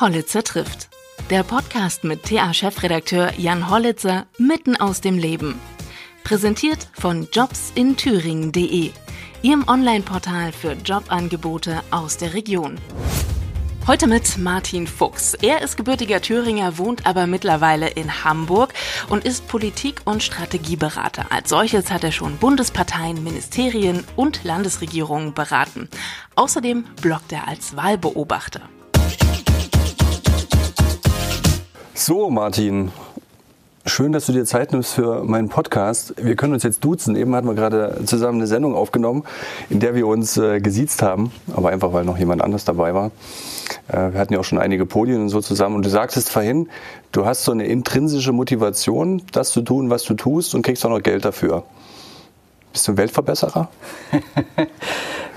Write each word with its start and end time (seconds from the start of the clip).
Hollitzer 0.00 0.44
trifft. 0.44 0.90
Der 1.28 1.42
Podcast 1.42 2.04
mit 2.04 2.22
TA-Chefredakteur 2.22 3.32
Jan 3.36 3.68
Hollitzer 3.68 4.26
mitten 4.38 4.76
aus 4.76 5.00
dem 5.00 5.18
Leben. 5.18 5.58
Präsentiert 6.22 6.88
von 6.92 7.26
jobsinthüringen.de, 7.32 8.92
Ihrem 9.42 9.66
Online-Portal 9.66 10.52
für 10.52 10.74
Jobangebote 10.74 11.82
aus 11.90 12.16
der 12.16 12.34
Region. 12.34 12.78
Heute 13.88 14.06
mit 14.06 14.38
Martin 14.38 14.86
Fuchs. 14.86 15.34
Er 15.34 15.62
ist 15.62 15.76
gebürtiger 15.76 16.22
Thüringer, 16.22 16.78
wohnt 16.78 17.04
aber 17.04 17.26
mittlerweile 17.26 17.88
in 17.88 18.22
Hamburg 18.22 18.74
und 19.08 19.24
ist 19.24 19.48
Politik- 19.48 20.02
und 20.04 20.22
Strategieberater. 20.22 21.26
Als 21.30 21.48
solches 21.48 21.90
hat 21.90 22.04
er 22.04 22.12
schon 22.12 22.36
Bundesparteien, 22.36 23.24
Ministerien 23.24 24.04
und 24.14 24.44
Landesregierungen 24.44 25.34
beraten. 25.34 25.88
Außerdem 26.36 26.84
bloggt 27.02 27.32
er 27.32 27.48
als 27.48 27.74
Wahlbeobachter. 27.74 28.60
So, 32.00 32.30
Martin, 32.30 32.92
schön, 33.84 34.12
dass 34.12 34.26
du 34.26 34.32
dir 34.32 34.44
Zeit 34.44 34.70
nimmst 34.70 34.94
für 34.94 35.24
meinen 35.24 35.48
Podcast. 35.48 36.14
Wir 36.16 36.36
können 36.36 36.52
uns 36.52 36.62
jetzt 36.62 36.84
duzen. 36.84 37.16
Eben 37.16 37.34
hatten 37.34 37.48
wir 37.48 37.54
gerade 37.54 38.02
zusammen 38.04 38.38
eine 38.38 38.46
Sendung 38.46 38.76
aufgenommen, 38.76 39.24
in 39.68 39.80
der 39.80 39.96
wir 39.96 40.06
uns 40.06 40.36
äh, 40.36 40.60
gesiezt 40.60 41.02
haben, 41.02 41.32
aber 41.56 41.70
einfach, 41.70 41.92
weil 41.92 42.04
noch 42.04 42.16
jemand 42.16 42.40
anders 42.40 42.64
dabei 42.64 42.94
war. 42.94 43.10
Äh, 43.88 44.12
wir 44.12 44.20
hatten 44.20 44.32
ja 44.32 44.38
auch 44.38 44.44
schon 44.44 44.60
einige 44.60 44.86
Podien 44.86 45.22
und 45.22 45.28
so 45.28 45.40
zusammen. 45.40 45.74
Und 45.74 45.84
du 45.84 45.90
sagtest 45.90 46.30
vorhin, 46.30 46.68
du 47.10 47.26
hast 47.26 47.42
so 47.42 47.50
eine 47.50 47.66
intrinsische 47.66 48.30
Motivation, 48.30 49.20
das 49.32 49.50
zu 49.50 49.62
tun, 49.62 49.90
was 49.90 50.04
du 50.04 50.14
tust 50.14 50.54
und 50.54 50.62
kriegst 50.62 50.86
auch 50.86 50.90
noch 50.90 51.02
Geld 51.02 51.24
dafür. 51.24 51.64
Bist 52.72 52.86
du 52.86 52.92
ein 52.92 52.96
Weltverbesserer? 52.96 53.68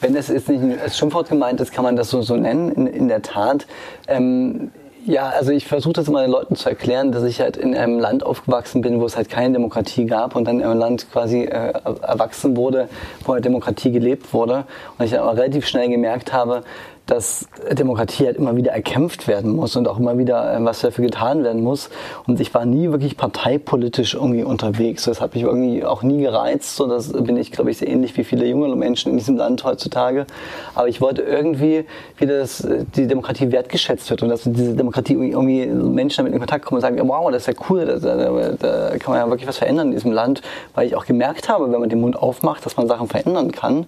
Wenn 0.00 0.16
es 0.16 0.30
ist 0.30 0.48
nicht 0.48 0.80
als 0.80 0.98
Schimpfwort 0.98 1.28
gemeint 1.28 1.60
ist, 1.60 1.72
kann 1.72 1.84
man 1.84 1.94
das 1.94 2.10
so, 2.10 2.22
so 2.22 2.34
nennen. 2.34 2.72
In, 2.72 2.86
in 2.88 3.06
der 3.06 3.22
Tat. 3.22 3.68
Ähm, 4.08 4.72
ja, 5.06 5.28
also 5.28 5.52
ich 5.52 5.66
versuche 5.66 5.94
das 5.94 6.08
immer 6.08 6.22
den 6.22 6.30
Leuten 6.30 6.56
zu 6.56 6.68
erklären, 6.68 7.12
dass 7.12 7.24
ich 7.24 7.40
halt 7.40 7.56
in 7.56 7.74
einem 7.76 7.98
Land 7.98 8.24
aufgewachsen 8.24 8.82
bin, 8.82 9.00
wo 9.00 9.06
es 9.06 9.16
halt 9.16 9.28
keine 9.28 9.54
Demokratie 9.54 10.06
gab 10.06 10.36
und 10.36 10.44
dann 10.46 10.60
in 10.60 10.66
einem 10.66 10.78
Land 10.78 11.10
quasi 11.10 11.42
äh, 11.42 11.72
erwachsen 12.02 12.56
wurde, 12.56 12.88
wo 13.24 13.34
halt 13.34 13.44
Demokratie 13.44 13.90
gelebt 13.90 14.32
wurde. 14.32 14.64
Und 14.98 15.04
ich 15.04 15.10
dann 15.10 15.20
aber 15.20 15.36
relativ 15.36 15.66
schnell 15.66 15.88
gemerkt 15.88 16.32
habe, 16.32 16.62
dass 17.06 17.48
Demokratie 17.70 18.26
halt 18.26 18.36
immer 18.36 18.54
wieder 18.56 18.72
erkämpft 18.72 19.26
werden 19.26 19.56
muss 19.56 19.74
und 19.76 19.88
auch 19.88 19.98
immer 19.98 20.18
wieder 20.18 20.54
äh, 20.54 20.64
was 20.64 20.80
dafür 20.80 21.04
getan 21.04 21.42
werden 21.42 21.62
muss. 21.62 21.90
Und 22.26 22.40
ich 22.40 22.54
war 22.54 22.64
nie 22.64 22.90
wirklich 22.90 23.16
parteipolitisch 23.16 24.14
irgendwie 24.14 24.44
unterwegs. 24.44 25.04
Das 25.04 25.20
hat 25.20 25.34
mich 25.34 25.42
irgendwie 25.42 25.84
auch 25.84 26.02
nie 26.02 26.20
gereizt. 26.20 26.76
So, 26.76 26.86
das 26.86 27.12
bin 27.12 27.36
ich, 27.36 27.50
glaube 27.50 27.70
ich, 27.70 27.78
sehr 27.78 27.88
ähnlich 27.88 28.16
wie 28.16 28.24
viele 28.24 28.46
junge 28.46 28.74
Menschen 28.76 29.12
in 29.12 29.18
diesem 29.18 29.36
Land 29.36 29.64
heutzutage. 29.64 30.26
Aber 30.74 30.88
ich 30.88 31.00
wollte 31.00 31.22
irgendwie, 31.22 31.84
wie 32.18 32.26
das, 32.26 32.66
die 32.96 33.06
Demokratie 33.06 33.50
wertgeschätzt 33.50 34.08
wird 34.10 34.22
und 34.22 34.28
dass 34.28 34.42
diese 34.44 34.74
Demokratie 34.74 35.14
irgendwie 35.14 35.66
Menschen 35.66 36.18
damit 36.18 36.32
in 36.32 36.38
Kontakt 36.38 36.64
kommen 36.64 36.76
und 36.76 36.82
sagen, 36.82 37.00
wow, 37.08 37.30
das 37.30 37.48
ist 37.48 37.58
ja 37.58 37.64
cool, 37.68 37.84
da, 37.84 37.98
da, 37.98 38.52
da 38.90 38.98
kann 38.98 39.12
man 39.12 39.18
ja 39.18 39.28
wirklich 39.28 39.48
was 39.48 39.58
verändern 39.58 39.88
in 39.88 39.94
diesem 39.94 40.12
Land. 40.12 40.40
Weil 40.74 40.86
ich 40.86 40.94
auch 40.94 41.04
gemerkt 41.04 41.48
habe, 41.48 41.70
wenn 41.72 41.80
man 41.80 41.88
den 41.88 42.00
Mund 42.00 42.16
aufmacht, 42.16 42.64
dass 42.64 42.76
man 42.76 42.86
Sachen 42.86 43.08
verändern 43.08 43.50
kann. 43.50 43.86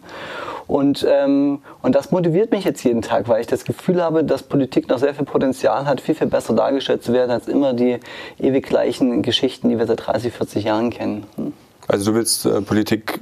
Und, 0.66 1.06
ähm, 1.08 1.60
und 1.82 1.94
das 1.94 2.10
motiviert 2.10 2.50
mich 2.50 2.64
jetzt 2.64 2.82
jeden 2.84 3.02
Tag, 3.02 3.28
weil 3.28 3.40
ich 3.40 3.46
das 3.46 3.64
Gefühl 3.64 4.02
habe, 4.02 4.24
dass 4.24 4.42
Politik 4.42 4.88
noch 4.88 4.98
sehr 4.98 5.14
viel 5.14 5.26
Potenzial 5.26 5.86
hat, 5.86 6.00
viel, 6.00 6.14
viel 6.14 6.26
besser 6.26 6.54
dargestellt 6.54 7.04
zu 7.04 7.12
werden 7.12 7.30
als 7.30 7.48
immer 7.48 7.74
die 7.74 7.98
ewig 8.38 8.66
gleichen 8.66 9.22
Geschichten, 9.22 9.68
die 9.68 9.78
wir 9.78 9.86
seit 9.86 10.06
30, 10.06 10.32
40 10.32 10.64
Jahren 10.64 10.90
kennen. 10.90 11.26
Hm. 11.36 11.52
Also 11.86 12.12
du 12.12 12.16
willst 12.16 12.46
äh, 12.46 12.62
Politik 12.62 13.20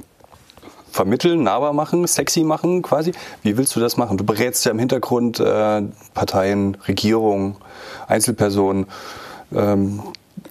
vermitteln, 0.93 1.43
nahbar 1.43 1.73
machen, 1.73 2.05
sexy 2.07 2.43
machen 2.43 2.81
quasi. 2.81 3.11
Wie 3.41 3.57
willst 3.57 3.75
du 3.75 3.79
das 3.79 3.97
machen? 3.97 4.17
Du 4.17 4.23
berätst 4.23 4.63
ja 4.65 4.71
im 4.71 4.79
Hintergrund 4.79 5.39
äh, 5.39 5.81
Parteien, 6.13 6.77
Regierungen, 6.87 7.55
Einzelpersonen. 8.07 8.85
Ähm, 9.53 10.01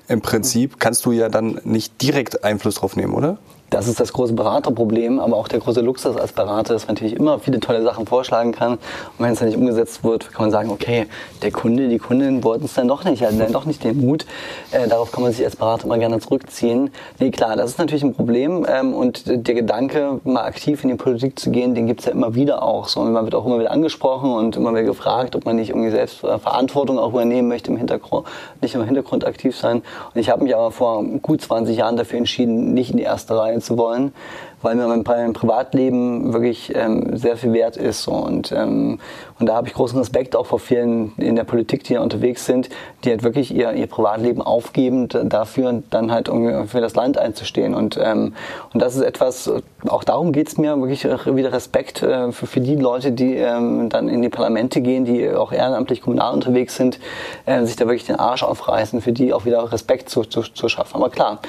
Im 0.08 0.20
Prinzip 0.20 0.80
kannst 0.80 1.06
du 1.06 1.12
ja 1.12 1.28
dann 1.28 1.60
nicht 1.64 2.02
direkt 2.02 2.44
Einfluss 2.44 2.74
drauf 2.76 2.96
nehmen, 2.96 3.14
oder? 3.14 3.38
Das 3.72 3.88
ist 3.88 3.98
das 3.98 4.12
große 4.12 4.34
Beraterproblem, 4.34 5.18
aber 5.18 5.38
auch 5.38 5.48
der 5.48 5.58
große 5.58 5.80
Luxus 5.80 6.18
als 6.18 6.32
Berater, 6.32 6.74
dass 6.74 6.86
man 6.86 6.94
natürlich 6.94 7.16
immer 7.16 7.38
viele 7.38 7.58
tolle 7.58 7.82
Sachen 7.82 8.06
vorschlagen 8.06 8.52
kann. 8.52 8.72
Und 8.72 8.80
wenn 9.18 9.32
es 9.32 9.38
dann 9.38 9.48
nicht 9.48 9.56
umgesetzt 9.56 10.04
wird, 10.04 10.30
kann 10.30 10.42
man 10.42 10.50
sagen, 10.50 10.68
okay, 10.68 11.06
der 11.40 11.52
Kunde, 11.52 11.88
die 11.88 11.96
Kundin 11.96 12.44
wollten 12.44 12.66
es 12.66 12.74
dann 12.74 12.86
doch 12.86 13.02
nicht, 13.04 13.24
hatten 13.24 13.38
dann 13.38 13.50
doch 13.50 13.64
nicht 13.64 13.82
den 13.82 13.98
Mut. 13.98 14.26
Äh, 14.72 14.88
darauf 14.88 15.10
kann 15.10 15.22
man 15.22 15.32
sich 15.32 15.42
als 15.42 15.56
Berater 15.56 15.86
immer 15.86 15.96
gerne 15.96 16.20
zurückziehen. 16.20 16.90
Nee, 17.18 17.30
klar, 17.30 17.56
das 17.56 17.70
ist 17.70 17.78
natürlich 17.78 18.02
ein 18.02 18.14
Problem. 18.14 18.66
Ähm, 18.68 18.92
und 18.92 19.24
der 19.26 19.54
Gedanke, 19.54 20.20
mal 20.24 20.44
aktiv 20.44 20.84
in 20.84 20.90
die 20.90 20.96
Politik 20.96 21.38
zu 21.38 21.50
gehen, 21.50 21.74
den 21.74 21.86
gibt 21.86 22.00
es 22.00 22.06
ja 22.06 22.12
immer 22.12 22.34
wieder 22.34 22.62
auch. 22.62 22.88
So, 22.88 23.00
und 23.00 23.10
man 23.10 23.24
wird 23.24 23.34
auch 23.34 23.46
immer 23.46 23.58
wieder 23.58 23.70
angesprochen 23.70 24.32
und 24.32 24.54
immer 24.54 24.72
wieder 24.72 24.82
gefragt, 24.82 25.34
ob 25.34 25.46
man 25.46 25.56
nicht 25.56 25.70
irgendwie 25.70 25.90
selbst 25.90 26.22
äh, 26.24 26.38
Verantwortung 26.38 26.98
auch 26.98 27.08
übernehmen 27.08 27.48
möchte 27.48 27.70
im 27.70 27.78
Hintergrund, 27.78 28.26
nicht 28.60 28.74
im 28.74 28.84
Hintergrund 28.84 29.24
aktiv 29.26 29.56
sein. 29.56 29.80
Und 30.14 30.20
ich 30.20 30.28
habe 30.28 30.44
mich 30.44 30.54
aber 30.54 30.72
vor 30.72 31.02
gut 31.22 31.40
20 31.40 31.74
Jahren 31.74 31.96
dafür 31.96 32.18
entschieden, 32.18 32.74
nicht 32.74 32.90
in 32.90 32.98
die 32.98 33.04
erste 33.04 33.34
Reihe 33.34 33.61
zu 33.62 33.78
wollen, 33.78 34.12
weil 34.62 34.76
mir 34.76 34.86
mein, 34.86 35.02
mein 35.04 35.32
Privatleben 35.32 36.32
wirklich 36.32 36.72
ähm, 36.74 37.16
sehr 37.16 37.36
viel 37.36 37.52
wert 37.52 37.76
ist. 37.76 38.08
Und, 38.08 38.52
ähm, 38.52 38.98
und 39.38 39.46
da 39.46 39.54
habe 39.54 39.68
ich 39.68 39.74
großen 39.74 39.98
Respekt 39.98 40.36
auch 40.36 40.46
vor 40.46 40.58
vielen 40.58 41.12
in 41.16 41.36
der 41.36 41.44
Politik, 41.44 41.84
die 41.84 41.94
ja 41.94 42.00
unterwegs 42.00 42.46
sind, 42.46 42.68
die 43.04 43.10
halt 43.10 43.22
wirklich 43.22 43.54
ihr, 43.54 43.72
ihr 43.72 43.86
Privatleben 43.86 44.42
aufgeben, 44.42 45.08
dafür 45.08 45.82
dann 45.90 46.12
halt 46.12 46.28
für 46.66 46.80
das 46.80 46.94
Land 46.94 47.18
einzustehen. 47.18 47.74
Und, 47.74 47.98
ähm, 48.02 48.34
und 48.72 48.80
das 48.80 48.96
ist 48.96 49.02
etwas, 49.02 49.50
auch 49.88 50.04
darum 50.04 50.32
geht 50.32 50.48
es 50.48 50.58
mir, 50.58 50.76
wirklich 50.78 51.04
wieder 51.04 51.52
Respekt 51.52 52.02
äh, 52.02 52.32
für, 52.32 52.46
für 52.46 52.60
die 52.60 52.76
Leute, 52.76 53.12
die 53.12 53.34
ähm, 53.36 53.88
dann 53.88 54.08
in 54.08 54.22
die 54.22 54.28
Parlamente 54.28 54.80
gehen, 54.80 55.04
die 55.04 55.30
auch 55.30 55.52
ehrenamtlich 55.52 56.02
kommunal 56.02 56.32
unterwegs 56.32 56.76
sind, 56.76 56.98
äh, 57.46 57.64
sich 57.64 57.76
da 57.76 57.86
wirklich 57.86 58.06
den 58.06 58.16
Arsch 58.16 58.42
aufreißen, 58.42 59.00
für 59.00 59.12
die 59.12 59.32
auch 59.32 59.44
wieder 59.44 59.72
Respekt 59.72 60.08
zu, 60.08 60.22
zu, 60.22 60.42
zu 60.42 60.68
schaffen. 60.68 60.96
Aber 60.96 61.10
klar, 61.10 61.40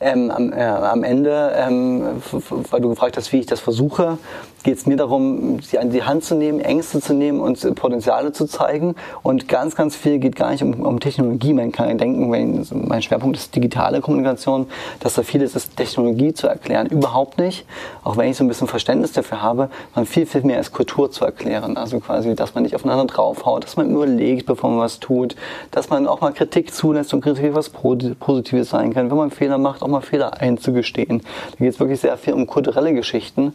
ähm, 0.00 0.30
am, 0.30 0.52
äh, 0.52 0.62
am 0.62 1.04
Ende, 1.04 1.52
ähm, 1.56 2.22
weil 2.70 2.80
du 2.80 2.88
gefragt 2.88 3.16
hast, 3.16 3.32
wie 3.32 3.40
ich 3.40 3.46
das 3.46 3.60
versuche, 3.60 4.18
geht 4.62 4.76
es 4.76 4.86
mir 4.86 4.96
darum, 4.96 5.60
sie 5.60 5.78
an 5.78 5.90
die 5.90 6.02
Hand 6.02 6.24
zu 6.24 6.34
nehmen, 6.34 6.60
Ängste 6.60 7.00
zu 7.00 7.14
nehmen 7.14 7.40
und 7.40 7.74
Potenziale 7.74 8.32
zu 8.32 8.46
zeigen. 8.46 8.94
Und 9.22 9.48
ganz, 9.48 9.74
ganz 9.74 9.96
viel 9.96 10.18
geht 10.18 10.36
gar 10.36 10.50
nicht 10.50 10.62
um, 10.62 10.74
um 10.80 11.00
Technologie. 11.00 11.52
Man 11.52 11.72
kann 11.72 11.96
denken, 11.96 12.30
wenn, 12.30 12.66
mein 12.72 13.02
Schwerpunkt 13.02 13.36
ist 13.36 13.54
digitale 13.56 14.00
Kommunikation, 14.00 14.66
dass 15.00 15.14
da 15.14 15.22
vieles 15.22 15.56
ist, 15.56 15.76
Technologie 15.76 16.34
zu 16.34 16.46
erklären. 16.46 16.86
Überhaupt 16.86 17.38
nicht. 17.38 17.64
Auch 18.04 18.16
wenn 18.16 18.30
ich 18.30 18.36
so 18.36 18.44
ein 18.44 18.48
bisschen 18.48 18.68
Verständnis 18.68 19.12
dafür 19.12 19.40
habe, 19.40 19.70
man 19.94 20.06
viel, 20.06 20.26
viel 20.26 20.42
mehr 20.42 20.58
als 20.58 20.72
Kultur 20.72 21.10
zu 21.10 21.24
erklären. 21.24 21.76
Also 21.76 22.00
quasi, 22.00 22.34
dass 22.34 22.54
man 22.54 22.64
nicht 22.64 22.74
aufeinander 22.74 23.06
draufhaut, 23.06 23.64
dass 23.64 23.76
man 23.76 23.90
überlegt, 23.90 24.46
bevor 24.46 24.70
man 24.70 24.80
was 24.80 25.00
tut, 25.00 25.36
dass 25.70 25.88
man 25.88 26.06
auch 26.06 26.20
mal 26.20 26.32
Kritik 26.32 26.74
zulässt 26.74 27.14
und 27.14 27.22
Kritik 27.22 27.54
was 27.54 27.70
Positives 27.70 28.70
sein 28.70 28.92
kann. 28.92 29.10
Wenn 29.10 29.16
man 29.16 29.30
Fehler 29.30 29.58
macht, 29.58 29.82
auch 29.82 29.88
mal 29.88 30.00
Fehler 30.00 30.40
einzugestehen. 30.40 31.22
Da 31.52 31.64
geht 31.64 31.74
es 31.74 31.80
wirklich 31.80 32.00
sehr 32.00 32.16
viel 32.18 32.34
um 32.34 32.46
kulturelle 32.50 32.92
Geschichten. 32.92 33.54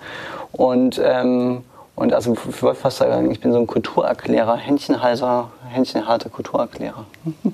Und, 0.51 0.99
ähm, 1.03 1.63
und 1.95 2.13
also 2.13 2.33
ich 2.33 2.63
wollte 2.63 2.79
fast 2.79 2.97
sagen, 2.97 3.29
ich 3.29 3.39
bin 3.39 3.51
so 3.51 3.59
ein 3.59 3.67
Kulturerklärer, 3.67 4.55
Händchenhalter, 4.55 5.51
Händchenhalter 5.69 6.29
Kulturerklärer. 6.29 7.05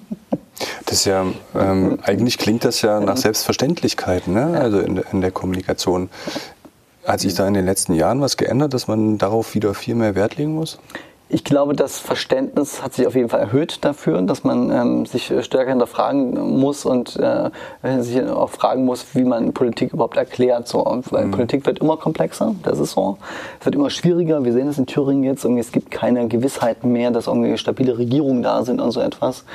Das 0.86 1.00
ist 1.00 1.06
ja, 1.06 1.26
ähm, 1.56 1.98
eigentlich 2.04 2.38
klingt 2.38 2.66
das 2.66 2.84
ja 2.84 3.00
nach 3.00 3.18
Selbstverständlichkeit, 3.18 4.28
ne? 4.28 4.60
also 4.60 4.80
in, 4.80 4.98
in 5.12 5.22
der 5.22 5.32
Kommunikation. 5.32 6.10
Hat 7.06 7.20
sich 7.20 7.34
da 7.34 7.48
in 7.48 7.56
den 7.56 7.66
letzten 7.66 7.96
Jahren 7.96 8.22
was 8.22 8.38
geändert, 8.38 8.76
dass 8.76 8.88
man 8.88 9.18
darauf 9.18 9.56
wieder 9.56 9.74
viel 9.74 9.96
mehr 9.96 10.14
Wert 10.14 10.36
legen 10.36 10.54
muss? 10.54 10.78
Ich 11.34 11.46
glaube, 11.46 11.74
das 11.78 11.98
Verständnis 11.98 12.84
hat 12.84 12.94
sich 12.94 13.08
auf 13.08 13.16
jeden 13.16 13.30
Fall 13.30 13.40
erhöht 13.40 13.86
dafür, 13.86 14.22
dass 14.22 14.44
man 14.44 14.70
ähm, 14.70 15.06
sich 15.06 15.34
stärker 15.40 15.70
hinterfragen 15.70 16.60
muss 16.60 16.84
und 16.84 17.18
äh, 17.18 17.50
sich 18.02 18.22
auch 18.22 18.50
fragen 18.50 18.84
muss, 18.84 19.16
wie 19.16 19.24
man 19.24 19.54
Politik 19.54 19.94
überhaupt 19.94 20.18
erklärt. 20.18 20.68
So. 20.68 20.84
Weil 21.10 21.28
mhm. 21.28 21.32
Politik 21.32 21.66
wird 21.66 21.80
immer 21.80 21.96
komplexer, 21.96 22.54
das 22.64 22.80
ist 22.80 22.92
so. 22.92 23.18
Es 23.62 23.66
wird 23.66 23.76
immer 23.76 23.90
schwieriger. 23.90 24.44
Wir 24.44 24.52
sehen 24.52 24.68
es 24.68 24.78
in 24.78 24.88
Thüringen 24.88 25.24
jetzt. 25.24 25.46
Irgendwie, 25.46 25.62
es 25.62 25.72
gibt 25.72 25.90
keine 25.90 26.28
Gewissheiten 26.28 26.92
mehr, 26.92 27.12
dass 27.12 27.28
irgendwie 27.28 27.58
stabile 27.58 27.98
Regierungen 27.98 28.44
da 28.44 28.66
sind 28.66 28.82
und 28.82 28.92
so 28.92 29.00
etwas. 29.00 29.46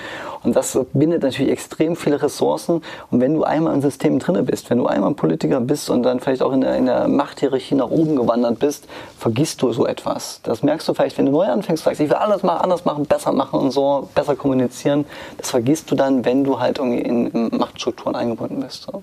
Und 0.44 0.56
das 0.56 0.78
bindet 0.94 1.25
natürlich 1.25 1.52
extrem 1.52 1.94
viele 1.94 2.23
Ressourcen. 2.23 2.81
Und 3.11 3.20
wenn 3.20 3.34
du 3.34 3.44
einmal 3.44 3.75
im 3.75 3.82
System 3.82 4.19
drinne 4.19 4.44
bist, 4.44 4.70
wenn 4.70 4.78
du 4.78 4.87
einmal 4.87 5.12
Politiker 5.12 5.61
bist 5.61 5.90
und 5.90 6.05
dann 6.05 6.20
vielleicht 6.20 6.40
auch 6.40 6.52
in 6.52 6.62
der, 6.62 6.76
in 6.76 6.87
der 6.87 7.06
Machthierarchie 7.06 7.75
nach 7.75 7.90
oben 7.90 8.17
gewandert 8.17 8.61
bist, 8.61 8.88
vergisst 9.19 9.61
du 9.61 9.73
so 9.73 9.87
etwas. 9.87 10.40
Das 10.43 10.62
merkst 10.62 10.88
du 10.88 10.94
vielleicht, 10.94 11.19
wenn 11.19 11.26
du 11.26 11.32
neu 11.32 11.44
anfängst, 11.44 11.65
ich 11.68 11.98
will 11.98 12.12
alles 12.12 12.42
machen, 12.42 12.62
anders 12.62 12.84
machen, 12.84 13.06
besser 13.06 13.32
machen 13.32 13.58
und 13.60 13.70
so, 13.70 14.08
besser 14.14 14.36
kommunizieren. 14.36 15.04
Das 15.38 15.50
vergisst 15.50 15.90
du 15.90 15.94
dann, 15.94 16.24
wenn 16.24 16.44
du 16.44 16.58
halt 16.58 16.78
irgendwie 16.78 17.00
in, 17.00 17.26
in 17.28 17.56
Machtstrukturen 17.56 18.14
eingebunden 18.14 18.60
bist. 18.60 18.84
So. 18.90 19.02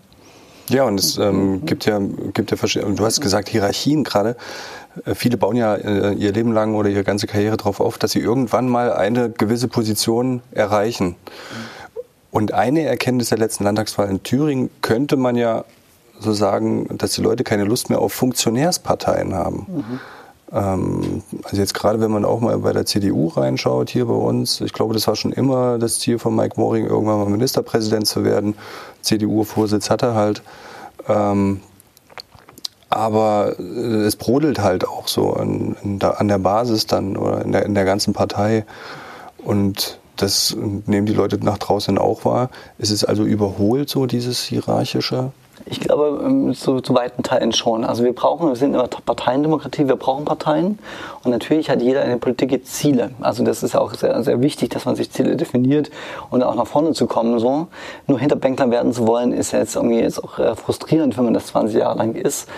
Ja, 0.70 0.86
und 0.86 1.00
es 1.00 1.18
ähm, 1.18 1.66
gibt 1.66 1.86
ja, 1.86 2.00
gibt 2.34 2.52
ja 2.52 2.58
verschiedene, 2.58 2.96
du 2.96 3.06
hast 3.06 3.20
gesagt 3.20 3.50
Hierarchien 3.50 4.04
gerade. 4.04 4.38
Äh, 5.06 5.16
viele 5.16 5.38
bauen 5.38 5.56
ja 5.56 5.76
äh, 5.76 6.14
ihr 6.14 6.32
Leben 6.32 6.54
lang 6.54 6.76
oder 6.76 6.90
ihre 6.90 7.04
ganze 7.04 7.28
Karriere 7.28 7.58
darauf 7.58 7.80
auf, 7.80 7.98
dass 7.98 8.12
sie 8.12 8.20
irgendwann 8.20 8.70
mal 8.70 8.94
eine 8.94 9.30
gewisse 9.30 9.68
Position 9.68 10.42
erreichen. 10.52 11.16
Und 12.32 12.54
eine 12.54 12.82
Erkenntnis 12.84 13.30
der 13.30 13.38
letzten 13.38 13.64
Landtagswahl 13.64 14.10
in 14.10 14.24
Thüringen 14.24 14.70
könnte 14.82 15.18
man 15.18 15.36
ja 15.36 15.66
so 16.20 16.34
sagen, 16.34 16.88
dass 16.98 17.12
die 17.12 17.22
Leute 17.22 17.44
keine 17.44 17.66
Lust 17.66 17.90
mehr 17.90 18.00
auf 18.00 18.14
Funktionärsparteien 18.14 19.36
haben. 19.36 19.68
Mhm. 19.68 20.00
Ähm, 20.54 21.24
also 21.44 21.58
jetzt 21.58 21.74
gerade, 21.74 22.00
wenn 22.00 22.12
man 22.12 22.26
auch 22.26 22.40
mal 22.40 22.58
bei 22.60 22.74
der 22.74 22.86
CDU 22.86 23.30
reinschaut 23.30 23.90
hier 23.90 24.06
bei 24.06 24.14
uns, 24.14 24.62
ich 24.62 24.72
glaube, 24.72 24.94
das 24.94 25.08
war 25.08 25.16
schon 25.16 25.34
immer 25.34 25.80
das 25.80 26.00
Ziel 26.00 26.20
von 26.20 26.36
Mike 26.36 26.60
Moring, 26.60 26.86
irgendwann 26.86 27.20
mal 27.20 27.30
Ministerpräsident 27.30 28.08
zu 28.08 28.24
werden. 28.24 28.56
CDU-Vorsitz 29.02 29.90
hat 29.90 30.04
er 30.04 30.14
halt. 30.14 30.44
Ähm, 31.08 31.62
aber 32.90 33.60
es 33.60 34.16
brodelt 34.16 34.60
halt 34.60 34.88
auch 34.88 35.08
so 35.08 35.34
an, 35.34 35.76
an 36.00 36.28
der 36.28 36.38
Basis 36.38 36.86
dann 36.86 37.18
oder 37.18 37.44
in 37.44 37.52
der, 37.52 37.66
in 37.66 37.74
der 37.74 37.86
ganzen 37.86 38.14
Partei. 38.14 38.66
Und 39.40 39.98
das 40.16 40.56
nehmen 40.86 41.08
die 41.08 41.14
Leute 41.14 41.44
nach 41.44 41.58
draußen 41.58 41.98
auch 41.98 42.24
wahr. 42.24 42.52
Ist 42.78 42.92
es 42.92 43.04
also 43.04 43.24
überholt, 43.24 43.90
so 43.90 44.06
dieses 44.06 44.44
hierarchische? 44.44 45.32
Ich 45.66 45.80
glaube, 45.80 46.24
ähm, 46.24 46.54
zu, 46.54 46.82
zu 46.82 46.94
weiten 46.94 47.24
Teilen 47.24 47.52
schon. 47.52 47.86
Also 47.86 48.04
wir 48.04 48.14
brauchen, 48.14 48.50
wir 48.50 48.56
sind 48.56 48.76
in 48.76 48.82
Parteiendemokratie, 49.06 49.88
wir 49.88 49.96
brauchen 49.96 50.26
Parteien. 50.26 50.80
Und 51.24 51.32
natürlich 51.32 51.70
hat 51.70 51.82
jeder 51.82 52.04
in 52.04 52.10
der 52.10 52.18
Politik 52.18 52.66
Ziele. 52.66 53.12
Also 53.22 53.46
das 53.46 53.64
ist 53.64 53.76
auch 53.76 53.94
sehr, 53.94 54.22
sehr 54.24 54.42
wichtig, 54.42 54.70
dass 54.72 54.86
man 54.86 54.96
sich 54.96 55.10
Ziele 55.10 55.38
definiert 55.38 55.90
und 56.30 56.44
auch 56.44 56.56
nach 56.56 56.68
vorne 56.68 56.92
zu 56.92 57.08
kommen. 57.08 57.40
So. 57.40 57.68
Nur 58.08 58.20
Hinterbänkler 58.20 58.70
werden 58.72 58.92
zu 58.92 59.08
wollen, 59.08 59.32
ist 59.32 59.54
ja 59.54 59.60
jetzt 59.60 59.76
irgendwie 59.76 60.00
jetzt 60.00 60.22
auch 60.22 60.38
äh, 60.38 60.56
frustrierend, 60.56 61.18
wenn 61.18 61.24
man 61.24 61.34
das 61.34 61.48
20 61.48 61.80
Jahre 61.80 61.98
lang 61.98 62.16
ist. 62.16 62.50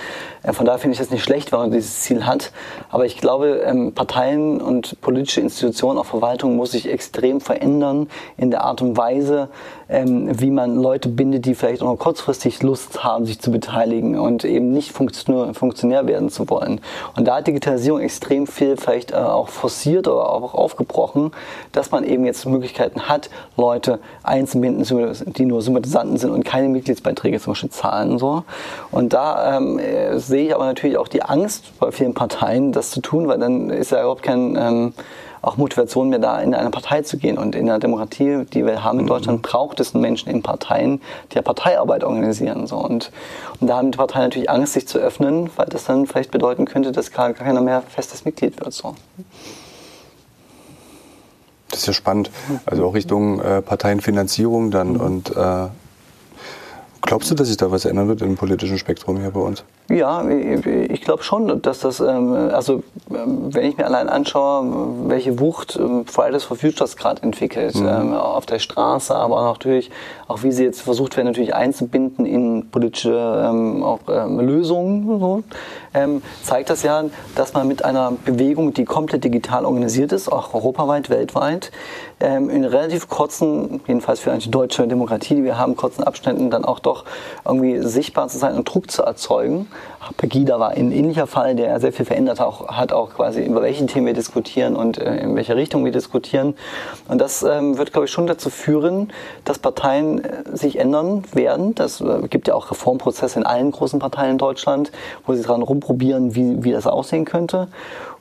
Äh, 0.42 0.54
von 0.54 0.66
daher 0.66 0.80
finde 0.80 0.94
ich 0.94 1.00
das 1.00 1.12
nicht 1.12 1.24
schlecht, 1.24 1.52
wenn 1.52 1.60
man 1.60 1.72
dieses 1.72 2.02
Ziel 2.02 2.26
hat. 2.26 2.52
Aber 2.90 3.06
ich 3.06 3.18
glaube, 3.18 3.62
ähm, 3.66 3.94
Parteien 3.94 4.62
und 4.62 5.00
politische 5.02 5.42
Institutionen, 5.42 6.00
auch 6.00 6.06
Verwaltung, 6.06 6.56
muss 6.56 6.72
sich 6.72 6.90
extrem 6.90 7.42
verändern 7.42 8.08
in 8.38 8.50
der 8.50 8.64
Art 8.64 8.82
und 8.82 8.98
Weise, 8.98 9.50
ähm, 9.90 10.40
wie 10.40 10.50
man 10.50 10.76
Leute 10.76 11.10
bindet, 11.10 11.46
die 11.46 11.54
vielleicht 11.54 11.82
auch 11.82 11.88
nur 11.88 12.00
kurzfristig 12.00 12.64
Lust 12.64 13.04
haben, 13.04 13.26
sich 13.26 13.40
zu 13.40 13.52
beteiligen 13.52 14.18
und 14.18 14.44
eben 14.44 14.72
nicht 14.72 14.92
Funktionär 14.92 16.08
werden 16.08 16.30
zu 16.30 16.50
wollen. 16.50 16.82
Und 17.16 17.28
da 17.28 17.38
hat 17.38 17.48
Digitalisierung 17.48 18.00
extrem 18.00 18.48
viel 18.56 18.78
vielleicht 18.78 19.12
äh, 19.12 19.16
auch 19.16 19.50
forciert 19.50 20.08
oder 20.08 20.30
auch 20.30 20.54
aufgebrochen, 20.54 21.32
dass 21.72 21.92
man 21.92 22.04
eben 22.04 22.26
jetzt 22.26 22.46
Möglichkeiten 22.46 23.10
hat, 23.10 23.30
Leute 23.58 24.00
einzubinden, 24.24 24.86
die 25.26 25.46
nur 25.46 25.62
Sympathisanten 25.62 26.18
sind 26.18 26.32
und 26.32 26.46
keine 26.46 26.70
Mitgliedsbeiträge 26.70 27.40
zum 27.40 27.52
Beispiel 27.52 27.70
zahlen. 27.70 28.18
So. 28.18 28.44
Und 28.92 29.14
da 29.14 29.58
ähm, 29.58 29.80
sehe 30.16 30.48
ich 30.48 30.56
aber 30.56 30.66
natürlich 30.66 30.98
auch 30.98 31.08
die 31.08 31.22
Angst 31.22 31.78
bei 31.80 31.92
vielen 31.92 32.14
Parteien, 32.14 32.72
das 32.72 32.92
zu 32.92 33.02
tun, 33.02 33.28
weil 33.28 33.40
dann 33.40 33.70
ist 33.70 33.92
ja 33.92 34.00
überhaupt 34.00 34.24
kein 34.24 34.56
ähm, 34.56 34.94
auch 35.46 35.58
Motivation 35.58 36.10
mehr 36.10 36.20
da, 36.20 36.40
in 36.42 36.54
eine 36.54 36.72
Partei 36.72 37.02
zu 37.02 37.18
gehen. 37.18 37.38
Und 37.38 37.56
in 37.56 37.68
der 37.68 37.80
Demokratie, 37.80 38.46
die 38.46 38.66
wir 38.66 38.84
haben 38.84 39.00
in 39.00 39.06
mhm. 39.06 39.10
Deutschland, 39.10 39.42
braucht 39.42 39.80
es 39.80 39.94
Menschen 39.94 40.30
in 40.30 40.42
Parteien, 40.42 41.02
die 41.32 41.36
ja 41.36 41.42
Parteiarbeit 41.42 42.04
organisieren. 42.04 42.68
So. 42.68 42.78
Und, 42.78 43.12
und 43.60 43.68
da 43.68 43.78
haben 43.78 43.92
die 43.92 43.98
Parteien 43.98 44.24
natürlich 44.24 44.50
Angst, 44.50 44.74
sich 44.74 44.88
zu 44.88 44.98
öffnen, 44.98 45.50
weil 45.56 45.68
das 45.68 45.86
dann 45.86 46.08
vielleicht 46.08 46.32
bedeuten 46.32 46.66
könnte, 46.66 46.92
dass 46.92 47.12
gar, 47.12 47.32
gar 47.34 47.46
keiner 47.46 47.62
mehr 47.62 47.82
festes 47.82 48.26
Mitglied 48.26 48.60
wird. 48.60 48.74
So. 48.74 48.96
Das 51.70 51.80
ist 51.80 51.88
ja 51.88 51.94
spannend. 51.94 52.32
Also 52.66 52.86
auch 52.86 52.94
Richtung 52.94 53.40
äh, 53.40 53.62
Parteienfinanzierung 53.62 54.72
dann 54.72 54.94
mhm. 54.94 55.02
und 55.02 55.36
äh, 55.36 55.68
Glaubst 57.06 57.30
du, 57.30 57.36
dass 57.36 57.48
sich 57.48 57.58
da 57.58 57.70
was 57.70 57.86
ändern 57.86 58.08
wird 58.08 58.24
im 58.24 58.36
politischen 58.36 58.80
Spektrum 58.80 59.20
hier 59.20 59.30
bei 59.30 59.40
uns? 59.40 59.64
Ja, 59.90 60.28
ich 60.28 61.02
glaube 61.02 61.22
schon, 61.22 61.62
dass 61.62 61.80
das, 61.80 62.00
ähm, 62.00 62.34
also 62.52 62.82
ähm, 63.12 63.54
wenn 63.54 63.66
ich 63.66 63.78
mir 63.78 63.86
allein 63.86 64.10
anschaue, 64.10 64.66
welche 65.08 65.40
Wucht 65.40 65.78
ähm, 65.80 66.08
Fridays 66.08 66.44
for 66.44 66.58
Futures 66.58 66.98
gerade 66.98 67.22
entwickelt, 67.22 67.76
mhm. 67.76 68.14
auf 68.14 68.48
der 68.48 68.58
Straße, 68.58 69.16
aber 69.16 69.44
natürlich 69.44 69.92
auch 70.28 70.42
wie 70.42 70.52
sie 70.52 70.64
jetzt 70.64 70.82
versucht 70.82 71.16
werden, 71.16 71.28
natürlich 71.28 71.54
einzubinden 71.54 72.26
in 72.26 72.72
politische 72.72 73.14
auch, 73.16 74.00
Lösungen, 74.08 75.20
so, 75.20 75.44
zeigt 76.44 76.72
das 76.72 76.82
ja, 76.82 77.04
dass 77.36 77.54
man 77.54 77.68
mit 77.68 77.86
einer 77.86 78.14
Bewegung, 78.26 78.74
die 78.74 78.86
komplett 78.86 79.24
digital 79.24 79.66
organisiert 79.66 80.12
ist, 80.12 80.32
auch 80.32 80.54
europaweit, 80.56 81.12
weltweit, 81.12 81.72
in 82.20 82.64
relativ 82.64 83.10
kurzen, 83.10 83.82
jedenfalls 83.88 84.22
für 84.22 84.32
eine 84.32 84.40
deutsche 84.40 84.88
Demokratie, 84.88 85.36
die 85.36 85.44
wir 85.44 85.58
haben, 85.58 85.76
kurzen 85.76 86.04
Abständen 86.04 86.50
dann 86.50 86.64
auch 86.64 86.80
doch 86.80 87.04
irgendwie 87.44 87.80
sichtbar 87.80 88.30
zu 88.30 88.38
sein 88.38 88.56
und 88.56 88.64
Druck 88.66 88.90
zu 88.90 89.04
erzeugen. 89.04 89.68
Pegida 90.18 90.60
war 90.60 90.70
ein 90.70 90.92
ähnlicher 90.92 91.28
Fall, 91.28 91.56
der 91.56 91.80
sehr 91.80 91.92
viel 91.92 92.06
verändert 92.06 92.40
auch, 92.40 92.68
hat, 92.70 92.94
auch 92.94 93.16
quasi 93.16 93.44
über 93.44 93.62
welche 93.62 93.86
Themen 93.86 94.06
wir 94.06 94.14
diskutieren 94.14 94.76
und 94.76 94.98
äh, 94.98 95.18
in 95.18 95.36
welche 95.36 95.56
Richtung 95.56 95.84
wir 95.84 95.92
diskutieren. 95.92 96.56
Und 97.08 97.20
das 97.20 97.44
ähm, 97.44 97.78
wird, 97.78 97.92
glaube 97.92 98.06
ich, 98.06 98.12
schon 98.12 98.28
dazu 98.28 98.50
führen, 98.50 99.12
dass 99.44 99.60
Parteien 99.60 100.24
äh, 100.24 100.44
sich 100.54 100.78
ändern 100.78 101.24
werden. 101.34 101.76
Das 101.76 102.02
äh, 102.02 102.28
gibt 102.30 102.48
ja 102.48 102.54
auch 102.54 102.70
Reformprozesse 102.72 103.40
in 103.40 103.46
allen 103.46 103.72
großen 103.72 104.00
Parteien 104.00 104.32
in 104.32 104.38
Deutschland, 104.38 104.92
wo 105.26 105.34
sie 105.34 105.42
dran 105.42 105.62
rumprobieren, 105.62 106.36
wie, 106.36 106.64
wie 106.64 106.72
das 106.72 106.88
aussehen 106.88 107.26
könnte. 107.26 107.68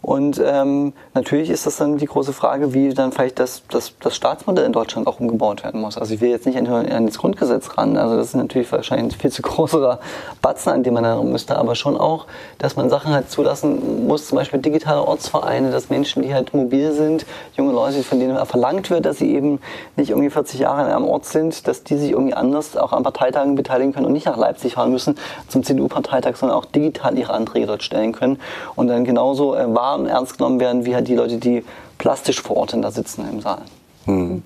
Und 0.05 0.39
ähm, 0.45 0.93
natürlich 1.15 1.49
ist 1.49 1.65
das 1.65 1.79
dann 1.79 1.97
die 1.97 2.05
große 2.05 2.35
Frage, 2.35 2.75
wie 2.75 2.93
dann 2.93 3.11
vielleicht 3.11 3.39
das, 3.39 3.63
das, 3.71 3.84
das 4.01 4.15
Staatsmodell 4.15 4.67
in 4.67 4.73
Deutschland 4.73 5.07
auch 5.07 5.21
umgebaut 5.21 5.65
werden 5.65 5.81
muss. 5.81 5.97
Also 5.97 6.13
ich 6.13 6.21
will 6.21 6.31
jetzt 6.31 6.47
nicht 6.47 6.59
an 6.59 7.07
das 7.07 7.19
Grundgesetz 7.19 7.79
ran, 7.79 7.97
also 7.97 8.17
das 8.17 8.29
ist 8.29 8.35
natürlich 8.35 8.71
wahrscheinlich 8.71 9.15
ein 9.15 9.19
viel 9.19 9.33
zu 9.33 9.43
großer 9.43 10.01
Batzen, 10.43 10.73
an 10.73 10.83
dem 10.83 10.95
man 10.95 11.05
rum 11.05 11.33
müsste, 11.33 11.57
aber 11.57 11.75
schon 11.75 11.97
auch, 11.97 12.27
dass 12.59 12.77
man 12.77 12.91
Sachen 12.91 13.13
halt 13.13 13.31
zulassen 13.31 14.07
muss, 14.07 14.29
zum 14.29 14.37
Beispiel 14.37 14.61
digitale 14.61 15.03
Ortsvereine, 15.03 15.71
dass 15.71 15.89
Menschen, 15.89 16.23
die 16.23 16.35
halt 16.35 16.53
mobil 16.53 16.93
sind, 16.93 17.25
junge 17.57 17.73
Leute, 17.73 18.03
von 18.03 18.21
denen 18.21 18.45
verlangt 18.45 18.91
wird, 18.91 19.07
dass 19.07 19.19
sie 19.19 19.35
eben 19.35 19.61
nicht 19.97 20.11
irgendwie 20.11 20.31
40 20.31 20.61
Jahre 20.61 20.83
an 20.83 20.91
einem 20.91 21.05
Ort 21.07 21.25
sind, 21.25 21.67
dass 21.67 21.85
die 21.85 21.97
sich 21.97 22.11
irgendwie 22.11 22.35
anders 22.35 22.77
auch 22.77 22.93
an 22.93 23.03
Parteitagen 23.03 23.55
beteiligen 23.55 23.93
können 23.93 24.07
und 24.07 24.13
nicht 24.13 24.27
nach 24.27 24.37
Leipzig 24.37 24.75
fahren 24.75 24.91
müssen 24.91 25.17
zum 25.49 25.63
CDU-Parteitag, 25.63 26.37
sondern 26.37 26.59
auch 26.59 26.67
digital 26.67 27.19
ihre 27.19 27.33
Anträge 27.33 27.67
dort 27.67 27.83
stellen 27.83 28.13
können 28.13 28.39
und 28.75 28.89
dann 28.89 29.05
genauso 29.05 29.55
äh, 29.55 29.73
war 29.75 29.95
Gefahren 29.95 30.07
ernst 30.07 30.39
genommen 30.39 30.61
werden, 30.61 30.85
wie 30.85 30.95
halt 30.95 31.09
die 31.09 31.15
Leute, 31.15 31.37
die 31.39 31.65
plastisch 31.99 32.41
vor 32.41 32.57
Ort 32.57 32.75
da 32.75 32.91
sitzen 32.91 33.29
im 33.31 33.41
Saal. 33.41 33.63
Hm. 34.07 34.43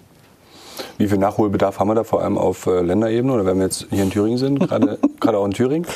Wie 0.96 1.08
viel 1.08 1.18
Nachholbedarf 1.18 1.78
haben 1.78 1.88
wir 1.88 1.94
da 1.94 2.04
vor 2.04 2.22
allem 2.22 2.38
auf 2.38 2.66
äh, 2.66 2.80
Länderebene 2.80 3.32
oder 3.32 3.46
wenn 3.46 3.58
wir 3.58 3.64
jetzt 3.64 3.86
hier 3.90 4.02
in 4.02 4.10
Thüringen 4.10 4.38
sind, 4.38 4.60
gerade, 4.68 4.98
gerade 5.20 5.38
auch 5.38 5.44
in 5.44 5.52
Thüringen? 5.52 5.86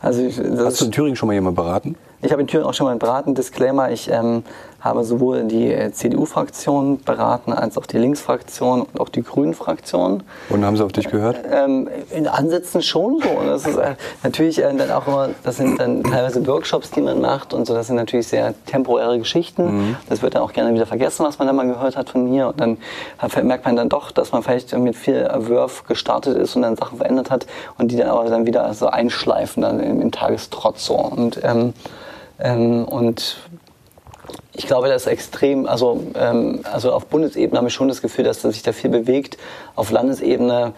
Also 0.00 0.22
ich, 0.22 0.38
Hast 0.38 0.80
du 0.80 0.86
in 0.86 0.92
Thüringen 0.92 1.16
schon 1.16 1.28
mal 1.28 1.34
jemand 1.34 1.56
beraten? 1.56 1.96
Ich 2.22 2.30
habe 2.32 2.42
in 2.42 2.48
Thüringen 2.48 2.68
auch 2.68 2.74
schon 2.74 2.86
mal 2.86 2.96
beraten. 2.96 3.34
Disclaimer, 3.34 3.90
ich 3.90 4.10
ähm, 4.10 4.44
habe 4.82 5.04
sowohl 5.04 5.44
die 5.44 5.72
äh, 5.72 5.92
CDU-Fraktion 5.92 7.02
beraten 7.02 7.52
als 7.52 7.78
auch 7.78 7.86
die 7.86 7.98
Linksfraktion 7.98 8.82
und 8.82 9.00
auch 9.00 9.08
die 9.08 9.22
Grünen-Fraktion. 9.22 10.24
Und 10.48 10.64
haben 10.64 10.76
sie 10.76 10.84
auf 10.84 10.90
dich 10.90 11.08
gehört? 11.08 11.38
Ähm, 11.50 11.88
in 12.10 12.26
Ansätzen 12.26 12.82
schon 12.82 13.20
so. 13.22 13.28
Und 13.28 13.46
das 13.46 13.64
ist 13.64 13.76
äh, 13.76 13.94
natürlich 14.24 14.58
äh, 14.58 14.74
dann 14.74 14.90
auch 14.90 15.06
immer, 15.06 15.30
das 15.44 15.58
sind 15.58 15.80
dann 15.80 16.02
teilweise 16.02 16.44
Workshops, 16.48 16.90
die 16.90 17.00
man 17.00 17.20
macht 17.20 17.54
und 17.54 17.64
so. 17.64 17.74
Das 17.74 17.86
sind 17.86 17.96
natürlich 17.96 18.26
sehr 18.26 18.54
temporäre 18.66 19.18
Geschichten. 19.20 19.76
Mhm. 19.76 19.96
Das 20.08 20.20
wird 20.20 20.34
dann 20.34 20.42
auch 20.42 20.52
gerne 20.52 20.74
wieder 20.74 20.86
vergessen, 20.86 21.24
was 21.24 21.38
man 21.38 21.46
da 21.46 21.52
mal 21.52 21.66
gehört 21.66 21.96
hat 21.96 22.10
von 22.10 22.28
mir. 22.28 22.48
Und 22.48 22.60
dann 22.60 22.78
merkt 23.44 23.64
man 23.64 23.76
dann 23.76 23.88
doch, 23.88 24.10
dass 24.10 24.32
man 24.32 24.42
vielleicht 24.42 24.76
mit 24.76 24.96
viel 24.96 25.30
Wurf 25.36 25.84
gestartet 25.86 26.36
ist 26.36 26.56
und 26.56 26.62
dann 26.62 26.74
Sachen 26.74 26.98
verändert 26.98 27.30
hat 27.30 27.46
und 27.78 27.92
die 27.92 27.96
dann 27.96 28.08
aber 28.08 28.28
dann 28.28 28.46
wieder 28.46 28.74
so 28.74 28.88
einschleifen 28.88 29.62
dann 29.62 29.78
im, 29.78 30.00
im 30.00 30.10
Tagestrotz 30.10 30.86
so. 30.86 30.94
Und 30.94 31.40
ähm, 31.44 31.72
ähm, 32.42 32.84
und 32.84 33.36
ich 34.54 34.66
glaube, 34.66 34.88
das 34.88 35.02
ist 35.02 35.08
extrem, 35.08 35.66
also, 35.66 36.02
ähm, 36.14 36.60
also 36.70 36.92
auf 36.92 37.06
Bundesebene 37.06 37.56
habe 37.56 37.68
ich 37.68 37.74
schon 37.74 37.88
das 37.88 38.02
Gefühl, 38.02 38.24
dass, 38.24 38.42
sich 38.42 38.62
da 38.62 38.72
viel 38.72 38.90
bewegt. 38.90 39.38
Auf 39.76 39.90
Landesebene 39.90 40.74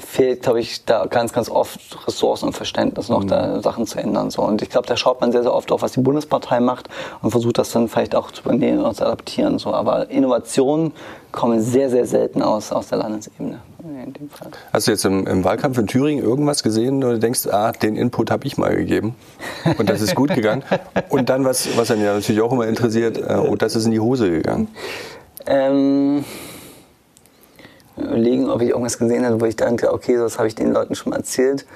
fehlt, 0.00 0.42
glaube 0.42 0.60
ich, 0.60 0.84
da 0.84 1.06
ganz, 1.06 1.32
ganz 1.32 1.48
oft 1.48 1.80
Ressourcen 2.06 2.46
und 2.46 2.52
Verständnis, 2.52 3.08
noch 3.08 3.22
mhm. 3.22 3.28
da 3.28 3.62
Sachen 3.62 3.86
zu 3.86 3.98
ändern. 3.98 4.30
So. 4.30 4.42
Und 4.42 4.62
ich 4.62 4.70
glaube, 4.70 4.86
da 4.86 4.96
schaut 4.96 5.20
man 5.20 5.32
sehr, 5.32 5.42
sehr 5.42 5.54
oft 5.54 5.70
auf, 5.72 5.82
was 5.82 5.92
die 5.92 6.00
Bundespartei 6.00 6.60
macht 6.60 6.88
und 7.22 7.30
versucht 7.30 7.58
das 7.58 7.70
dann 7.72 7.88
vielleicht 7.88 8.14
auch 8.14 8.30
zu 8.30 8.42
übernehmen 8.42 8.84
und 8.84 8.96
zu 8.96 9.04
adaptieren. 9.04 9.58
So. 9.58 9.72
Aber 9.72 10.10
Innovationen 10.10 10.92
kommen 11.32 11.60
sehr, 11.60 11.90
sehr 11.90 12.06
selten 12.06 12.42
aus, 12.42 12.72
aus 12.72 12.88
der 12.88 12.98
Landesebene. 12.98 13.60
Hast 14.72 14.86
du 14.86 14.90
jetzt 14.90 15.04
im, 15.04 15.26
im 15.26 15.44
Wahlkampf 15.44 15.78
in 15.78 15.86
Thüringen 15.86 16.22
irgendwas 16.22 16.62
gesehen, 16.62 17.00
du 17.00 17.18
denkst, 17.18 17.46
ah, 17.46 17.72
den 17.72 17.96
Input 17.96 18.30
habe 18.30 18.46
ich 18.46 18.58
mal 18.58 18.74
gegeben 18.74 19.14
und 19.78 19.88
das 19.88 20.00
ist 20.00 20.14
gut 20.14 20.34
gegangen? 20.34 20.62
Und 21.08 21.28
dann, 21.28 21.44
was, 21.44 21.76
was 21.76 21.88
dann 21.88 22.00
ja 22.00 22.14
natürlich 22.14 22.40
auch 22.40 22.52
immer 22.52 22.66
interessiert, 22.66 23.18
äh, 23.18 23.34
oh, 23.34 23.56
das 23.56 23.74
ist 23.74 23.86
in 23.86 23.90
die 23.90 24.00
Hose 24.00 24.30
gegangen. 24.30 24.68
Ähm, 25.46 26.24
überlegen, 28.02 28.50
ob 28.50 28.62
ich 28.62 28.70
irgendwas 28.70 28.98
gesehen 28.98 29.24
habe, 29.24 29.40
wo 29.40 29.44
ich 29.44 29.56
dachte, 29.56 29.92
okay, 29.92 30.16
das 30.16 30.38
habe 30.38 30.48
ich 30.48 30.54
den 30.54 30.72
Leuten 30.72 30.94
schon 30.94 31.10
mal 31.10 31.16
erzählt. 31.16 31.66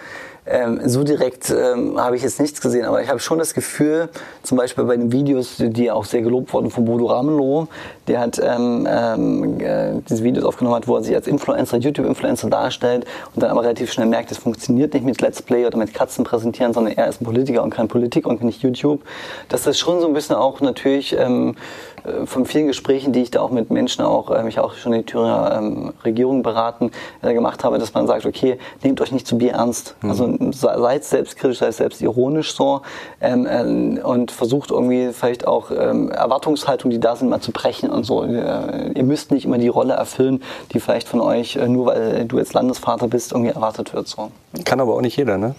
Ähm, 0.47 0.81
so 0.85 1.05
direkt 1.05 1.51
ähm, 1.51 1.99
habe 1.99 2.17
ich 2.17 2.23
jetzt 2.23 2.39
nichts 2.39 2.61
gesehen, 2.61 2.85
aber 2.85 3.03
ich 3.03 3.09
habe 3.09 3.19
schon 3.19 3.39
das 3.39 3.55
Gefühl, 3.55 4.11
zum 4.43 4.59
Beispiel 4.59 4.85
bei 4.85 4.97
den 4.97 5.11
Videos, 5.11 5.57
die 5.59 5.91
auch 5.91 6.05
sehr 6.05 6.21
gelobt 6.21 6.53
wurden 6.53 6.71
von 6.71 6.85
Bodo 6.85 7.07
Ramelow, 7.07 7.69
der 8.09 8.21
hat 8.21 8.39
ähm, 8.45 8.87
ähm, 8.91 9.61
äh, 9.61 10.03
diese 10.07 10.23
Videos 10.23 10.45
aufgenommen 10.45 10.77
hat, 10.77 10.87
wo 10.87 10.97
er 10.97 11.03
sich 11.03 11.15
als 11.15 11.27
Influencer, 11.27 11.79
YouTube-Influencer 11.79 12.51
darstellt 12.51 13.07
und 13.35 13.43
dann 13.43 13.51
aber 13.51 13.63
relativ 13.63 13.91
schnell 13.91 14.07
merkt, 14.07 14.31
es 14.33 14.39
funktioniert 14.39 14.93
nicht 14.93 15.07
mit 15.07 15.19
Let's 15.23 15.41
Play 15.41 15.65
oder 15.65 15.79
mit 15.79 15.95
Katzen 15.95 16.25
präsentieren, 16.25 16.75
sondern 16.75 16.93
er 16.95 17.09
ist 17.09 17.23
ein 17.23 17.25
Politiker 17.25 17.63
und 17.63 17.71
kein 17.71 17.89
Politik 17.89 18.27
und 18.27 18.43
nicht 18.45 18.63
YouTube. 18.63 19.01
Dass 19.49 19.63
das 19.63 19.79
schon 19.79 20.01
so 20.01 20.07
ein 20.07 20.13
bisschen 20.13 20.37
auch 20.37 20.61
natürlich 20.61 21.17
ähm, 21.19 21.57
äh, 22.05 22.27
von 22.27 22.45
vielen 22.47 22.67
Gesprächen, 22.67 23.13
die 23.13 23.23
ich 23.23 23.31
da 23.31 23.41
auch 23.41 23.51
mit 23.51 23.71
Menschen 23.71 24.05
auch, 24.05 24.31
äh, 24.31 24.43
mich 24.43 24.59
auch 24.59 24.75
schon 24.75 24.93
in 24.93 25.01
die 25.01 25.07
Thüringer 25.07 25.57
ähm, 25.57 25.93
Regierung 26.05 26.43
beraten, 26.43 26.91
äh, 27.23 27.33
gemacht 27.35 27.65
habe, 27.65 27.79
dass 27.79 27.95
man 27.95 28.07
sagt, 28.07 28.27
okay, 28.27 28.59
nehmt 28.83 29.01
euch 29.01 29.13
nicht 29.13 29.27
zu 29.27 29.39
Bier 29.39 29.53
ernst. 29.53 29.97
Mhm. 30.03 30.11
Also 30.11 30.34
ähm, 30.41 30.53
seid 30.53 31.05
selbstkritisch, 31.05 31.59
seid 31.59 31.75
selbstironisch 31.75 32.55
so 32.55 32.83
ähm, 33.21 33.47
äh, 33.47 34.01
und 34.01 34.31
versucht 34.31 34.71
irgendwie 34.71 35.13
vielleicht 35.13 35.47
auch 35.47 35.71
ähm, 35.71 36.11
Erwartungshaltungen, 36.11 36.91
die 36.91 37.01
da 37.01 37.17
sind, 37.17 37.29
mal 37.29 37.41
zu 37.41 37.53
brechen 37.53 37.91
und 37.91 38.05
so. 38.05 38.25
Äh, 38.25 38.93
ihr 38.95 39.05
müsst 39.05 39.31
nicht 39.31 39.45
immer 39.45 39.59
die 39.59 39.69
Rolle 39.69 39.95
erfüllen, 39.95 40.43
die 40.73 40.81
vielleicht 40.81 41.09
von 41.09 41.21
euch, 41.21 41.57
äh, 41.57 41.69
nur 41.69 41.87
weil 41.87 42.25
du 42.25 42.39
jetzt 42.39 42.55
Landesvater 42.55 43.09
bist, 43.09 43.33
irgendwie 43.33 43.53
erwartet 43.53 43.95
wird. 43.95 44.09
So. 44.09 44.31
Kann 44.65 44.81
aber 44.81 44.95
auch 44.95 45.01
nicht 45.01 45.17
jeder, 45.17 45.39
ne? 45.39 45.55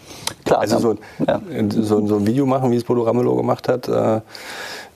Klar. 0.46 0.60
Also 0.60 0.79
so, 0.79 0.96
ja. 1.25 1.41
so, 1.70 2.05
so, 2.05 2.15
ein 2.15 2.27
Video 2.27 2.46
machen, 2.46 2.72
wie 2.72 2.75
es 2.75 2.84
Bodo 2.84 3.03
Ramelow 3.03 3.36
gemacht 3.36 3.67
hat, 3.67 3.88
äh, 3.88 4.22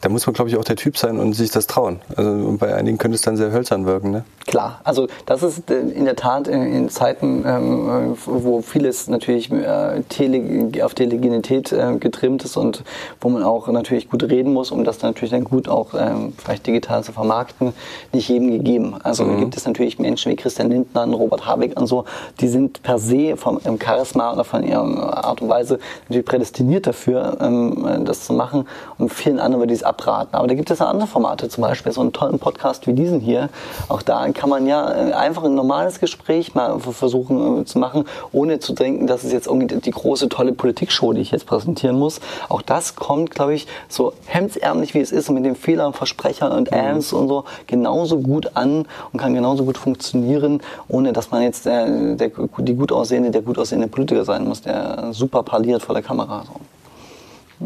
da 0.01 0.09
muss 0.09 0.25
man, 0.25 0.33
glaube 0.33 0.49
ich, 0.49 0.57
auch 0.57 0.63
der 0.63 0.77
Typ 0.77 0.97
sein 0.97 1.19
und 1.19 1.33
sich 1.33 1.51
das 1.51 1.67
trauen. 1.67 1.99
Also 2.15 2.55
bei 2.57 2.73
einigen 2.73 2.97
könnte 2.97 3.15
es 3.15 3.21
dann 3.21 3.35
sehr 3.35 3.51
hölzern 3.51 3.85
wirken. 3.85 4.11
Ne? 4.11 4.23
Klar, 4.47 4.79
also 4.83 5.07
das 5.25 5.43
ist 5.43 5.69
äh, 5.69 5.79
in 5.79 6.05
der 6.05 6.15
Tat 6.15 6.47
in, 6.47 6.89
Zeiten, 6.89 7.43
ähm, 7.45 8.17
wo 8.25 8.61
vieles 8.61 9.07
natürlich 9.07 9.51
äh, 9.51 10.01
tele, 10.07 10.85
auf 10.85 10.93
Telegenität 10.93 11.71
äh, 11.71 11.97
getrimmt 11.97 12.45
ist 12.45 12.55
und 12.55 12.83
wo 13.19 13.29
man 13.29 13.43
auch 13.43 13.67
natürlich 13.67 14.09
gut 14.09 14.23
reden 14.23 14.53
muss, 14.53 14.71
um 14.71 14.83
das 14.83 15.01
natürlich 15.01 15.31
dann 15.31 15.43
gut 15.43 15.67
auch 15.67 15.93
ähm, 15.93 16.33
vielleicht 16.37 16.65
digital 16.65 17.03
zu 17.03 17.11
vermarkten, 17.11 17.73
nicht 18.13 18.29
jedem 18.29 18.51
gegeben. 18.51 18.95
Also 19.03 19.25
mhm. 19.25 19.39
gibt 19.41 19.57
es 19.57 19.65
natürlich 19.65 19.99
Menschen 19.99 20.31
wie 20.31 20.35
Christian 20.37 20.69
Lindner, 20.69 21.05
Robert 21.07 21.45
Habeck 21.45 21.79
und 21.79 21.87
so, 21.87 22.05
die 22.39 22.47
sind 22.47 22.81
per 22.83 22.99
se 22.99 23.35
vom 23.35 23.59
Charisma 23.83 24.33
oder 24.33 24.45
von 24.45 24.63
ihrer 24.63 25.25
Art 25.25 25.41
und 25.41 25.49
Weise 25.49 25.79
natürlich 26.03 26.25
prädestiniert 26.25 26.87
dafür, 26.87 27.37
ähm, 27.41 28.05
das 28.05 28.25
zu 28.25 28.33
machen 28.33 28.65
und 28.97 29.13
vielen 29.13 29.39
anderen 29.39 29.61
würde 29.61 29.73
ich 29.73 29.85
abraten. 29.89 30.35
Aber 30.35 30.47
da 30.47 30.53
gibt 30.53 30.71
es 30.71 30.79
andere 30.81 31.07
Formate, 31.07 31.49
zum 31.49 31.63
Beispiel 31.63 31.91
so 31.91 32.01
einen 32.01 32.13
tollen 32.13 32.39
Podcast 32.39 32.87
wie 32.87 32.93
diesen 32.93 33.19
hier. 33.19 33.49
Auch 33.89 34.01
da 34.01 34.29
kann 34.29 34.49
man 34.49 34.67
ja 34.67 34.91
äh, 34.91 35.13
einfach 35.13 35.43
ein 35.43 35.55
normales 35.55 35.99
Gespräch 35.99 36.55
mal 36.55 36.79
versuchen 36.79 37.61
äh, 37.61 37.65
zu 37.65 37.79
machen, 37.79 38.05
ohne 38.31 38.59
zu 38.59 38.73
denken, 38.73 39.07
dass 39.07 39.23
es 39.23 39.31
jetzt 39.31 39.47
irgendwie 39.47 39.67
die 39.79 39.91
große, 39.91 40.29
tolle 40.29 40.53
Politikshow, 40.53 41.13
die 41.13 41.21
ich 41.21 41.31
jetzt 41.31 41.45
präsentieren 41.45 41.97
muss. 41.97 42.21
Auch 42.47 42.61
das 42.61 42.95
kommt, 42.95 43.31
glaube 43.31 43.53
ich, 43.53 43.67
so 43.89 44.13
hemdsärmlich 44.25 44.93
wie 44.93 44.99
es 44.99 45.11
ist 45.11 45.29
und 45.29 45.35
mit 45.35 45.45
den 45.45 45.55
Fehlern, 45.55 45.93
Versprechern 45.93 46.51
und 46.51 46.71
Ams 46.71 47.11
mhm. 47.11 47.19
und 47.19 47.27
so 47.27 47.43
genauso 47.67 48.19
gut 48.19 48.51
an 48.55 48.85
und 49.11 49.19
kann 49.19 49.33
genauso 49.33 49.65
gut 49.65 49.77
funktionieren, 49.77 50.61
ohne 50.87 51.13
dass 51.13 51.31
man 51.31 51.41
jetzt 51.41 51.65
der, 51.65 52.15
der, 52.15 52.31
die 52.59 52.75
gut 52.75 52.91
aussehende, 52.91 53.31
der 53.31 53.41
gut 53.41 53.57
aussehende 53.57 53.87
Politiker 53.87 54.23
sein 54.23 54.47
muss, 54.47 54.61
der 54.61 55.09
super 55.11 55.43
parliert 55.43 55.81
vor 55.81 55.95
der 55.95 56.03
Kamera. 56.03 56.43
So. 56.45 56.78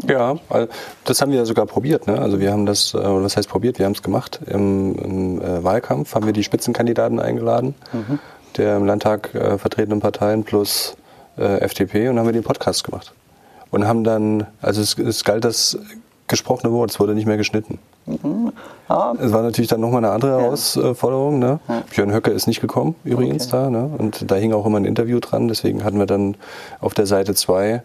Ja, 0.08 0.36
das 1.04 1.20
haben 1.20 1.30
wir 1.30 1.38
ja 1.38 1.44
sogar 1.44 1.66
probiert. 1.66 2.06
Ne? 2.06 2.18
Also 2.18 2.40
wir 2.40 2.52
haben 2.52 2.66
das, 2.66 2.94
äh, 2.94 2.98
was 2.98 3.36
heißt 3.36 3.48
probiert? 3.48 3.78
Wir 3.78 3.86
haben 3.86 3.92
es 3.92 4.02
gemacht. 4.02 4.40
Im, 4.46 4.96
im 4.96 5.42
äh, 5.42 5.62
Wahlkampf 5.62 6.14
haben 6.14 6.26
wir 6.26 6.32
die 6.32 6.42
Spitzenkandidaten 6.42 7.20
eingeladen, 7.20 7.74
mhm. 7.92 8.18
der 8.56 8.76
im 8.76 8.86
Landtag 8.86 9.34
äh, 9.34 9.56
vertretenen 9.58 10.00
Parteien 10.00 10.44
plus 10.44 10.96
äh, 11.38 11.60
FDP 11.60 12.08
und 12.08 12.18
haben 12.18 12.26
wir 12.26 12.32
den 12.32 12.42
Podcast 12.42 12.84
gemacht. 12.84 13.12
Und 13.70 13.86
haben 13.86 14.04
dann, 14.04 14.46
also 14.60 14.80
es, 14.80 14.98
es 14.98 15.24
galt 15.24 15.44
das 15.44 15.78
gesprochene 16.26 16.72
Wort, 16.72 16.90
es 16.90 16.98
wurde 16.98 17.14
nicht 17.14 17.26
mehr 17.26 17.36
geschnitten. 17.36 17.78
Mhm. 18.06 18.52
Ja. 18.88 19.14
Es 19.20 19.32
war 19.32 19.42
natürlich 19.42 19.68
dann 19.68 19.80
nochmal 19.80 20.04
eine 20.04 20.12
andere 20.12 20.40
Herausforderung. 20.40 21.38
Ne? 21.38 21.60
Ja. 21.68 21.82
Björn 21.90 22.12
Höcke 22.12 22.30
ist 22.30 22.46
nicht 22.46 22.60
gekommen, 22.60 22.94
übrigens 23.04 23.46
okay. 23.46 23.64
da. 23.64 23.70
Ne? 23.70 23.90
Und 23.96 24.30
da 24.30 24.34
hing 24.34 24.52
auch 24.52 24.66
immer 24.66 24.78
ein 24.78 24.84
Interview 24.84 25.20
dran. 25.20 25.48
Deswegen 25.48 25.84
hatten 25.84 25.98
wir 25.98 26.06
dann 26.06 26.36
auf 26.80 26.94
der 26.94 27.06
Seite 27.06 27.34
2 27.34 27.82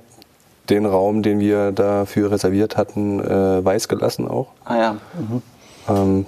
den 0.70 0.86
Raum, 0.86 1.24
den 1.24 1.40
wir 1.40 1.72
dafür 1.72 2.32
reserviert 2.32 2.78
hatten, 2.78 3.20
äh, 3.20 3.64
weiß 3.64 3.88
gelassen 3.88 4.28
auch. 4.28 4.48
Ah 4.66 4.78
ja. 4.78 4.92
Mhm. 5.18 5.42
Ähm, 5.88 6.26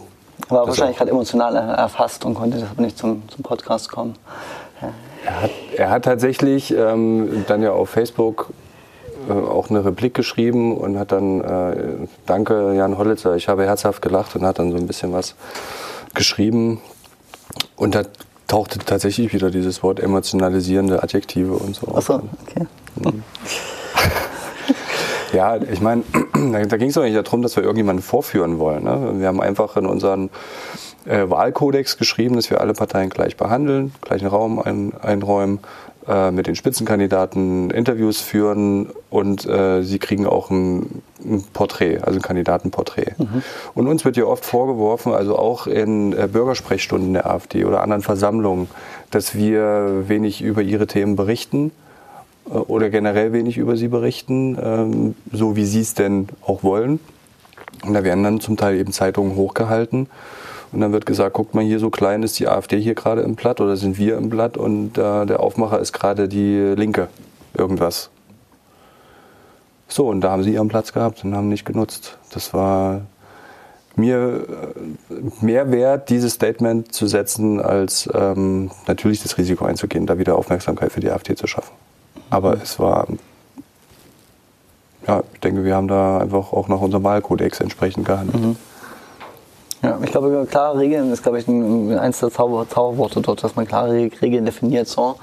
war 0.50 0.68
wahrscheinlich 0.68 0.98
gerade 0.98 1.12
emotional 1.12 1.56
erfasst 1.56 2.26
und 2.26 2.34
konnte 2.34 2.58
deshalb 2.58 2.80
nicht 2.80 2.98
zum, 2.98 3.24
zum 3.30 3.44
Podcast 3.44 3.92
kommen. 3.92 4.16
Ja. 4.82 4.90
Er, 5.24 5.42
hat, 5.42 5.52
er 5.76 5.90
hat 5.92 6.06
tatsächlich 6.06 6.74
ähm, 6.76 7.46
dann 7.48 7.62
ja 7.62 7.72
auf 7.72 7.90
Facebook 7.90 8.52
äh, 9.30 9.34
auch 9.34 9.70
eine 9.70 9.86
Replik 9.86 10.14
geschrieben 10.14 10.76
und 10.76 10.98
hat 10.98 11.12
dann, 11.12 11.42
äh, 11.42 12.08
danke 12.26 12.74
Jan 12.74 12.98
Hollitzer, 12.98 13.36
ich 13.36 13.48
habe 13.48 13.66
herzhaft 13.66 14.02
gelacht 14.02 14.36
und 14.36 14.46
hat 14.46 14.58
dann 14.58 14.72
so 14.72 14.78
ein 14.78 14.88
bisschen 14.88 15.14
was 15.14 15.36
geschrieben. 16.14 16.82
Und 17.76 17.96
da 17.96 18.04
tauchte 18.48 18.80
tatsächlich 18.80 19.34
wieder 19.34 19.52
dieses 19.52 19.84
Wort 19.84 20.00
emotionalisierende 20.00 21.04
Adjektive 21.04 21.54
und 21.54 21.76
so. 21.76 21.94
Achso, 21.96 22.22
okay. 22.48 22.66
Mhm. 22.96 23.24
Ja, 25.34 25.56
ich 25.56 25.82
meine, 25.82 26.04
da 26.34 26.78
ging 26.78 26.90
es 26.90 26.96
doch 26.96 27.04
nicht 27.04 27.16
darum, 27.16 27.42
dass 27.42 27.56
wir 27.56 27.64
irgendjemanden 27.64 28.04
vorführen 28.04 28.60
wollen. 28.60 28.84
Ne? 28.84 29.14
Wir 29.16 29.28
haben 29.28 29.42
einfach 29.42 29.78
in 29.78 29.86
unseren 29.86 30.30
äh, 31.06 31.30
Wahlkodex 31.30 31.98
geschrieben, 31.98 32.36
dass 32.36 32.50
wir 32.50 32.62
alle 32.62 32.74
Parteien 32.74 33.10
gleich 33.10 33.38
behandeln, 33.38 33.94
gleichen 34.02 34.28
Raum 34.28 34.60
ein, 34.60 34.94
einräumen, 35.02 35.60
äh, 36.08 36.32
mit 36.32 36.48
den 36.48 36.56
Spitzenkandidaten 36.56 37.70
Interviews 37.70 38.20
führen 38.20 38.90
und 39.10 39.46
äh, 39.46 39.84
sie 39.84 40.00
kriegen 40.00 40.26
auch 40.26 40.50
ein, 40.50 41.02
ein, 41.24 41.44
Porträt, 41.54 42.00
also 42.00 42.18
ein 42.18 42.24
Kandidatenporträt. 42.24 43.14
Mhm. 43.18 43.44
Und 43.76 43.88
uns 43.88 44.04
wird 44.04 44.18
ja 44.18 44.26
oft 44.26 44.44
vorgeworfen, 44.44 45.14
also 45.14 45.38
auch 45.38 45.68
in 45.68 46.14
äh, 46.14 46.28
Bürgersprechstunden 46.28 47.14
der 47.14 47.30
AfD 47.30 47.66
oder 47.66 47.84
anderen 47.84 48.02
Versammlungen, 48.02 48.68
dass 49.12 49.36
wir 49.36 50.10
wenig 50.10 50.42
über 50.42 50.62
ihre 50.62 50.88
Themen 50.88 51.16
berichten 51.16 51.72
oder 52.52 52.90
generell 52.90 53.34
wenig 53.34 53.58
über 53.58 53.78
sie 53.78 53.88
berichten, 53.88 54.58
ähm, 54.62 55.16
so 55.32 55.56
wie 55.56 55.66
sie 55.66 55.82
es 55.82 55.94
denn 55.94 56.28
auch 56.46 56.64
wollen. 56.64 57.00
Und 57.84 57.94
da 57.94 58.04
werden 58.04 58.24
dann 58.24 58.40
zum 58.40 58.58
Teil 58.58 58.76
eben 58.76 58.92
Zeitungen 58.92 59.36
hochgehalten. 59.36 60.08
Und 60.72 60.80
dann 60.80 60.94
wird 60.94 61.06
gesagt, 61.06 61.34
guckt 61.34 61.54
mal 61.54 61.64
hier, 61.64 61.80
so 61.80 61.90
klein 61.90 62.24
ist 62.24 62.40
die 62.40 62.48
AfD 62.48 62.80
hier 62.80 62.96
gerade 62.96 63.22
im 63.22 63.36
Blatt 63.36 63.60
oder 63.60 63.76
sind 63.76 63.98
wir 63.98 64.18
im 64.18 64.30
Blatt 64.30 64.58
und 64.58 64.98
äh, 64.98 65.26
der 65.26 65.40
Aufmacher 65.42 65.80
ist 65.80 65.92
gerade 65.92 66.28
die 66.30 66.74
Linke. 66.78 67.10
Irgendwas. 67.54 68.10
So, 69.90 70.08
und 70.08 70.22
da 70.22 70.32
haben 70.32 70.44
sie 70.44 70.54
ihren 70.54 70.70
Platz 70.70 70.94
gehabt 70.94 71.26
und 71.26 71.36
haben 71.36 71.50
nicht 71.50 71.66
genutzt. 71.66 72.18
Das 72.34 72.54
war 72.54 73.02
mir 73.98 74.46
äh, 75.10 75.46
mehr 75.46 75.72
wert, 75.72 76.10
dieses 76.10 76.34
Statement 76.34 76.94
zu 76.94 77.08
setzen, 77.08 77.60
als 77.60 78.10
ähm, 78.14 78.72
natürlich 78.88 79.22
das 79.22 79.38
Risiko 79.38 79.66
einzugehen, 79.66 80.06
da 80.06 80.18
wieder 80.18 80.38
Aufmerksamkeit 80.38 80.94
für 80.94 81.02
die 81.02 81.12
AfD 81.12 81.36
zu 81.36 81.48
schaffen. 81.48 81.74
Aber 82.32 82.54
es 82.54 82.80
war, 82.80 83.08
ja, 85.06 85.22
ich 85.34 85.40
denke, 85.42 85.64
wir 85.64 85.76
haben 85.76 85.88
da 85.88 86.18
einfach 86.18 86.54
auch 86.54 86.68
nach 86.68 86.80
unserem 86.80 87.04
Wahlkodex 87.04 87.60
entsprechend 87.60 88.06
gehandelt. 88.06 88.42
Mhm. 88.42 88.56
Ja, 89.84 90.00
ich 90.04 90.12
glaube, 90.12 90.48
klare 90.50 90.80
Regeln 90.80 91.12
ist, 91.12 91.24
glaube 91.24 91.40
ich, 91.40 91.48
eins 91.48 92.20
der 92.20 92.30
Zauber 92.30 92.70
Zauberworte 92.70 93.22
dort, 93.22 93.44
dass 93.44 93.56
man 93.56 93.68
klare 93.68 94.10
Regeln 94.22 94.46
definiert, 94.46 94.88
so, 94.88 95.16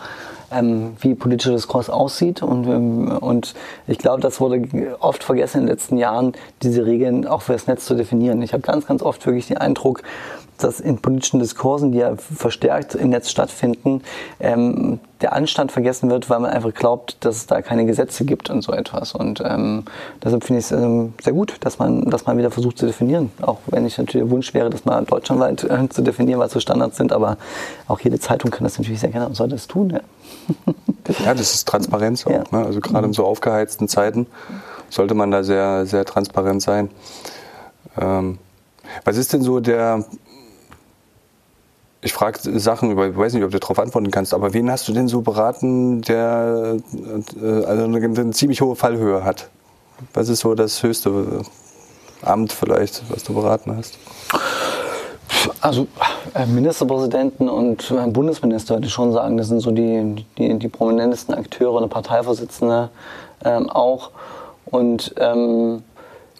ähm, 0.50 0.96
wie 1.00 1.14
politischer 1.14 1.52
Diskurs 1.52 1.88
aussieht. 1.88 2.42
Und, 2.42 2.66
ähm, 2.66 3.18
und 3.20 3.54
ich 3.86 3.98
glaube, 3.98 4.20
das 4.20 4.40
wurde 4.40 4.96
oft 4.98 5.22
vergessen 5.22 5.58
in 5.58 5.66
den 5.66 5.74
letzten 5.74 5.96
Jahren, 5.96 6.32
diese 6.62 6.84
Regeln 6.84 7.26
auch 7.26 7.42
für 7.42 7.52
das 7.52 7.68
Netz 7.68 7.84
zu 7.84 7.94
definieren. 7.94 8.42
Ich 8.42 8.52
habe 8.52 8.62
ganz, 8.62 8.86
ganz 8.86 9.00
oft 9.00 9.24
wirklich 9.26 9.46
den 9.46 9.58
Eindruck, 9.58 10.02
dass 10.58 10.80
in 10.80 10.98
politischen 10.98 11.40
Diskursen, 11.40 11.92
die 11.92 11.98
ja 11.98 12.14
verstärkt 12.16 12.94
im 12.94 13.10
Netz 13.10 13.30
stattfinden, 13.30 14.02
ähm, 14.40 15.00
der 15.20 15.32
Anstand 15.32 15.72
vergessen 15.72 16.10
wird, 16.10 16.30
weil 16.30 16.38
man 16.40 16.50
einfach 16.50 16.72
glaubt, 16.72 17.16
dass 17.24 17.36
es 17.36 17.46
da 17.46 17.60
keine 17.62 17.86
Gesetze 17.86 18.24
gibt 18.24 18.50
und 18.50 18.62
so 18.62 18.72
etwas. 18.72 19.14
Und 19.14 19.42
ähm, 19.44 19.84
deshalb 20.22 20.44
finde 20.44 20.60
ich 20.60 20.66
es 20.66 20.72
ähm, 20.72 21.14
sehr 21.20 21.32
gut, 21.32 21.56
dass 21.60 21.78
man, 21.78 22.08
dass 22.10 22.26
man 22.26 22.38
wieder 22.38 22.50
versucht 22.50 22.78
zu 22.78 22.86
definieren. 22.86 23.30
Auch 23.40 23.58
wenn 23.66 23.84
ich 23.84 23.98
natürlich 23.98 24.26
der 24.26 24.30
Wunsch 24.30 24.54
wäre, 24.54 24.70
das 24.70 24.84
mal 24.84 25.04
deutschlandweit 25.04 25.64
äh, 25.64 25.88
zu 25.88 26.02
definieren, 26.02 26.38
was 26.38 26.52
so 26.52 26.60
Standards 26.60 26.96
sind. 26.96 27.12
Aber 27.12 27.36
auch 27.88 28.00
jede 28.00 28.20
Zeitung 28.20 28.50
kann 28.50 28.64
das 28.64 28.78
natürlich 28.78 29.00
sehr 29.00 29.10
gerne 29.10 29.26
und 29.26 29.34
sollte 29.34 29.56
es 29.56 29.66
tun. 29.66 29.90
Ja, 29.90 30.00
ja 31.24 31.34
das 31.34 31.54
ist 31.54 31.66
Transparenz 31.66 32.26
auch. 32.26 32.30
Ja. 32.30 32.44
Ne? 32.50 32.64
Also 32.64 32.80
gerade 32.80 33.06
in 33.06 33.12
so 33.12 33.24
aufgeheizten 33.24 33.88
Zeiten 33.88 34.26
sollte 34.90 35.14
man 35.14 35.30
da 35.30 35.42
sehr, 35.42 35.86
sehr 35.86 36.04
transparent 36.04 36.62
sein. 36.62 36.90
Ähm, 38.00 38.38
was 39.04 39.16
ist 39.16 39.32
denn 39.32 39.42
so 39.42 39.60
der 39.60 40.04
ich 42.00 42.12
frage 42.12 42.38
Sachen 42.58 42.90
über, 42.90 43.08
ich 43.08 43.16
weiß 43.16 43.32
nicht, 43.34 43.44
ob 43.44 43.50
du 43.50 43.58
darauf 43.58 43.78
antworten 43.78 44.10
kannst, 44.10 44.32
aber 44.32 44.54
wen 44.54 44.70
hast 44.70 44.86
du 44.88 44.92
denn 44.92 45.08
so 45.08 45.20
beraten, 45.20 46.02
der 46.02 46.76
äh, 47.40 47.64
also 47.64 47.84
eine, 47.84 47.96
eine, 47.96 48.30
ziemlich 48.30 48.60
hohe 48.60 48.76
Fallhöhe 48.76 49.24
hat? 49.24 49.48
Was 50.14 50.28
ist 50.28 50.40
so 50.40 50.54
das 50.54 50.82
höchste 50.82 51.42
Amt 52.22 52.52
vielleicht, 52.52 53.02
was 53.10 53.24
du 53.24 53.34
beraten 53.34 53.76
hast? 53.76 53.98
Also 55.60 55.88
äh, 56.34 56.46
Ministerpräsidenten 56.46 57.48
und 57.48 57.90
äh, 57.90 58.06
Bundesminister 58.06 58.76
würde 58.76 58.86
ich 58.86 58.92
schon 58.92 59.12
sagen, 59.12 59.36
das 59.36 59.48
sind 59.48 59.60
so 59.60 59.70
die, 59.72 60.24
die, 60.36 60.58
die 60.58 60.68
prominentesten 60.68 61.34
Akteure, 61.34 61.78
eine 61.78 61.88
Parteivorsitzende 61.88 62.90
ähm, 63.44 63.68
auch. 63.68 64.10
Und 64.66 65.14
ähm, 65.18 65.82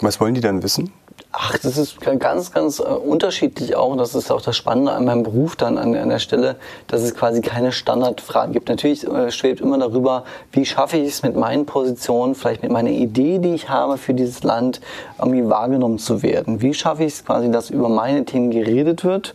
was 0.00 0.20
wollen 0.20 0.34
die 0.34 0.40
dann 0.40 0.62
wissen? 0.62 0.92
Ach, 1.40 1.56
das 1.56 1.78
ist 1.78 2.00
ganz, 2.00 2.52
ganz 2.52 2.80
äh, 2.80 2.82
unterschiedlich 2.82 3.76
auch. 3.76 3.96
Das 3.96 4.16
ist 4.16 4.32
auch 4.32 4.42
das 4.42 4.56
Spannende 4.56 4.90
an 4.90 5.04
meinem 5.04 5.22
Beruf 5.22 5.54
dann 5.54 5.78
an, 5.78 5.94
an 5.94 6.08
der 6.08 6.18
Stelle, 6.18 6.56
dass 6.88 7.02
es 7.02 7.14
quasi 7.14 7.42
keine 7.42 7.70
Standardfragen 7.70 8.52
gibt. 8.52 8.68
Natürlich 8.68 9.06
äh, 9.06 9.30
schwebt 9.30 9.60
immer 9.60 9.78
darüber, 9.78 10.24
wie 10.50 10.66
schaffe 10.66 10.96
ich 10.96 11.06
es 11.06 11.22
mit 11.22 11.36
meinen 11.36 11.64
Positionen, 11.64 12.34
vielleicht 12.34 12.64
mit 12.64 12.72
meiner 12.72 12.90
Idee, 12.90 13.38
die 13.38 13.54
ich 13.54 13.68
habe 13.68 13.98
für 13.98 14.14
dieses 14.14 14.42
Land, 14.42 14.80
irgendwie 15.16 15.48
wahrgenommen 15.48 16.00
zu 16.00 16.24
werden. 16.24 16.60
Wie 16.60 16.74
schaffe 16.74 17.04
ich 17.04 17.12
es 17.12 17.24
quasi, 17.24 17.52
dass 17.52 17.70
über 17.70 17.88
meine 17.88 18.24
Themen 18.24 18.50
geredet 18.50 19.04
wird 19.04 19.34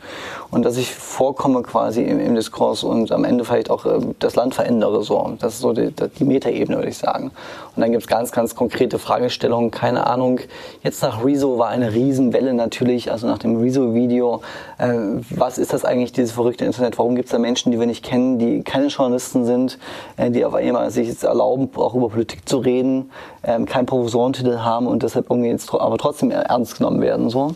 und 0.53 0.63
dass 0.63 0.77
ich 0.77 0.93
vorkomme 0.93 1.63
quasi 1.63 2.03
im, 2.03 2.19
im 2.19 2.35
Diskurs 2.35 2.83
und 2.83 3.11
am 3.11 3.23
Ende 3.23 3.43
vielleicht 3.43 3.71
auch 3.71 3.85
äh, 3.85 3.99
das 4.19 4.35
Land 4.35 4.53
verändere. 4.53 5.03
So. 5.03 5.33
Das 5.39 5.55
ist 5.55 5.61
so 5.61 5.73
die, 5.73 5.91
die 5.91 6.23
Metaebene, 6.23 6.77
würde 6.77 6.89
ich 6.89 6.97
sagen. 6.97 7.31
Und 7.75 7.81
dann 7.81 7.91
gibt 7.91 8.03
es 8.03 8.07
ganz, 8.07 8.31
ganz 8.31 8.53
konkrete 8.53 8.99
Fragestellungen. 8.99 9.71
Keine 9.71 10.05
Ahnung, 10.05 10.39
jetzt 10.83 11.01
nach 11.01 11.25
Rezo 11.25 11.57
war 11.57 11.69
eine 11.69 11.91
Riesenwelle 11.93 12.53
natürlich, 12.53 13.11
also 13.11 13.25
nach 13.25 13.39
dem 13.39 13.59
Rezo-Video. 13.59 14.41
Äh, 14.77 14.93
was 15.31 15.57
ist 15.57 15.73
das 15.73 15.85
eigentlich, 15.85 16.11
dieses 16.11 16.33
verrückte 16.33 16.65
Internet? 16.65 16.99
Warum 16.99 17.15
gibt 17.15 17.25
es 17.25 17.31
da 17.31 17.39
Menschen, 17.39 17.71
die 17.71 17.79
wir 17.79 17.87
nicht 17.87 18.05
kennen, 18.05 18.37
die 18.37 18.61
keine 18.61 18.87
Journalisten 18.87 19.45
sind, 19.45 19.79
äh, 20.17 20.29
die 20.29 20.45
auf 20.45 20.53
einmal 20.53 20.91
sich 20.91 21.07
jetzt 21.07 21.23
erlauben, 21.23 21.69
auch 21.75 21.95
über 21.95 22.09
Politik 22.09 22.47
zu 22.47 22.59
reden, 22.59 23.09
ähm, 23.43 23.65
keinen 23.65 23.87
Professorentitel 23.87 24.59
haben 24.59 24.85
und 24.85 25.01
deshalb 25.01 25.31
irgendwie 25.31 25.49
jetzt 25.49 25.73
aber 25.73 25.97
trotzdem 25.97 26.29
ernst 26.29 26.77
genommen 26.77 27.01
werden? 27.01 27.31
So 27.31 27.55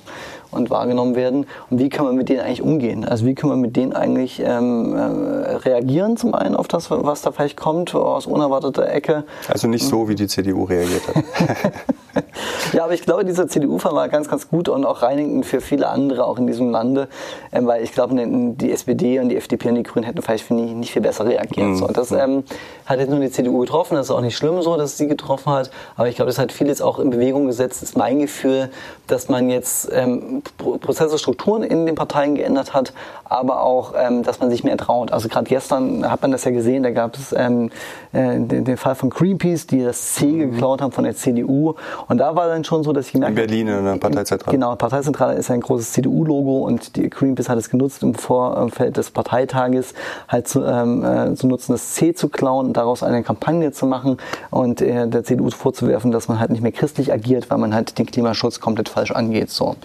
und 0.52 0.70
wahrgenommen 0.70 1.16
werden. 1.16 1.46
Und 1.70 1.80
wie 1.80 1.90
kann 1.90 2.06
man 2.06 2.16
mit 2.16 2.30
denen 2.30 2.42
eigentlich 2.42 2.62
umgehen? 2.62 3.06
Also 3.06 3.26
wie 3.26 3.36
kann 3.36 3.50
man 3.50 3.60
mit 3.62 3.76
denen 3.76 3.94
eigentlich 3.94 4.42
ähm, 4.44 4.96
äh, 4.96 5.56
reagieren 5.56 6.18
zum 6.18 6.34
einen 6.34 6.56
auf 6.56 6.68
das, 6.68 6.90
was 6.90 7.22
da 7.22 7.32
vielleicht 7.32 7.58
kommt 7.58 7.94
aus 7.96 8.26
unerwarteter 8.26 8.90
Ecke? 8.90 9.24
Also 9.48 9.68
nicht 9.68 9.86
so, 9.86 10.10
wie 10.10 10.16
die 10.16 10.28
CDU 10.28 10.64
reagiert 10.64 11.02
hat. 11.08 11.24
ja, 12.74 12.84
aber 12.84 12.94
ich 12.94 13.02
glaube, 13.02 13.26
dieser 13.26 13.48
CDU-Fall 13.48 13.94
war 13.94 14.10
ganz, 14.10 14.30
ganz 14.30 14.50
gut 14.50 14.70
und 14.70 14.86
auch 14.86 15.02
reinigend 15.02 15.46
für 15.46 15.62
viele 15.62 15.88
andere 15.88 16.26
auch 16.26 16.38
in 16.38 16.48
diesem 16.48 16.70
Lande, 16.70 17.08
ähm, 17.52 17.68
weil 17.68 17.84
ich 17.84 17.94
glaube, 17.94 18.16
die 18.16 18.72
SPD 18.72 19.20
und 19.20 19.30
die 19.30 19.38
FDP 19.38 19.70
und 19.70 19.76
die 19.76 19.84
Grünen 19.84 20.06
hätten 20.06 20.22
vielleicht 20.22 20.50
nicht, 20.52 20.76
nicht 20.76 20.92
viel 20.92 21.02
besser 21.02 21.26
reagiert. 21.26 21.68
Mhm. 21.68 21.76
So, 21.76 21.88
das 21.88 22.12
ähm, 22.12 22.44
hat 22.86 23.00
jetzt 23.00 23.10
nur 23.10 23.20
die 23.20 23.32
CDU 23.32 23.60
getroffen, 23.60 23.96
das 23.96 24.08
ist 24.08 24.12
auch 24.12 24.22
nicht 24.22 24.38
schlimm 24.38 24.62
so, 24.62 24.78
dass 24.78 24.98
sie 24.98 25.08
getroffen 25.08 25.52
hat, 25.52 25.72
aber 25.96 26.08
ich 26.08 26.16
glaube, 26.16 26.30
das 26.30 26.40
hat 26.40 26.52
vieles 26.52 26.82
auch 26.82 27.00
in 27.00 27.10
Bewegung 27.10 27.48
gesetzt, 27.48 27.84
ist 27.84 27.98
mein 27.98 28.20
Gefühl, 28.20 28.70
dass 29.08 29.30
man 29.30 29.50
jetzt 29.50 29.90
ähm, 29.94 30.42
Prozesse, 30.58 31.18
Strukturen 31.18 31.64
in 31.64 31.86
den 31.86 31.96
Parteien 31.96 32.36
geändert 32.36 32.74
hat, 32.74 32.94
aber 33.26 33.64
auch, 33.64 33.94
ähm, 33.98 34.24
dass 34.24 34.40
man 34.40 34.50
sich 34.50 34.64
mehr 34.64 34.78
traut. 34.78 35.12
Also 35.12 35.30
gerade 35.30 35.46
gestern 35.46 36.10
hat 36.10 36.22
man 36.22 36.32
das 36.32 36.44
ja 36.44 36.52
gesehen, 36.52 36.84
da 36.84 36.92
gab 36.92 37.16
es 37.16 37.34
ähm, 37.34 37.72
äh, 38.14 38.40
den, 38.40 38.66
den, 38.66 38.78
Fall 38.78 38.96
von 38.96 39.10
Greenpeace, 39.10 39.68
die 39.68 39.84
das 39.84 40.16
C 40.16 40.26
mhm. 40.26 40.52
geklaut 40.52 40.82
haben 40.82 40.92
von 40.92 41.04
der 41.04 41.16
CDU 41.16 41.76
und 42.08 42.18
da 42.18 42.36
war 42.36 42.48
dann 42.48 42.64
schon 42.64 42.84
so, 42.84 42.94
dass 42.94 43.08
ich 43.08 43.14
gemerkt 43.14 43.32
In 43.32 43.36
Berlin 43.36 43.68
in 43.68 43.86
der 43.86 43.98
Parteizentrale. 43.98 44.56
Genau, 44.56 44.76
Parteizentrale 44.76 45.34
ist 45.36 45.52
ein 45.52 45.62
großes 45.62 45.92
CDU-Logo 45.94 46.60
und 46.60 46.96
die 46.96 47.10
Greenpeace 47.10 47.50
hat 47.50 47.58
es 47.58 47.70
genutzt, 47.70 48.04
im 48.04 48.16
Vorfeld 48.16 48.98
des 48.98 49.12
Parteitages 49.12 49.94
halt 50.28 50.48
zu, 50.48 50.64
ähm, 50.64 51.04
äh, 51.04 51.34
zu 51.36 51.48
nutzen, 51.48 51.74
das 51.74 51.94
C 51.94 52.14
zu 52.14 52.30
klauen 52.30 52.68
und 52.68 52.78
daraus 52.78 53.04
eine 53.04 53.24
Kampagne 53.24 53.72
zu 53.72 53.86
machen 53.86 54.18
und 54.52 54.82
äh, 54.82 55.08
der 55.08 55.24
CDU 55.24 55.50
vorzuwerfen, 55.50 56.12
dass 56.12 56.28
man 56.28 56.40
halt 56.40 56.52
nicht 56.52 56.62
mehr 56.62 56.72
christlich 56.72 57.12
agiert, 57.12 57.50
weil 57.50 57.58
man 57.58 57.74
halt 57.74 57.98
den 57.98 58.06
Klimaschutz 58.06 58.60
komplett 58.60 58.90
falsch 58.90 59.12
angeht. 59.12 59.50
So. 59.50 59.76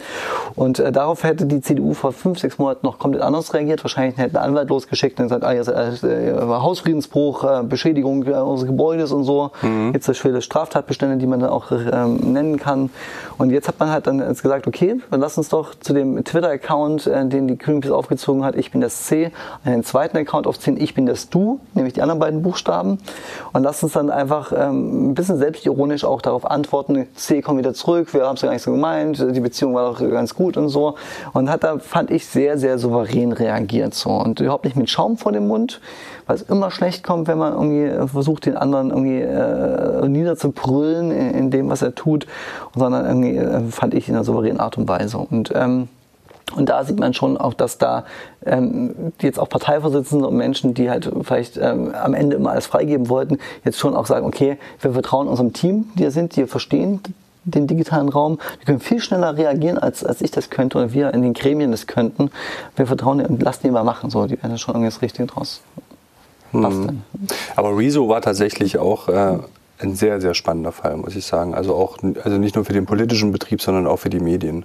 Und 0.55 0.79
äh, 0.79 0.93
darauf 0.93 1.25
hätte 1.25 1.47
die 1.47 1.61
CDU 1.61 1.95
vor 1.95 2.13
fünf, 2.13 2.39
sechs 2.39 2.59
Monaten 2.59 2.87
noch 2.87 2.99
komplett 2.99 3.23
anders 3.23 3.53
reagiert. 3.55 3.83
Wahrscheinlich 3.85 4.17
hätte 4.17 4.41
ein 4.41 4.51
Anwalt 4.51 4.69
losgeschickt 4.69 5.19
und 5.19 5.27
gesagt, 5.27 5.45
ah, 5.45 5.53
jetzt, 5.53 5.69
äh, 5.69 6.35
Hausfriedensbruch, 6.39 7.45
äh, 7.45 7.63
Beschädigung 7.65 8.25
äh, 8.27 8.33
unseres 8.33 8.69
Gebäudes 8.69 9.13
und 9.13 9.25
so. 9.25 9.51
Mhm. 9.63 9.93
Jetzt 9.95 10.11
viele 10.19 10.43
Straftatbestände, 10.43 11.17
die 11.17 11.27
man 11.27 11.41
dann 11.41 11.51
auch 11.51 11.71
ähm, 11.71 12.12
nennen 12.17 12.59
kann. 12.59 12.91
Und 13.39 13.51
jetzt 13.51 13.69
hat 13.69 13.79
man 13.81 13.91
halt 13.91 14.07
dann 14.07 14.19
gesagt, 14.19 14.67
okay, 14.67 15.01
dann 15.11 15.21
lass 15.21 15.39
uns 15.39 15.49
doch 15.49 15.75
zu 15.75 15.93
dem 15.93 16.23
Twitter-Account, 16.25 17.07
äh, 17.07 17.27
den 17.27 17.49
die 17.49 17.59
Greenpeace 17.59 17.91
aufgezogen 17.91 18.45
hat, 18.45 18.57
ich 18.57 18.71
bin 18.71 18.81
das 18.81 19.05
C, 19.05 19.33
einen 19.65 19.85
zweiten 19.85 20.17
Account 20.17 20.47
aufziehen, 20.47 20.81
ich 20.81 20.95
bin 20.95 21.07
das 21.07 21.29
Du, 21.29 21.61
nämlich 21.75 21.95
die 21.95 22.03
anderen 22.03 22.21
beiden 22.21 22.43
Buchstaben. 22.43 22.99
Und 23.53 23.63
lass 23.63 23.83
uns 23.83 23.93
dann 23.93 24.11
einfach 24.11 24.53
ähm, 24.57 25.11
ein 25.11 25.15
bisschen 25.15 25.39
selbstironisch 25.39 26.05
auch 26.05 26.23
darauf 26.23 26.51
antworten, 26.51 27.07
C 27.15 27.43
kommt 27.43 27.59
wieder 27.59 27.75
zurück, 27.75 28.15
wir 28.15 28.27
haben 28.27 28.37
es 28.37 28.43
ja 28.43 28.47
gar 28.49 28.55
nicht 28.55 28.63
so 28.63 28.71
gemeint, 28.73 29.25
die 29.35 29.41
Beziehung 29.41 29.75
war 29.75 29.91
doch 29.91 30.01
ganz 30.01 30.35
gut 30.35 30.57
und 30.57 30.69
so. 30.69 30.97
Und 31.33 31.51
hat 31.51 31.65
da, 31.65 31.79
fand 31.79 32.11
ich, 32.11 32.27
sehr, 32.27 32.59
sehr 32.59 32.79
souverän 32.79 33.33
reagiert 33.33 33.95
so. 33.95 34.11
Und 34.11 34.41
überhaupt 34.41 34.65
nicht 34.65 34.77
mit 34.77 34.91
Schaum 34.91 35.17
vor 35.17 35.33
dem 35.33 35.49
Mund, 35.49 35.81
weil 36.27 36.37
es 36.37 36.43
immer 36.43 36.71
schlecht 36.71 37.03
kommt, 37.03 37.29
wenn 37.29 37.39
man 37.39 37.53
irgendwie 37.53 38.09
versucht, 38.09 38.47
den 38.47 38.57
anderen 38.57 38.91
irgendwie 38.91 39.21
äh, 39.21 40.09
niederzubrüllen 40.09 41.11
in, 41.11 41.51
dem, 41.51 41.69
was 41.69 41.83
er 41.83 41.95
tut, 42.03 42.27
sondern 42.75 43.05
irgendwie 43.07 43.37
äh, 43.37 43.61
fand 43.71 43.95
ich 43.95 44.09
in 44.09 44.15
einer 44.15 44.25
souveränen 44.25 44.61
Art 44.61 44.79
und 44.79 44.89
Weise. 44.89 45.19
Und 45.19 45.53
ähm, 45.55 45.89
und 46.57 46.69
da 46.69 46.85
sieht 46.85 46.99
man 46.99 47.15
schon 47.15 47.39
auch, 47.39 47.55
dass 47.55 47.79
da 47.79 48.05
ähm, 48.45 49.13
jetzt 49.23 49.39
auch 49.39 49.49
Parteivorsitzende 49.49 50.27
und 50.27 50.37
Menschen, 50.37 50.75
die 50.75 50.91
halt 50.91 51.11
vielleicht 51.23 51.57
ähm, 51.57 51.95
am 51.95 52.13
Ende 52.13 52.37
immer 52.37 52.51
alles 52.51 52.67
freigeben 52.67 53.09
wollten, 53.09 53.39
jetzt 53.65 53.79
schon 53.79 53.95
auch 53.95 54.05
sagen, 54.05 54.27
okay, 54.27 54.59
wir 54.81 54.93
vertrauen 54.93 55.29
unserem 55.29 55.55
Team, 55.55 55.87
die 55.95 56.11
sind, 56.11 56.37
die 56.37 56.47
verstehen 56.47 57.01
den 57.45 57.67
digitalen 57.69 58.09
Raum. 58.09 58.39
Die 58.61 58.67
können 58.67 58.81
viel 58.81 59.01
schneller 59.01 59.37
reagieren, 59.37 59.79
als, 59.79 60.05
als 60.05 60.21
ich 60.21 60.31
das 60.31 60.51
könnte 60.51 60.79
oder 60.79 60.93
wir 60.93 61.15
in 61.15 61.23
den 61.23 61.33
Gremien 61.33 61.71
das 61.71 61.87
könnten. 61.87 62.31
Wir 62.77 62.87
vertrauen 62.87 63.25
und 63.25 63.43
lassen 63.43 63.61
die 63.65 63.71
mal 63.71 63.85
machen. 63.85 64.11
So, 64.11 64.27
die 64.27 64.41
werden 64.43 64.59
schon 64.59 64.75
irgendwie 64.75 64.91
das 64.91 65.01
Richtige 65.01 65.27
draus 65.27 65.63
hm. 66.53 67.03
Aber 67.57 67.77
Rezo 67.77 68.09
war 68.09 68.21
tatsächlich 68.21 68.79
auch 68.79 69.09
äh, 69.09 69.39
ein 69.83 69.95
sehr, 69.95 70.21
sehr 70.21 70.35
spannender 70.35 70.73
Fall, 70.73 70.97
muss 70.97 71.17
ich 71.17 71.27
sagen. 71.27 71.55
Also 71.55 71.75
auch, 71.75 71.99
also 72.25 72.39
nicht 72.39 72.57
nur 72.57 72.65
für 72.65 72.73
den 72.73 72.87
politischen 72.87 73.33
Betrieb, 73.33 73.61
sondern 73.63 73.87
auch 73.87 73.99
für 73.99 74.11
die 74.11 74.21
Medien. 74.21 74.65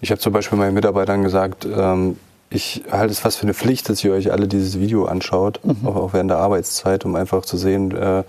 Ich 0.00 0.10
habe 0.10 0.20
zum 0.20 0.32
Beispiel 0.32 0.58
meinen 0.58 0.74
Mitarbeitern 0.74 1.22
gesagt, 1.22 1.64
ähm, 1.64 2.16
ich 2.50 2.82
halte 2.90 3.12
es 3.12 3.20
fast 3.20 3.38
für 3.38 3.44
eine 3.44 3.54
Pflicht, 3.54 3.88
dass 3.88 4.04
ihr 4.04 4.12
euch 4.12 4.30
alle 4.30 4.46
dieses 4.46 4.78
Video 4.78 5.06
anschaut, 5.06 5.60
mhm. 5.64 5.86
auch, 5.86 5.96
auch, 5.96 6.12
während 6.12 6.30
der 6.30 6.38
Arbeitszeit, 6.38 7.04
um 7.04 7.16
einfach 7.16 7.42
zu 7.42 7.56
sehen, 7.56 7.96
äh, 7.96 8.24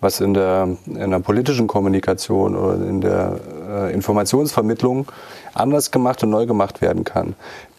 was 0.00 0.20
in 0.20 0.34
der, 0.34 0.68
in 0.86 1.10
der 1.10 1.20
politischen 1.20 1.68
Kommunikation 1.68 2.56
oder 2.56 2.74
in 2.74 3.00
der 3.00 3.40
äh, 3.70 3.94
Informationsvermittlung 3.94 5.10
anders 5.54 5.90
gemacht 5.90 6.22
und 6.22 6.30
neu 6.30 6.44
gemacht 6.44 6.82
werden 6.82 7.04
kann. 7.04 7.34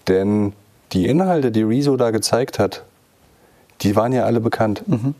Denn 0.08 0.54
die 0.94 1.08
Inhalte, 1.08 1.52
die 1.52 1.64
Rezo 1.64 1.96
da 1.98 2.12
gezeigt 2.12 2.60
hat, 2.60 2.84
die 3.82 3.96
waren 3.96 4.14
ja 4.14 4.24
alle 4.24 4.40
bekannt. 4.40 4.84
Mhm. 4.88 5.16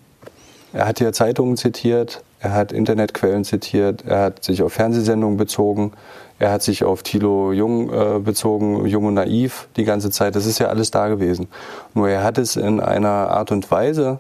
Er 0.74 0.88
hat 0.88 1.00
ja 1.00 1.14
Zeitungen 1.14 1.56
zitiert, 1.56 2.24
er 2.40 2.54
hat 2.54 2.72
Internetquellen 2.72 3.46
zitiert, 3.46 4.04
er 4.06 4.22
hat 4.22 4.44
sich 4.44 4.64
auf 4.64 4.74
Fernsehsendungen 4.74 5.38
bezogen, 5.38 5.94
er 6.40 6.52
hat 6.52 6.64
sich 6.64 6.84
auf 6.84 7.04
Thilo 7.04 7.54
Jung 7.54 7.94
äh, 7.94 8.20
bezogen, 8.20 8.86
Jung 8.88 9.06
und 9.06 9.14
Naiv 9.14 9.68
die 9.78 9.86
ganze 9.86 10.10
Zeit. 10.10 10.36
Das 10.36 10.46
ist 10.46 10.60
ja 10.60 10.68
alles 10.68 10.92
da 10.92 11.08
gewesen. 11.08 11.48
Nur 11.94 12.10
er 12.10 12.24
hat 12.24 12.38
es 12.38 12.56
in 12.56 12.80
einer 12.80 13.30
Art 13.30 13.52
und 13.52 13.70
Weise 13.72 14.20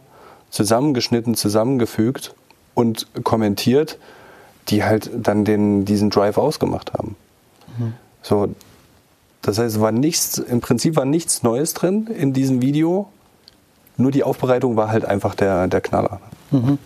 zusammengeschnitten, 0.51 1.35
zusammengefügt 1.35 2.35
und 2.75 3.07
kommentiert, 3.23 3.97
die 4.69 4.83
halt 4.83 5.09
dann 5.15 5.43
den, 5.43 5.83
diesen 5.85 6.11
Drive 6.11 6.37
ausgemacht 6.37 6.93
haben. 6.93 7.15
Mhm. 7.77 7.93
So, 8.21 8.47
das 9.41 9.57
heißt, 9.57 9.81
war 9.81 9.91
nichts, 9.91 10.37
im 10.37 10.61
Prinzip 10.61 10.95
war 10.95 11.05
nichts 11.05 11.43
Neues 11.43 11.73
drin 11.73 12.07
in 12.07 12.31
diesem 12.31 12.61
Video, 12.61 13.07
nur 13.97 14.11
die 14.11 14.23
Aufbereitung 14.23 14.75
war 14.77 14.89
halt 14.89 15.05
einfach 15.05 15.35
der, 15.35 15.67
der 15.67 15.81
Knaller, 15.81 16.19
mhm. 16.53 16.77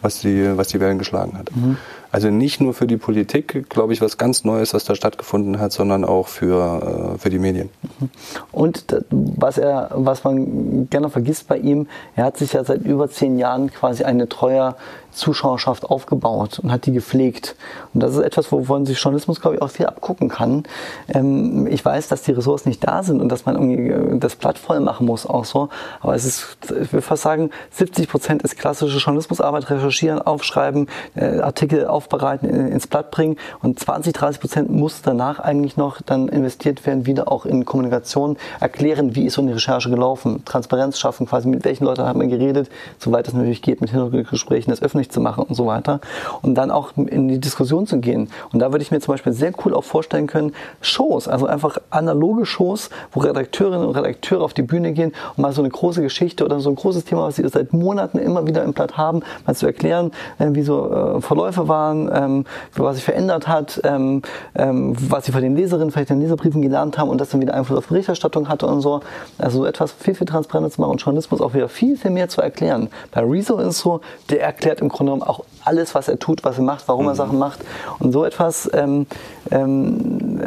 was, 0.00 0.20
die, 0.20 0.56
was 0.56 0.68
die 0.68 0.80
Wellen 0.80 0.98
geschlagen 0.98 1.36
hat. 1.36 1.54
Mhm. 1.54 1.76
Also 2.12 2.30
nicht 2.30 2.60
nur 2.60 2.74
für 2.74 2.86
die 2.86 2.96
Politik, 2.96 3.68
glaube 3.70 3.92
ich, 3.92 4.00
was 4.00 4.18
ganz 4.18 4.44
Neues, 4.44 4.74
was 4.74 4.84
da 4.84 4.94
stattgefunden 4.94 5.60
hat, 5.60 5.72
sondern 5.72 6.04
auch 6.04 6.28
für, 6.28 7.14
äh, 7.14 7.18
für 7.18 7.30
die 7.30 7.38
Medien. 7.38 7.70
Mhm. 8.00 8.10
Und 8.52 8.84
was 9.10 9.58
er, 9.58 9.90
was 9.94 10.24
man 10.24 10.88
gerne 10.90 11.10
vergisst 11.10 11.46
bei 11.48 11.58
ihm, 11.58 11.86
er 12.16 12.24
hat 12.24 12.36
sich 12.36 12.52
ja 12.52 12.64
seit 12.64 12.82
über 12.82 13.08
zehn 13.08 13.38
Jahren 13.38 13.70
quasi 13.70 14.04
eine 14.04 14.28
treue 14.28 14.74
Zuschauerschaft 15.12 15.84
aufgebaut 15.84 16.58
und 16.60 16.70
hat 16.70 16.86
die 16.86 16.92
gepflegt. 16.92 17.56
Und 17.92 18.02
das 18.02 18.14
ist 18.14 18.20
etwas, 18.20 18.52
wovon 18.52 18.86
sich 18.86 19.00
Journalismus, 19.00 19.40
glaube 19.40 19.56
ich, 19.56 19.62
auch 19.62 19.70
viel 19.70 19.86
abgucken 19.86 20.28
kann. 20.28 20.64
Ähm, 21.08 21.66
ich 21.66 21.84
weiß, 21.84 22.08
dass 22.08 22.22
die 22.22 22.32
Ressourcen 22.32 22.68
nicht 22.68 22.86
da 22.86 23.02
sind 23.02 23.20
und 23.20 23.28
dass 23.28 23.46
man 23.46 23.56
irgendwie 23.56 23.90
äh, 23.90 24.18
das 24.18 24.36
Blatt 24.36 24.58
voll 24.58 24.80
machen 24.80 25.06
muss, 25.06 25.26
auch 25.26 25.44
so. 25.44 25.68
Aber 26.00 26.14
es 26.14 26.24
ist, 26.24 26.56
ich 26.64 26.92
würde 26.92 27.02
fast 27.02 27.22
sagen, 27.22 27.50
70 27.72 28.08
Prozent 28.08 28.42
ist 28.42 28.56
klassische 28.56 28.98
Journalismusarbeit, 28.98 29.68
recherchieren, 29.70 30.22
aufschreiben, 30.22 30.88
äh, 31.14 31.40
Artikel 31.40 31.86
aufbereiten, 32.00 32.48
ins 32.48 32.86
Blatt 32.86 33.10
bringen. 33.10 33.36
Und 33.62 33.78
20, 33.78 34.14
30 34.14 34.40
Prozent 34.40 34.70
muss 34.70 35.02
danach 35.02 35.38
eigentlich 35.38 35.76
noch 35.76 36.00
dann 36.00 36.28
investiert 36.28 36.86
werden, 36.86 37.04
wieder 37.04 37.30
auch 37.30 37.44
in 37.44 37.66
Kommunikation, 37.66 38.38
erklären, 38.58 39.14
wie 39.14 39.26
ist 39.26 39.34
so 39.34 39.42
eine 39.42 39.54
Recherche 39.54 39.90
gelaufen, 39.90 40.42
Transparenz 40.46 40.98
schaffen, 40.98 41.26
quasi 41.26 41.46
mit 41.46 41.64
welchen 41.64 41.84
Leuten 41.84 42.04
hat 42.06 42.16
man 42.16 42.30
geredet, 42.30 42.70
soweit 42.98 43.28
es 43.28 43.34
natürlich 43.34 43.60
geht, 43.60 43.82
mit 43.82 43.90
Hintergrundgesprächen, 43.90 44.70
das 44.70 44.80
öffentlich 44.80 45.10
zu 45.10 45.20
machen 45.20 45.44
und 45.44 45.54
so 45.54 45.66
weiter. 45.66 46.00
Und 46.40 46.54
dann 46.54 46.70
auch 46.70 46.92
in 46.96 47.28
die 47.28 47.38
Diskussion 47.38 47.86
zu 47.86 47.98
gehen. 47.98 48.30
Und 48.52 48.60
da 48.60 48.72
würde 48.72 48.82
ich 48.82 48.90
mir 48.90 49.00
zum 49.00 49.12
Beispiel 49.12 49.34
sehr 49.34 49.52
cool 49.64 49.74
auch 49.74 49.84
vorstellen 49.84 50.26
können, 50.26 50.52
Shows, 50.80 51.28
also 51.28 51.46
einfach 51.46 51.76
analoge 51.90 52.46
Shows, 52.46 52.88
wo 53.12 53.20
Redakteurinnen 53.20 53.86
und 53.86 53.94
Redakteure 53.94 54.42
auf 54.42 54.54
die 54.54 54.62
Bühne 54.62 54.92
gehen 54.92 55.12
und 55.36 55.42
mal 55.42 55.52
so 55.52 55.60
eine 55.60 55.68
große 55.68 56.00
Geschichte 56.00 56.44
oder 56.44 56.60
so 56.60 56.70
ein 56.70 56.76
großes 56.76 57.04
Thema, 57.04 57.24
was 57.24 57.36
sie 57.36 57.46
seit 57.46 57.72
Monaten 57.72 58.18
immer 58.18 58.46
wieder 58.46 58.64
im 58.64 58.72
Blatt 58.72 58.96
haben, 58.96 59.20
mal 59.46 59.54
zu 59.54 59.66
erklären, 59.66 60.12
äh, 60.38 60.48
wie 60.52 60.62
so 60.62 60.90
äh, 60.90 61.20
Verläufe 61.20 61.68
waren, 61.68 61.89
ähm, 61.90 62.44
was 62.74 62.96
sich 62.96 63.04
verändert 63.04 63.48
hat, 63.48 63.80
ähm, 63.84 64.22
ähm, 64.54 64.96
was 65.08 65.26
sie 65.26 65.32
von 65.32 65.42
den 65.42 65.56
Leserinnen 65.56 65.90
vielleicht 65.90 66.10
in 66.10 66.16
den 66.16 66.22
Leserbriefen 66.22 66.62
gelernt 66.62 66.98
haben 66.98 67.08
und 67.08 67.20
das 67.20 67.30
dann 67.30 67.40
wieder 67.40 67.54
Einfluss 67.54 67.78
auf 67.78 67.88
Berichterstattung 67.88 68.48
hatte 68.48 68.66
und 68.66 68.80
so. 68.80 69.00
Also 69.38 69.60
so 69.60 69.66
etwas 69.66 69.92
viel, 69.92 70.14
viel 70.14 70.26
transparenter 70.26 70.70
zu 70.70 70.80
machen 70.80 70.92
und 70.92 71.02
Journalismus 71.02 71.40
auch 71.40 71.54
wieder 71.54 71.68
viel, 71.68 71.96
viel 71.96 72.10
mehr 72.10 72.28
zu 72.28 72.40
erklären. 72.40 72.88
Bei 73.12 73.22
Rezo 73.22 73.58
ist 73.58 73.66
es 73.66 73.78
so, 73.80 74.00
der 74.30 74.42
erklärt 74.42 74.80
im 74.80 74.88
Grunde 74.88 75.12
genommen 75.12 75.28
auch 75.28 75.44
alles, 75.64 75.94
was 75.94 76.08
er 76.08 76.18
tut, 76.18 76.44
was 76.44 76.58
er 76.58 76.64
macht, 76.64 76.88
warum 76.88 77.04
mhm. 77.04 77.10
er 77.10 77.14
Sachen 77.14 77.38
macht. 77.38 77.60
Und 77.98 78.12
so 78.12 78.24
etwas 78.24 78.70
ähm, 78.72 79.06
ähm, 79.50 80.40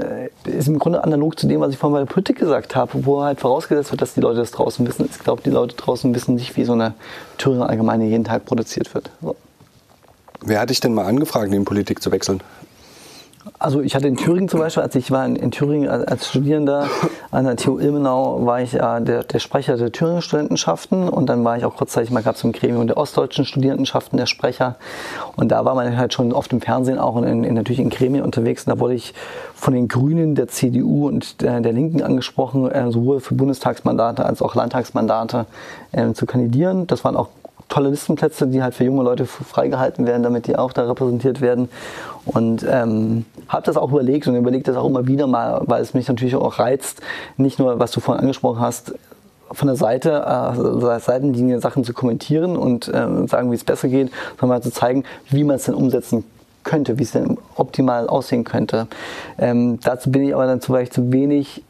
ist 0.46 0.68
im 0.68 0.80
Grunde 0.80 1.04
analog 1.04 1.40
zu 1.40 1.48
dem, 1.48 1.62
was 1.62 1.72
ich 1.72 1.78
vorhin 1.78 1.94
bei 1.94 2.00
der 2.00 2.12
Politik 2.12 2.40
gesagt 2.40 2.76
habe, 2.76 3.06
wo 3.06 3.22
halt 3.22 3.40
vorausgesetzt 3.40 3.92
wird, 3.92 4.02
dass 4.02 4.14
die 4.14 4.22
Leute 4.22 4.40
das 4.40 4.52
draußen 4.52 4.86
wissen. 4.88 5.08
Ich 5.10 5.20
glaube, 5.20 5.42
die 5.44 5.50
Leute 5.50 5.76
draußen 5.76 6.14
wissen 6.14 6.36
nicht, 6.36 6.56
wie 6.58 6.64
so 6.64 6.74
eine 6.74 6.94
Thüringer 7.38 7.70
Allgemeine 7.70 8.06
jeden 8.06 8.24
Tag 8.24 8.46
produziert 8.46 8.94
wird. 8.94 9.12
So. 9.22 9.36
Wer 10.46 10.60
hat 10.60 10.70
dich 10.70 10.80
denn 10.80 10.94
mal 10.94 11.06
angefragt, 11.06 11.54
in 11.54 11.66
Politik 11.66 12.02
zu 12.02 12.12
wechseln? 12.12 12.42
Also 13.60 13.82
ich 13.82 13.96
hatte 13.96 14.08
in 14.08 14.16
Thüringen 14.16 14.48
zum 14.48 14.60
Beispiel, 14.60 14.84
als 14.84 14.96
ich 14.96 15.12
war 15.12 15.26
in, 15.26 15.36
in 15.36 15.52
Thüringen 15.52 15.90
als 15.90 16.30
Studierender 16.30 16.88
an 17.32 17.46
der 17.46 17.58
TU 17.58 17.78
Ilmenau, 17.78 18.46
war 18.46 18.62
ich 18.62 18.74
äh, 18.74 19.02
der, 19.02 19.24
der, 19.24 19.40
Sprecher 19.40 19.76
der 19.76 19.92
Thüringer 19.92 20.22
Studentenschaften 20.22 21.10
und 21.10 21.28
dann 21.28 21.44
war 21.44 21.58
ich 21.58 21.66
auch 21.66 21.76
kurzzeitig 21.76 22.12
mal, 22.12 22.24
gab 22.24 22.36
es 22.36 22.44
im 22.44 22.54
Gremium 22.54 22.88
der 22.88 22.98
ostdeutschen 22.98 23.46
Studentenschaften 23.46 24.18
der 24.18 24.28
Sprecher 24.28 24.76
und 25.36 25.52
da 25.52 25.66
war 25.66 25.76
man 25.76 25.98
halt 25.98 26.14
schon 26.14 26.32
oft 26.32 26.54
im 26.54 26.62
Fernsehen 26.62 27.00
auch 27.00 27.16
und 27.16 27.26
in, 27.26 27.44
in, 27.44 27.54
natürlich 27.54 27.80
in 27.80 27.90
Gremien 27.90 28.24
unterwegs 28.24 28.66
und 28.66 28.76
da 28.76 28.80
wurde 28.80 28.96
ich 28.96 29.14
von 29.56 29.74
den 29.74 29.90
Grünen, 29.90 30.36
der 30.36 30.48
CDU 30.48 31.08
und 31.08 31.42
der, 31.42 31.60
der 31.60 31.74
Linken 31.74 32.02
angesprochen, 32.02 32.72
äh, 32.72 32.92
sowohl 32.92 33.20
für 33.20 33.36
Bundestagsmandate 33.36 34.26
als 34.26 34.42
auch 34.42 34.56
Landtagsmandate 34.56 35.46
äh, 35.92 36.14
zu 36.14 36.26
kandidieren. 36.26 36.88
Das 36.88 37.04
waren 37.04 37.18
auch 37.18 37.28
tolle 37.74 37.90
Listenplätze, 37.90 38.46
die 38.46 38.62
halt 38.62 38.76
für 38.76 38.84
junge 38.84 39.02
Leute 39.02 39.26
freigehalten 39.26 40.06
werden, 40.06 40.22
damit 40.22 40.46
die 40.46 40.56
auch 40.56 40.74
da 40.74 40.84
repräsentiert 40.84 41.42
werden. 41.42 41.70
Und 42.26 42.64
ähm, 42.70 43.26
habe 43.48 43.66
das 43.66 43.78
auch 43.78 43.92
überlegt 43.92 44.28
und 44.28 44.36
überlegt 44.36 44.68
das 44.68 44.76
auch 44.76 44.86
immer 44.86 45.08
wieder 45.08 45.26
mal, 45.26 45.62
weil 45.66 45.82
es 45.82 45.96
mich 45.96 46.08
natürlich 46.08 46.36
auch 46.36 46.60
reizt, 46.60 47.02
nicht 47.36 47.58
nur, 47.58 47.80
was 47.80 47.92
du 47.92 48.00
vorhin 48.00 48.22
angesprochen 48.22 48.60
hast, 48.60 48.94
von 49.52 49.68
der 49.68 49.76
Seite, 49.76 50.12
äh, 50.12 50.24
also 50.24 51.00
Seitenlinie 51.00 51.60
Sachen 51.60 51.84
zu 51.84 51.94
kommentieren 51.94 52.58
und 52.58 52.88
äh, 52.90 53.28
sagen, 53.28 53.52
wie 53.52 53.56
es 53.56 53.64
besser 53.64 53.88
geht, 53.88 54.12
sondern 54.40 54.60
mal 54.60 54.62
zu 54.62 54.72
zeigen, 54.72 55.04
wie 55.30 55.44
man 55.44 55.56
es 55.56 55.64
denn 55.64 55.74
umsetzen 55.74 56.24
könnte, 56.64 57.00
wie 57.00 57.04
es 57.04 57.12
denn 57.12 57.40
optimal 57.56 58.08
aussehen 58.08 58.44
könnte. 58.44 58.88
Ähm, 59.40 59.80
dazu 59.82 60.12
bin 60.12 60.24
ich 60.24 60.36
aber 60.36 60.46
dann 60.46 60.62
vielleicht 60.62 60.94
zu 60.94 61.12
wenig 61.12 61.64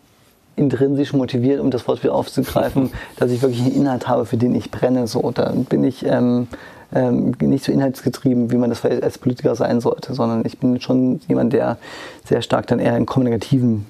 intrinsisch 0.56 1.14
motiviert, 1.14 1.60
um 1.60 1.72
das 1.72 1.88
Wort 1.88 2.04
wieder 2.04 2.14
aufzugreifen, 2.14 2.92
dass 3.18 3.32
ich 3.32 3.42
wirklich 3.42 3.62
einen 3.62 3.76
Inhalt 3.76 4.08
habe, 4.08 4.26
für 4.26 4.38
den 4.38 4.56
ich 4.56 4.72
brenne. 4.72 5.08
So, 5.08 5.32
da 5.32 5.54
bin 5.70 5.84
ich 5.84 6.06
ähm, 6.06 6.48
ähm, 6.94 7.34
nicht 7.40 7.66
so 7.66 7.72
inhaltsgetrieben, 7.72 8.52
wie 8.52 8.58
man 8.58 8.70
das 8.70 8.86
als 8.86 9.18
Politiker 9.18 9.56
sein 9.56 9.82
sollte, 9.82 10.14
sondern 10.14 10.44
ich 10.46 10.60
bin 10.60 10.80
schon 10.80 11.22
jemand, 11.28 11.54
der 11.54 11.78
sehr 12.26 12.42
stark 12.42 12.68
dann 12.68 12.80
eher 12.80 12.96
in 12.98 13.06
kommunikativen 13.06 13.86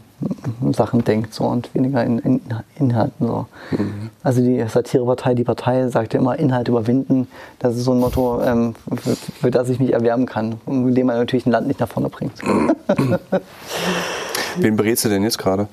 Sachen 0.72 1.04
denkt 1.04 1.34
so, 1.34 1.44
und 1.46 1.74
weniger 1.74 2.04
in, 2.04 2.20
in 2.20 2.42
Inhalten. 2.78 3.28
So. 3.28 3.48
Mhm. 3.72 4.10
Also 4.24 4.42
die 4.42 4.64
Satirepartei, 4.68 5.34
die 5.34 5.44
Partei 5.44 5.88
sagt 5.90 6.14
ja 6.14 6.20
immer 6.20 6.40
Inhalt 6.40 6.68
überwinden. 6.68 7.28
Das 7.60 7.76
ist 7.76 7.84
so 7.84 7.92
ein 7.92 8.00
Motto, 8.00 8.42
ähm, 8.42 8.76
für, 8.96 9.16
für, 9.16 9.52
das 9.52 9.70
ich 9.70 9.80
mich 9.80 9.94
erwärmen 9.94 10.26
kann, 10.26 10.56
mit 10.66 10.98
dem 10.98 11.08
man 11.08 11.18
natürlich 11.18 11.46
ein 11.46 11.52
Land 11.52 11.68
nicht 11.68 11.80
nach 11.80 11.90
vorne 11.90 12.10
bringt. 12.10 12.34
Wen 14.58 14.76
berätst 14.76 15.06
du 15.06 15.10
denn 15.10 15.24
jetzt 15.24 15.38
gerade? 15.38 15.68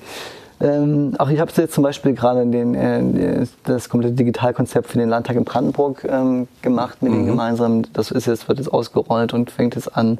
Ähm, 0.61 1.13
auch 1.17 1.29
ich 1.29 1.39
habe 1.39 1.51
jetzt 1.55 1.73
zum 1.73 1.83
Beispiel 1.83 2.13
gerade 2.13 2.45
den, 2.45 2.75
äh, 2.75 3.45
das 3.63 3.89
komplette 3.89 4.15
Digitalkonzept 4.15 4.87
für 4.87 4.97
den 4.97 5.09
Landtag 5.09 5.35
in 5.35 5.43
Brandenburg 5.43 6.05
ähm, 6.07 6.47
gemacht 6.61 7.01
mit 7.01 7.11
mhm. 7.11 7.17
den 7.17 7.25
gemeinsamen. 7.27 7.87
Das 7.93 8.11
ist 8.11 8.27
jetzt, 8.27 8.47
wird 8.47 8.59
jetzt 8.59 8.71
ausgerollt 8.71 9.33
und 9.33 9.49
fängt 9.49 9.75
jetzt 9.75 9.95
an. 9.95 10.19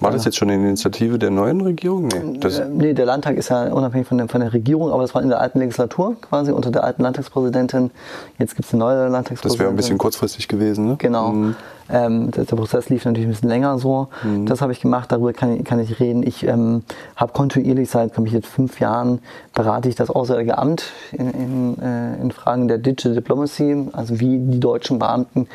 War 0.00 0.10
das 0.10 0.24
jetzt 0.24 0.36
schon 0.36 0.50
eine 0.50 0.68
Initiative 0.68 1.18
der 1.18 1.30
neuen 1.30 1.60
Regierung? 1.60 2.08
Nee, 2.08 2.38
das 2.38 2.60
äh, 2.60 2.66
nee 2.68 2.94
der 2.94 3.06
Landtag 3.06 3.36
ist 3.36 3.50
ja 3.50 3.64
unabhängig 3.72 4.06
von 4.06 4.18
der, 4.18 4.28
von 4.28 4.40
der 4.40 4.52
Regierung, 4.52 4.90
aber 4.90 5.02
das 5.02 5.14
war 5.14 5.22
in 5.22 5.28
der 5.28 5.40
alten 5.40 5.58
Legislatur 5.58 6.16
quasi 6.20 6.50
unter 6.50 6.70
der 6.70 6.84
alten 6.84 7.02
Landtagspräsidentin. 7.02 7.90
Jetzt 8.38 8.56
gibt 8.56 8.66
es 8.66 8.72
eine 8.72 8.80
neue 8.80 9.08
Landtagspräsidentin. 9.08 9.50
Das 9.50 9.58
wäre 9.58 9.68
ein 9.68 9.76
bisschen 9.76 9.98
kurzfristig 9.98 10.48
gewesen, 10.48 10.86
ne? 10.86 10.96
Genau. 10.98 11.28
Mhm. 11.28 11.56
Ähm, 11.90 12.30
der, 12.30 12.44
der, 12.44 12.56
Prozess 12.56 12.88
lief 12.88 13.04
natürlich 13.04 13.26
ein 13.26 13.32
bisschen 13.32 13.48
länger 13.48 13.78
so. 13.78 14.08
Mhm. 14.22 14.46
Das 14.46 14.62
habe 14.62 14.72
ich 14.72 14.80
gemacht, 14.80 15.12
darüber 15.12 15.32
kann 15.32 15.56
ich, 15.56 15.64
kann 15.64 15.78
ich 15.80 16.00
reden. 16.00 16.26
Ich 16.26 16.46
ähm, 16.46 16.82
habe 17.16 17.32
kontinuierlich 17.32 17.90
seit, 17.90 18.14
glaube 18.14 18.28
ich, 18.28 18.34
jetzt 18.34 18.46
fünf 18.46 18.80
Jahren 18.80 19.20
berate 19.54 19.88
ich 19.88 19.94
das 19.94 20.10
Auswärtige 20.10 20.56
Amt 20.56 20.84
in, 21.12 21.30
in, 21.30 21.82
äh, 21.82 22.16
in, 22.16 22.30
Fragen 22.30 22.68
der 22.68 22.78
Digital 22.78 23.14
Diplomacy, 23.14 23.88
also 23.92 24.18
wie 24.18 24.38
die 24.38 24.60
deutschen 24.60 24.98
Beamten 24.98 25.46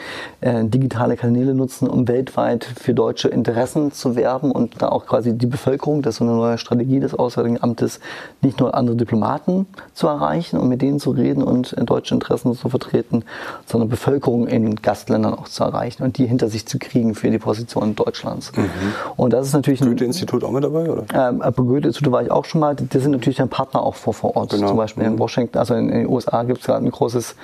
äh, 0.42 0.64
digitale 0.66 1.18
Kanäle 1.18 1.54
nutzen, 1.56 1.90
um 1.90 2.08
weltweit 2.08 2.64
für 2.64 2.94
deutsche 2.94 3.28
Interessen 3.28 3.92
zu 3.92 4.16
werben 4.16 4.52
und 4.52 4.82
da 4.82 4.90
auch 4.90 5.06
quasi 5.06 5.38
die 5.38 5.48
Bevölkerung, 5.48 6.02
das 6.02 6.16
ist 6.16 6.20
so 6.20 6.26
eine 6.26 6.34
neue 6.34 6.58
Strategie 6.58 7.00
des 7.00 7.14
Auswärtigen 7.14 7.62
Amtes, 7.62 8.00
nicht 8.42 8.60
nur 8.60 8.76
andere 8.76 8.96
Diplomaten 8.96 9.66
zu 9.94 10.08
erreichen 10.08 10.58
und 10.60 10.70
mit 10.70 10.82
denen 10.82 11.00
zu 11.00 11.12
reden 11.12 11.44
und 11.44 11.76
äh, 11.78 11.84
deutsche 11.84 12.14
Interessen 12.14 12.54
zu 12.54 12.70
vertreten, 12.70 13.24
sondern 13.66 13.90
Bevölkerung 13.90 14.48
in 14.48 14.76
Gastländern 14.76 15.34
auch 15.34 15.48
zu 15.48 15.64
erreichen. 15.64 16.04
Und 16.04 16.19
die 16.20 16.28
hinter 16.28 16.50
sich 16.50 16.66
zu 16.66 16.78
kriegen 16.78 17.16
für 17.16 17.32
die 17.32 17.40
Position 17.40 17.96
Deutschlands. 17.96 18.52
Mhm. 18.56 18.70
Und 19.16 19.34
das 19.34 19.48
ist 19.48 19.54
natürlich 19.54 19.80
Goethe-Institut 19.80 20.44
auch 20.44 20.52
mit 20.52 20.64
dabei, 20.64 20.90
oder? 20.90 21.06
Ähm, 21.14 21.42
Goethe-Institut 21.56 22.12
war 22.12 22.22
ich 22.22 22.30
auch 22.30 22.46
schon 22.46 22.62
mal. 22.62 22.76
Die 22.76 23.00
sind 23.00 23.12
natürlich 23.12 23.42
ein 23.42 23.50
Partner 23.50 23.82
auch 23.82 23.96
vor, 23.96 24.14
vor 24.14 24.36
Ort. 24.36 24.52
Genau. 24.52 24.68
Zum 24.68 24.78
Beispiel 24.78 25.06
mhm. 25.06 25.14
in 25.14 25.20
Washington, 25.20 25.58
also 25.58 25.74
in, 25.74 25.88
den 25.88 26.08
USA 26.08 26.44
gibt 26.44 26.60
es 26.60 26.66
gerade 26.66 26.86
ein 26.86 26.92
großes, 26.92 27.36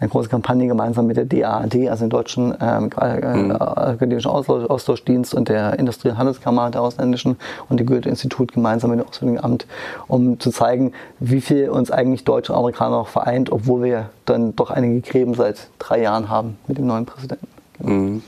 eine 0.00 0.08
große 0.08 0.28
Kampagne 0.28 0.66
gemeinsam 0.66 1.06
mit 1.06 1.16
der 1.16 1.26
DAAD, 1.26 1.88
also 1.88 2.04
dem 2.04 2.10
deutschen 2.10 2.54
ähm, 2.60 2.90
äh, 2.98 3.36
mhm. 3.36 3.52
akademischen 3.52 4.30
Austauschdienst 4.30 5.34
und 5.34 5.48
der 5.48 5.78
Industrie- 5.78 6.08
und 6.08 6.18
Handelskammer 6.18 6.70
der 6.70 6.82
ausländischen 6.82 7.36
und 7.68 7.78
dem 7.78 7.86
Goethe-Institut 7.86 8.52
gemeinsam 8.52 8.90
mit 8.90 9.00
dem 9.00 9.08
Auswärtigen 9.08 9.44
Amt, 9.44 9.66
um 10.08 10.40
zu 10.40 10.50
zeigen, 10.50 10.92
wie 11.20 11.42
viel 11.42 11.68
uns 11.68 11.90
eigentlich 11.90 12.24
Deutsche 12.24 12.52
und 12.52 12.58
Amerikaner 12.58 12.96
noch 12.96 13.08
vereint, 13.08 13.52
obwohl 13.52 13.82
wir 13.82 14.10
dann 14.24 14.56
doch 14.56 14.70
einige 14.70 15.00
Gräben 15.02 15.34
seit 15.34 15.68
drei 15.78 16.00
Jahren 16.00 16.30
haben 16.30 16.56
mit 16.66 16.78
dem 16.78 16.86
neuen 16.86 17.04
Präsidenten. 17.04 17.51
Mhm. 17.82 18.22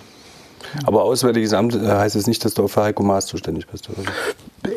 Aber 0.87 1.05
Auswärtiges 1.05 1.53
Amt 1.53 1.75
äh, 1.75 1.87
heißt 1.87 2.17
es 2.17 2.27
nicht, 2.27 2.45
dass 2.45 2.55
du 2.55 2.67
für 2.69 2.83
Heiko 2.83 3.03
Maas 3.03 3.27
zuständig 3.27 3.67
bist, 3.67 3.89
oder? 3.91 4.09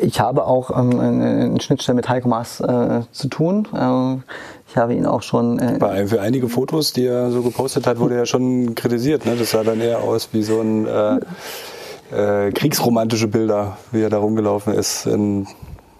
Ich 0.02 0.20
habe 0.20 0.46
auch 0.46 0.70
ähm, 0.70 1.00
eine 1.00 1.60
Schnittstelle 1.60 1.96
mit 1.96 2.08
Heiko 2.08 2.28
Maas 2.28 2.60
äh, 2.60 3.00
zu 3.10 3.28
tun. 3.28 3.66
Ähm, 3.76 4.22
ich 4.68 4.76
habe 4.76 4.94
ihn 4.94 5.06
auch 5.06 5.22
schon. 5.22 5.58
Äh, 5.58 5.78
Bei, 5.78 6.06
für 6.06 6.20
einige 6.20 6.48
Fotos, 6.48 6.92
die 6.92 7.06
er 7.06 7.30
so 7.30 7.42
gepostet 7.42 7.86
hat, 7.86 7.98
wurde 7.98 8.16
er 8.16 8.26
schon 8.26 8.74
kritisiert. 8.74 9.24
Ne? 9.26 9.34
Das 9.36 9.50
sah 9.50 9.64
dann 9.64 9.80
eher 9.80 10.00
aus 10.02 10.28
wie 10.32 10.42
so 10.42 10.60
ein 10.60 10.86
äh, 10.86 12.46
äh, 12.46 12.52
kriegsromantische 12.52 13.28
Bilder, 13.28 13.78
wie 13.90 14.02
er 14.02 14.10
da 14.10 14.18
rumgelaufen 14.18 14.74
ist 14.74 15.06
in, 15.06 15.46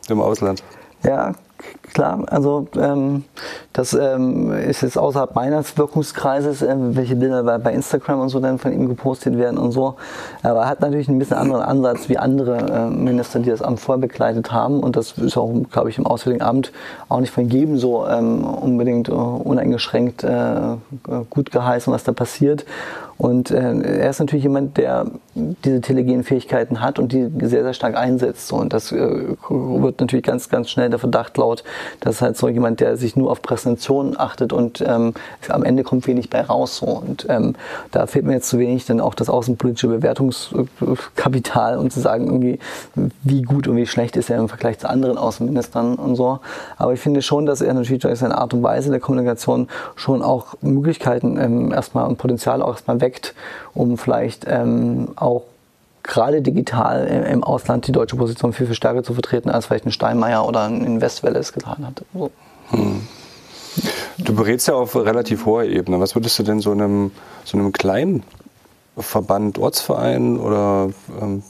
im 0.08 0.20
Ausland. 0.20 0.62
Ja, 1.02 1.32
klar. 1.92 2.24
Also 2.26 2.68
ähm, 2.76 3.24
das 3.72 3.94
ähm, 3.94 4.52
ist 4.52 4.82
jetzt 4.82 4.98
außerhalb 4.98 5.34
meines 5.34 5.76
Wirkungskreises, 5.76 6.62
äh, 6.62 6.74
welche 6.78 7.16
Bilder 7.16 7.42
bei, 7.42 7.58
bei, 7.58 7.72
Instagram 7.72 8.20
und 8.20 8.28
so 8.28 8.40
dann 8.40 8.58
von 8.58 8.72
ihm 8.72 8.88
gepostet 8.88 9.38
werden 9.38 9.58
und 9.58 9.72
so. 9.72 9.96
Aber 10.42 10.60
er 10.60 10.68
hat 10.68 10.80
natürlich 10.80 11.08
ein 11.08 11.18
bisschen 11.18 11.36
anderen 11.36 11.62
Ansatz 11.62 12.08
wie 12.08 12.18
andere 12.18 12.58
äh, 12.58 12.90
Minister, 12.90 13.40
die 13.40 13.50
das 13.50 13.62
Amt 13.62 13.80
vorher 13.80 14.00
begleitet 14.00 14.52
haben. 14.52 14.80
Und 14.80 14.96
das 14.96 15.12
ist 15.12 15.36
auch, 15.36 15.50
glaube 15.70 15.90
ich, 15.90 15.98
im 15.98 16.06
Auswärtigen 16.06 16.44
Amt 16.44 16.72
auch 17.08 17.20
nicht 17.20 17.32
von 17.32 17.48
jedem 17.48 17.78
so 17.78 18.06
ähm, 18.06 18.44
unbedingt 18.44 19.08
uh, 19.08 19.40
uneingeschränkt 19.44 20.24
äh, 20.24 20.76
gut 21.30 21.50
geheißen, 21.50 21.92
was 21.92 22.04
da 22.04 22.12
passiert. 22.12 22.64
Und 23.18 23.50
äh, 23.50 24.00
er 24.00 24.10
ist 24.10 24.20
natürlich 24.20 24.44
jemand, 24.44 24.76
der 24.76 25.06
diese 25.34 25.80
telegenen 25.80 26.22
Fähigkeiten 26.22 26.80
hat 26.80 27.00
und 27.00 27.12
die 27.12 27.28
sehr, 27.40 27.64
sehr 27.64 27.74
stark 27.74 27.96
einsetzt. 27.96 28.46
So. 28.46 28.56
Und 28.56 28.72
das 28.72 28.92
äh, 28.92 29.34
wird 29.50 30.00
natürlich 30.00 30.24
ganz, 30.24 30.48
ganz 30.48 30.70
schnell 30.70 30.88
der 30.88 31.00
Verdacht 31.00 31.36
laut, 31.36 31.64
dass 32.00 32.22
halt 32.22 32.36
so 32.36 32.48
jemand, 32.48 32.78
der 32.78 32.96
sich 32.96 33.16
nur 33.16 33.32
auf 33.32 33.42
Präsentationen 33.42 34.18
achtet 34.18 34.52
und 34.52 34.84
ähm, 34.86 35.14
am 35.48 35.64
Ende 35.64 35.82
kommt 35.82 36.06
wenig 36.06 36.30
bei 36.30 36.42
raus. 36.42 36.76
So. 36.76 36.86
Und 36.86 37.26
ähm, 37.28 37.56
da 37.90 38.06
fehlt 38.06 38.24
mir 38.24 38.34
jetzt 38.34 38.48
zu 38.48 38.58
wenig 38.60 38.86
dann 38.86 39.00
auch 39.00 39.14
das 39.14 39.28
außenpolitische 39.28 39.88
Bewertungskapital, 39.88 41.76
um 41.76 41.90
zu 41.90 41.98
sagen, 41.98 42.26
irgendwie, 42.26 42.60
wie 43.24 43.42
gut 43.42 43.66
und 43.66 43.76
wie 43.76 43.86
schlecht 43.86 44.16
ist 44.16 44.30
er 44.30 44.38
im 44.38 44.48
Vergleich 44.48 44.78
zu 44.78 44.88
anderen 44.88 45.18
Außenministern 45.18 45.96
und 45.96 46.14
so. 46.14 46.38
Aber 46.76 46.92
ich 46.92 47.00
finde 47.00 47.22
schon, 47.22 47.46
dass 47.46 47.62
er 47.62 47.74
natürlich 47.74 48.02
durch 48.02 48.18
seine 48.20 48.38
Art 48.38 48.54
und 48.54 48.62
Weise 48.62 48.90
der 48.90 49.00
Kommunikation 49.00 49.66
schon 49.96 50.22
auch 50.22 50.54
Möglichkeiten 50.60 51.36
ähm, 51.36 51.72
erstmal 51.72 52.06
und 52.06 52.18
Potenzial 52.18 52.62
auch 52.62 52.70
erstmal 52.70 53.00
weg 53.00 53.07
geweckt, 53.08 53.34
um 53.74 53.98
vielleicht 53.98 54.44
ähm, 54.46 55.08
auch 55.16 55.44
gerade 56.02 56.40
digital 56.40 57.06
im 57.30 57.44
Ausland 57.44 57.86
die 57.86 57.92
deutsche 57.92 58.16
Position 58.16 58.52
viel, 58.52 58.66
viel 58.66 58.74
stärker 58.74 59.02
zu 59.02 59.12
vertreten, 59.12 59.50
als 59.50 59.66
vielleicht 59.66 59.86
ein 59.86 59.92
Steinmeier 59.92 60.46
oder 60.46 60.64
ein 60.64 61.00
Westwelle 61.00 61.38
es 61.38 61.52
getan 61.52 61.86
hat. 61.86 62.04
So. 62.14 62.30
Hm. 62.70 63.06
Du 64.18 64.34
berätst 64.34 64.68
ja 64.68 64.74
auf 64.74 64.96
relativ 64.96 65.44
hoher 65.44 65.64
Ebene. 65.64 66.00
Was 66.00 66.14
würdest 66.14 66.38
du 66.38 66.42
denn 66.42 66.60
so 66.60 66.72
einem, 66.72 67.12
so 67.44 67.58
einem 67.58 67.72
kleinen 67.72 68.22
Verband, 68.96 69.58
Ortsverein 69.58 70.38
oder 70.38 70.90
ähm, 71.20 71.42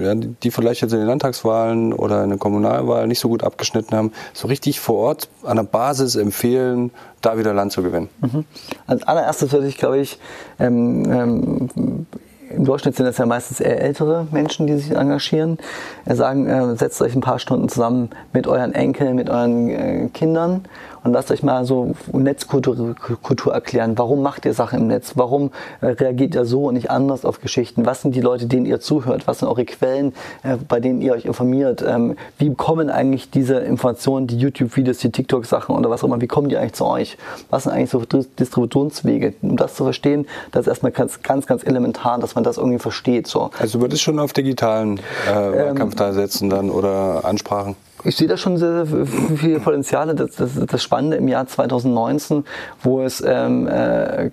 ja, 0.00 0.14
die 0.14 0.50
vielleicht 0.50 0.82
jetzt 0.82 0.92
in 0.92 0.98
den 0.98 1.08
Landtagswahlen 1.08 1.92
oder 1.92 2.24
in 2.24 2.30
der 2.30 2.38
Kommunalwahl 2.38 3.06
nicht 3.06 3.18
so 3.18 3.28
gut 3.28 3.42
abgeschnitten 3.42 3.96
haben, 3.96 4.12
so 4.32 4.48
richtig 4.48 4.80
vor 4.80 4.96
Ort 4.96 5.28
an 5.42 5.56
der 5.56 5.64
Basis 5.64 6.16
empfehlen, 6.16 6.90
da 7.20 7.38
wieder 7.38 7.54
Land 7.54 7.72
zu 7.72 7.82
gewinnen? 7.82 8.08
Mhm. 8.20 8.44
Als 8.86 9.02
allererstes 9.02 9.52
würde 9.52 9.66
ich, 9.66 9.76
glaube 9.76 9.98
ich, 9.98 10.18
ähm, 10.58 11.04
ähm, 11.10 12.06
im 12.50 12.64
Durchschnitt 12.64 12.96
sind 12.96 13.06
das 13.06 13.18
ja 13.18 13.26
meistens 13.26 13.60
eher 13.60 13.80
ältere 13.80 14.26
Menschen, 14.30 14.66
die 14.66 14.76
sich 14.76 14.96
engagieren. 14.96 15.58
Er 16.04 16.16
sagen, 16.16 16.46
äh, 16.46 16.76
setzt 16.76 17.00
euch 17.02 17.14
ein 17.14 17.20
paar 17.20 17.38
Stunden 17.38 17.68
zusammen 17.68 18.10
mit 18.32 18.46
euren 18.46 18.72
Enkeln, 18.72 19.16
mit 19.16 19.28
euren 19.28 19.68
äh, 19.68 20.08
Kindern 20.12 20.64
und 21.04 21.12
lasst 21.12 21.30
euch 21.30 21.42
mal 21.42 21.64
so 21.64 21.94
Netzkultur 22.12 22.94
Kultur 23.22 23.54
erklären. 23.54 23.96
Warum 23.96 24.22
macht 24.22 24.44
ihr 24.44 24.54
Sachen 24.54 24.80
im 24.80 24.86
Netz? 24.88 25.12
Warum 25.14 25.50
äh, 25.80 25.86
reagiert 25.86 26.34
ihr 26.34 26.44
so 26.44 26.66
und 26.66 26.74
nicht 26.74 26.90
anders 26.90 27.24
auf 27.24 27.40
Geschichten? 27.40 27.86
Was 27.86 28.02
sind 28.02 28.14
die 28.14 28.20
Leute, 28.20 28.46
denen 28.46 28.66
ihr 28.66 28.80
zuhört? 28.80 29.26
Was 29.26 29.40
sind 29.40 29.48
eure 29.48 29.64
Quellen, 29.64 30.12
äh, 30.42 30.56
bei 30.56 30.80
denen 30.80 31.00
ihr 31.00 31.12
euch 31.12 31.24
informiert? 31.24 31.84
Ähm, 31.86 32.16
wie 32.38 32.54
kommen 32.54 32.90
eigentlich 32.90 33.30
diese 33.30 33.56
Informationen, 33.56 34.26
die 34.26 34.38
YouTube-Videos, 34.38 34.98
die 34.98 35.10
TikTok-Sachen 35.10 35.74
oder 35.74 35.90
was 35.90 36.02
auch 36.02 36.08
immer, 36.08 36.20
wie 36.20 36.26
kommen 36.26 36.48
die 36.48 36.56
eigentlich 36.56 36.74
zu 36.74 36.86
euch? 36.86 37.16
Was 37.50 37.64
sind 37.64 37.72
eigentlich 37.72 37.90
so 37.90 38.00
Distributionswege? 38.00 39.34
Um 39.42 39.56
das 39.56 39.74
zu 39.74 39.84
verstehen, 39.84 40.26
das 40.52 40.62
ist 40.62 40.68
erstmal 40.68 40.92
ganz, 40.92 41.22
ganz, 41.22 41.46
ganz 41.46 41.64
elementar, 41.64 42.18
dass 42.18 42.34
man 42.34 42.44
das 42.44 42.58
irgendwie 42.58 42.78
versteht. 42.78 43.26
So. 43.26 43.50
Also 43.58 43.78
du 43.78 43.84
würdest 43.84 44.02
schon 44.02 44.18
auf 44.18 44.32
digitalen 44.32 44.98
äh, 45.28 45.32
Wahlkampf 45.32 45.92
ähm, 45.92 45.98
da 45.98 46.12
setzen 46.12 46.50
dann 46.50 46.70
oder 46.70 47.24
Ansprachen? 47.24 47.76
Ich 48.04 48.16
sehe 48.16 48.28
da 48.28 48.36
schon 48.36 48.56
sehr, 48.56 48.86
sehr 48.86 49.06
viele 49.06 49.60
Potenziale. 49.60 50.14
Das, 50.14 50.36
das, 50.36 50.50
das 50.54 50.82
Spannende 50.82 51.16
im 51.16 51.28
Jahr 51.28 51.46
2019, 51.46 52.44
wo 52.82 53.02
es 53.02 53.22
ähm, 53.26 53.66
äh, 53.66 54.30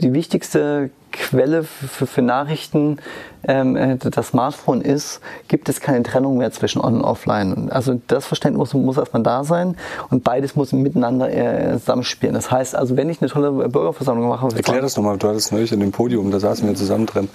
die 0.00 0.12
wichtigste 0.12 0.90
Quelle 1.12 1.62
für, 1.62 2.06
für 2.06 2.22
Nachrichten 2.22 2.98
ähm, 3.46 3.76
äh, 3.76 3.96
das 3.96 4.28
Smartphone 4.28 4.80
ist, 4.80 5.20
gibt 5.48 5.68
es 5.68 5.80
keine 5.80 6.02
Trennung 6.02 6.38
mehr 6.38 6.50
zwischen 6.50 6.80
On 6.80 6.96
und 6.96 7.02
Offline. 7.02 7.70
Also 7.70 8.00
das 8.08 8.26
Verständnis 8.26 8.74
muss, 8.74 8.84
muss 8.84 8.96
erstmal 8.96 9.22
da 9.22 9.44
sein 9.44 9.76
und 10.10 10.24
beides 10.24 10.56
muss 10.56 10.72
miteinander 10.72 11.30
äh, 11.32 11.78
zusammenspielen. 11.78 12.34
Das 12.34 12.50
heißt 12.50 12.74
also, 12.74 12.96
wenn 12.96 13.08
ich 13.10 13.20
eine 13.20 13.30
tolle 13.30 13.52
Bürgerversammlung 13.68 14.28
mache... 14.28 14.48
Erklär 14.56 14.80
das 14.80 14.96
nochmal, 14.96 15.18
du 15.18 15.28
hattest 15.28 15.52
neulich 15.52 15.72
in 15.72 15.80
dem 15.80 15.92
Podium, 15.92 16.30
da 16.30 16.40
saßen 16.40 16.66
wir 16.66 16.74
zusammen 16.74 17.06
drin, 17.06 17.28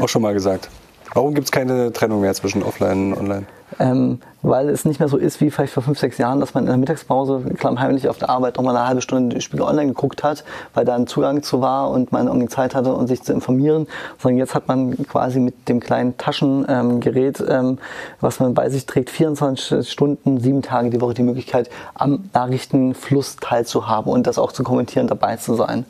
auch 0.00 0.08
schon 0.08 0.22
mal 0.22 0.32
gesagt. 0.32 0.70
Warum 1.14 1.34
gibt 1.34 1.46
es 1.46 1.52
keine 1.52 1.92
Trennung 1.92 2.20
mehr 2.20 2.34
zwischen 2.34 2.62
Offline 2.62 3.12
und 3.12 3.18
Online? 3.18 3.46
Ähm, 3.78 4.18
weil 4.42 4.70
es 4.70 4.84
nicht 4.84 4.98
mehr 4.98 5.08
so 5.08 5.18
ist 5.18 5.40
wie 5.40 5.50
vielleicht 5.50 5.72
vor 5.72 5.82
fünf, 5.82 5.98
sechs 5.98 6.16
Jahren, 6.16 6.40
dass 6.40 6.54
man 6.54 6.64
in 6.64 6.68
der 6.68 6.78
Mittagspause 6.78 7.42
klammheimlich 7.58 8.08
auf 8.08 8.18
der 8.18 8.30
Arbeit 8.30 8.56
nochmal 8.56 8.76
eine 8.76 8.86
halbe 8.86 9.02
Stunde 9.02 9.40
Spiegel 9.40 9.66
Online 9.66 9.88
geguckt 9.88 10.22
hat, 10.22 10.44
weil 10.74 10.84
da 10.84 10.94
ein 10.94 11.06
Zugang 11.06 11.42
zu 11.42 11.60
war 11.60 11.90
und 11.90 12.10
man 12.10 12.28
irgendwie 12.28 12.48
Zeit 12.48 12.74
hatte, 12.74 12.94
um 12.94 13.06
sich 13.06 13.22
zu 13.22 13.32
informieren. 13.32 13.86
Sondern 14.18 14.38
jetzt 14.38 14.54
hat 14.54 14.68
man 14.68 14.96
quasi 15.06 15.38
mit 15.40 15.68
dem 15.68 15.80
kleinen 15.80 16.16
Taschengerät, 16.16 17.44
ähm, 17.46 17.78
was 18.20 18.40
man 18.40 18.54
bei 18.54 18.70
sich 18.70 18.86
trägt, 18.86 19.10
24 19.10 19.88
Stunden, 19.88 20.40
sieben 20.40 20.62
Tage 20.62 20.90
die 20.90 21.00
Woche 21.00 21.14
die 21.14 21.22
Möglichkeit, 21.22 21.68
am 21.94 22.30
Nachrichtenfluss 22.32 23.36
teilzuhaben 23.36 24.10
und 24.10 24.26
das 24.26 24.38
auch 24.38 24.52
zu 24.52 24.62
kommentieren, 24.62 25.08
dabei 25.08 25.36
zu 25.36 25.54
sein. 25.54 25.84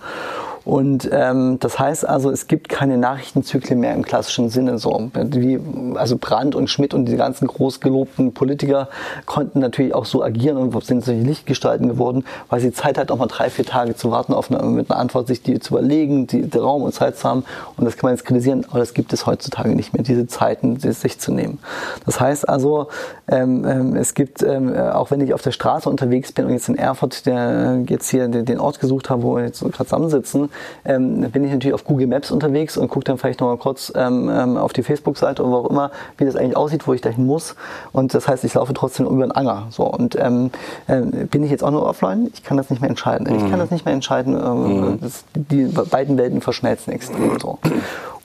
Und 0.69 1.09
ähm, 1.11 1.59
das 1.61 1.79
heißt 1.79 2.07
also, 2.07 2.31
es 2.31 2.47
gibt 2.47 2.69
keine 2.69 2.99
Nachrichtenzyklen 2.99 3.81
mehr 3.81 3.95
im 3.95 4.05
klassischen 4.05 4.51
Sinne. 4.51 4.77
So 4.77 5.11
wie 5.15 5.59
also 5.95 6.19
Brandt 6.19 6.55
und 6.55 6.69
Schmidt 6.69 6.93
und 6.93 7.07
die 7.07 7.17
ganzen 7.17 7.49
großgelobten 7.49 8.35
Politiker 8.35 8.91
konnten 9.25 9.61
natürlich 9.61 9.95
auch 9.95 10.05
so 10.05 10.23
agieren 10.23 10.59
und 10.59 10.85
sind 10.85 11.03
solche 11.03 11.23
Lichtgestalten 11.23 11.89
geworden, 11.89 12.27
weil 12.51 12.61
sie 12.61 12.71
Zeit 12.71 12.99
hatten, 12.99 13.11
auch 13.13 13.17
mal 13.17 13.29
drei, 13.29 13.49
vier 13.49 13.65
Tage 13.65 13.97
zu 13.97 14.11
warten, 14.11 14.35
auf 14.35 14.51
eine, 14.53 14.63
mit 14.69 14.91
einer 14.91 15.01
Antwort 15.01 15.27
sich 15.29 15.41
die 15.41 15.59
zu 15.59 15.73
überlegen, 15.73 16.27
die, 16.27 16.43
die 16.43 16.59
Raum 16.59 16.83
und 16.83 16.93
Zeit 16.93 17.17
zu 17.17 17.27
haben. 17.27 17.45
Und 17.79 17.87
das 17.87 17.97
kann 17.97 18.09
man 18.09 18.17
jetzt 18.17 18.27
kritisieren, 18.27 18.67
aber 18.69 18.81
das 18.81 18.93
gibt 18.93 19.15
es 19.15 19.25
heutzutage 19.25 19.75
nicht 19.75 19.95
mehr, 19.95 20.03
diese 20.03 20.27
Zeiten 20.27 20.79
sich 20.79 21.19
zu 21.19 21.33
nehmen. 21.33 21.61
Das 22.05 22.21
heißt 22.21 22.47
also, 22.47 22.89
ähm, 23.27 23.65
ähm, 23.65 23.97
es 23.97 24.13
gibt, 24.13 24.43
ähm, 24.43 24.77
auch 24.77 25.11
wenn 25.11 25.23
ich 25.23 25.33
auf 25.33 25.41
der 25.41 25.53
Straße 25.53 25.89
unterwegs 25.89 26.33
bin 26.33 26.45
und 26.45 26.53
jetzt 26.53 26.69
in 26.69 26.77
Erfurt 26.77 27.25
der, 27.25 27.85
jetzt 27.89 28.11
hier 28.11 28.29
den, 28.29 28.45
den 28.45 28.61
Ort 28.61 28.81
gesucht 28.81 29.09
habe, 29.09 29.23
wo 29.23 29.37
wir 29.37 29.45
jetzt 29.45 29.61
gerade 29.61 29.85
zusammensitzen, 29.87 30.51
ähm, 30.85 31.31
bin 31.31 31.45
ich 31.45 31.53
natürlich 31.53 31.75
auf 31.75 31.85
Google 31.85 32.07
Maps 32.07 32.31
unterwegs 32.31 32.77
und 32.77 32.89
gucke 32.89 33.05
dann 33.05 33.19
vielleicht 33.19 33.41
noch 33.41 33.49
mal 33.49 33.57
kurz 33.57 33.93
ähm, 33.95 34.31
ähm, 34.33 34.57
auf 34.57 34.73
die 34.73 34.83
Facebook-Seite 34.83 35.43
oder 35.43 35.53
wo 35.53 35.57
auch 35.57 35.71
immer, 35.71 35.91
wie 36.17 36.25
das 36.25 36.37
eigentlich 36.37 36.57
aussieht, 36.57 36.87
wo 36.87 36.93
ich 36.93 37.01
dahin 37.01 37.27
muss. 37.27 37.55
Und 37.93 38.15
das 38.15 38.29
heißt, 38.29 38.45
ich 38.45 38.55
laufe 38.55 38.75
trotzdem 38.75 39.07
über 39.07 39.27
den 39.27 39.33
Anger. 39.33 39.67
So 39.71 39.85
und 39.85 40.17
ähm, 40.21 40.51
äh, 40.87 41.01
bin 41.01 41.43
ich 41.45 41.51
jetzt 41.51 41.65
auch 41.65 41.71
nur 41.71 41.87
offline? 41.87 42.31
Ich 42.33 42.43
kann 42.43 42.57
das 42.57 42.71
nicht 42.71 42.81
mehr 42.81 42.91
entscheiden. 42.91 43.27
Mhm. 43.29 43.37
Ich 43.37 43.43
kann 43.43 43.59
mhm. 43.59 43.59
das 43.59 43.71
nicht 43.71 43.85
mehr 43.85 43.95
entscheiden. 43.95 44.35
Ähm, 44.35 44.81
mhm. 44.81 45.01
das, 45.01 45.25
die 45.35 45.65
beiden 45.65 46.19
Welten 46.19 46.41
verschmelzen 46.41 46.93
extrem 46.93 47.39
so. 47.39 47.59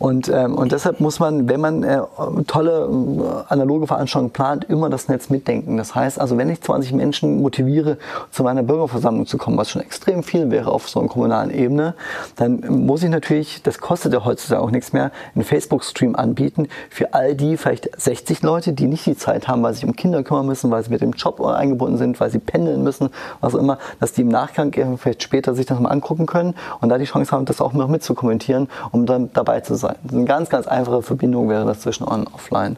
Und, 0.03 0.27
ähm, 0.27 0.55
und 0.55 0.73
deshalb 0.73 0.99
muss 0.99 1.21
man, 1.21 1.47
wenn 1.47 1.61
man 1.61 1.81
äh, 1.81 2.01
tolle 2.45 2.89
äh, 2.89 3.53
analoge 3.53 3.87
Veranstaltungen 3.87 4.33
plant, 4.33 4.65
immer 4.65 4.89
das 4.89 5.07
Netz 5.07 5.29
mitdenken. 5.29 5.77
Das 5.77 5.95
heißt 5.95 6.19
also, 6.19 6.37
wenn 6.37 6.49
ich 6.49 6.59
20 6.59 6.91
Menschen 6.91 7.41
motiviere, 7.41 7.97
zu 8.29 8.43
meiner 8.43 8.63
Bürgerversammlung 8.63 9.27
zu 9.27 9.37
kommen, 9.37 9.57
was 9.57 9.69
schon 9.69 9.81
extrem 9.81 10.21
viel 10.21 10.51
wäre 10.51 10.73
auf 10.73 10.89
so 10.89 10.99
einer 10.99 11.07
kommunalen 11.07 11.51
Ebene, 11.51 11.93
dann 12.35 12.65
muss 12.85 13.01
ich 13.01 13.09
natürlich, 13.09 13.63
das 13.63 13.79
kostet 13.79 14.11
ja 14.11 14.25
heutzutage 14.25 14.61
auch 14.61 14.71
nichts 14.71 14.91
mehr, 14.91 15.09
einen 15.35 15.45
Facebook-Stream 15.45 16.17
anbieten 16.17 16.67
für 16.89 17.13
all 17.13 17.33
die 17.33 17.55
vielleicht 17.55 17.89
60 17.95 18.41
Leute, 18.41 18.73
die 18.73 18.87
nicht 18.87 19.05
die 19.05 19.15
Zeit 19.15 19.47
haben, 19.47 19.63
weil 19.63 19.71
sie 19.71 19.79
sich 19.79 19.87
um 19.87 19.95
Kinder 19.95 20.21
kümmern 20.23 20.47
müssen, 20.47 20.69
weil 20.69 20.83
sie 20.83 20.89
mit 20.89 20.99
dem 20.99 21.11
Job 21.11 21.39
eingebunden 21.39 21.97
sind, 21.97 22.19
weil 22.19 22.29
sie 22.29 22.39
pendeln 22.39 22.83
müssen, 22.83 23.07
was 23.39 23.55
auch 23.55 23.59
immer, 23.59 23.77
dass 24.01 24.11
die 24.11 24.23
im 24.23 24.27
Nachgang 24.27 24.73
vielleicht 24.97 25.23
später 25.23 25.55
sich 25.55 25.65
das 25.65 25.79
mal 25.79 25.87
angucken 25.87 26.25
können 26.25 26.55
und 26.81 26.89
da 26.89 26.97
die 26.97 27.05
Chance 27.05 27.31
haben, 27.31 27.45
das 27.45 27.61
auch 27.61 27.71
noch 27.71 27.87
mitzukommentieren, 27.87 28.67
um 28.91 29.05
dann 29.05 29.29
dabei 29.31 29.61
zu 29.61 29.75
sein. 29.75 29.92
Eine 30.11 30.25
ganz, 30.25 30.49
ganz 30.49 30.67
einfache 30.67 31.01
Verbindung 31.01 31.49
wäre 31.49 31.65
das 31.65 31.81
zwischen 31.81 32.07
On 32.07 32.21
und 32.21 32.33
Offline. 32.33 32.77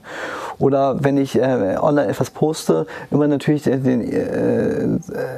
Oder 0.57 1.03
wenn 1.03 1.17
ich 1.17 1.35
äh, 1.35 1.77
online 1.79 2.07
etwas 2.07 2.29
poste, 2.29 2.87
immer 3.11 3.27
natürlich 3.27 3.63
den, 3.63 4.01
äh, 4.01 4.87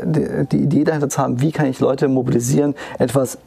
die, 0.04 0.48
die 0.52 0.64
Idee 0.64 0.84
dahinter 0.84 1.10
zu 1.10 1.20
haben, 1.20 1.42
wie 1.42 1.52
kann 1.52 1.66
ich 1.66 1.80
Leute 1.80 2.08
mobilisieren, 2.08 2.76
etwas 3.00 3.38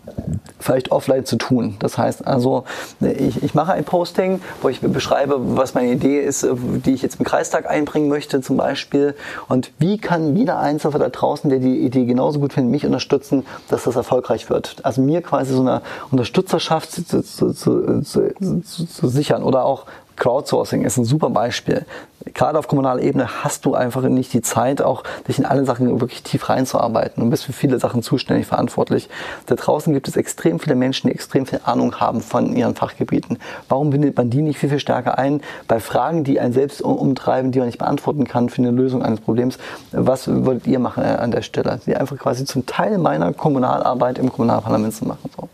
vielleicht 0.58 0.92
offline 0.92 1.24
zu 1.24 1.36
tun. 1.36 1.76
Das 1.78 1.98
heißt 1.98 2.26
also, 2.26 2.64
ich, 3.00 3.42
ich 3.42 3.54
mache 3.54 3.72
ein 3.72 3.84
Posting, 3.84 4.40
wo 4.62 4.68
ich 4.68 4.80
beschreibe, 4.80 5.36
was 5.56 5.74
meine 5.74 5.92
Idee 5.92 6.20
ist, 6.20 6.46
die 6.84 6.92
ich 6.92 7.02
jetzt 7.02 7.18
im 7.18 7.24
Kreistag 7.24 7.68
einbringen 7.68 8.08
möchte 8.08 8.40
zum 8.40 8.56
Beispiel. 8.56 9.14
Und 9.48 9.72
wie 9.78 9.98
kann 9.98 10.36
jeder 10.36 10.58
Einzelne 10.58 10.98
da 10.98 11.08
draußen, 11.08 11.50
der 11.50 11.58
die 11.58 11.80
Idee 11.80 12.04
genauso 12.04 12.40
gut 12.40 12.52
findet, 12.52 12.70
mich 12.70 12.86
unterstützen, 12.86 13.46
dass 13.68 13.84
das 13.84 13.96
erfolgreich 13.96 14.50
wird. 14.50 14.76
Also 14.82 15.02
mir 15.02 15.22
quasi 15.22 15.54
so 15.54 15.60
eine 15.60 15.82
Unterstützerschaft 16.10 16.92
zu, 16.92 17.22
zu, 17.22 17.52
zu, 17.52 18.02
zu, 18.10 18.86
zu 18.86 19.08
sichern 19.08 19.42
oder 19.42 19.64
auch 19.64 19.86
Crowdsourcing 20.20 20.84
ist 20.84 20.98
ein 20.98 21.04
super 21.04 21.30
Beispiel. 21.30 21.86
Gerade 22.34 22.58
auf 22.58 22.68
kommunaler 22.68 23.00
Ebene 23.00 23.42
hast 23.42 23.64
du 23.64 23.74
einfach 23.74 24.02
nicht 24.02 24.34
die 24.34 24.42
Zeit, 24.42 24.82
auch 24.82 25.02
dich 25.26 25.38
in 25.38 25.46
alle 25.46 25.64
Sachen 25.64 25.98
wirklich 26.00 26.22
tief 26.22 26.50
reinzuarbeiten 26.50 27.22
und 27.22 27.30
bist 27.30 27.44
für 27.44 27.54
viele 27.54 27.78
Sachen 27.78 28.02
zuständig, 28.02 28.46
verantwortlich. 28.46 29.08
Da 29.46 29.54
draußen 29.54 29.94
gibt 29.94 30.06
es 30.08 30.16
extrem 30.16 30.60
viele 30.60 30.74
Menschen, 30.74 31.08
die 31.08 31.14
extrem 31.14 31.46
viel 31.46 31.60
Ahnung 31.64 31.98
haben 31.98 32.20
von 32.20 32.54
ihren 32.54 32.74
Fachgebieten. 32.74 33.38
Warum 33.70 33.88
bindet 33.88 34.18
man 34.18 34.28
die 34.28 34.42
nicht 34.42 34.58
viel, 34.58 34.68
viel 34.68 34.78
stärker 34.78 35.16
ein 35.16 35.40
bei 35.66 35.80
Fragen, 35.80 36.22
die 36.22 36.38
einen 36.38 36.52
selbst 36.52 36.82
umtreiben, 36.82 37.50
die 37.50 37.58
man 37.58 37.68
nicht 37.68 37.78
beantworten 37.78 38.26
kann 38.26 38.50
für 38.50 38.60
eine 38.60 38.72
Lösung 38.72 39.02
eines 39.02 39.20
Problems? 39.20 39.56
Was 39.92 40.28
würdet 40.28 40.66
ihr 40.66 40.78
machen 40.78 41.02
an 41.02 41.30
der 41.30 41.42
Stelle? 41.42 41.80
Sie 41.82 41.96
einfach 41.96 42.18
quasi 42.18 42.44
zum 42.44 42.66
Teil 42.66 42.98
meiner 42.98 43.32
Kommunalarbeit 43.32 44.18
im 44.18 44.30
Kommunalparlament 44.30 44.94
zu 44.94 45.06
machen. 45.06 45.30
So. 45.34 45.48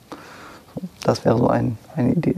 Das 1.04 1.24
wäre 1.24 1.38
so 1.38 1.48
ein, 1.48 1.78
eine 1.94 2.12
Idee. 2.12 2.34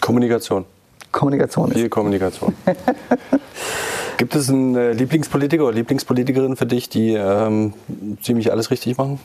Kommunikation. 0.00 0.64
Kommunikation 1.12 1.70
ist. 1.70 1.78
Viel 1.78 1.88
Kommunikation. 1.88 2.54
Gibt 4.16 4.34
es 4.36 4.48
einen 4.48 4.76
äh, 4.76 4.92
Lieblingspolitiker 4.92 5.64
oder 5.64 5.74
Lieblingspolitikerin 5.74 6.56
für 6.56 6.66
dich, 6.66 6.88
die 6.88 7.14
ähm, 7.14 7.74
ziemlich 8.22 8.52
alles 8.52 8.70
richtig 8.70 8.96
machen? 8.96 9.18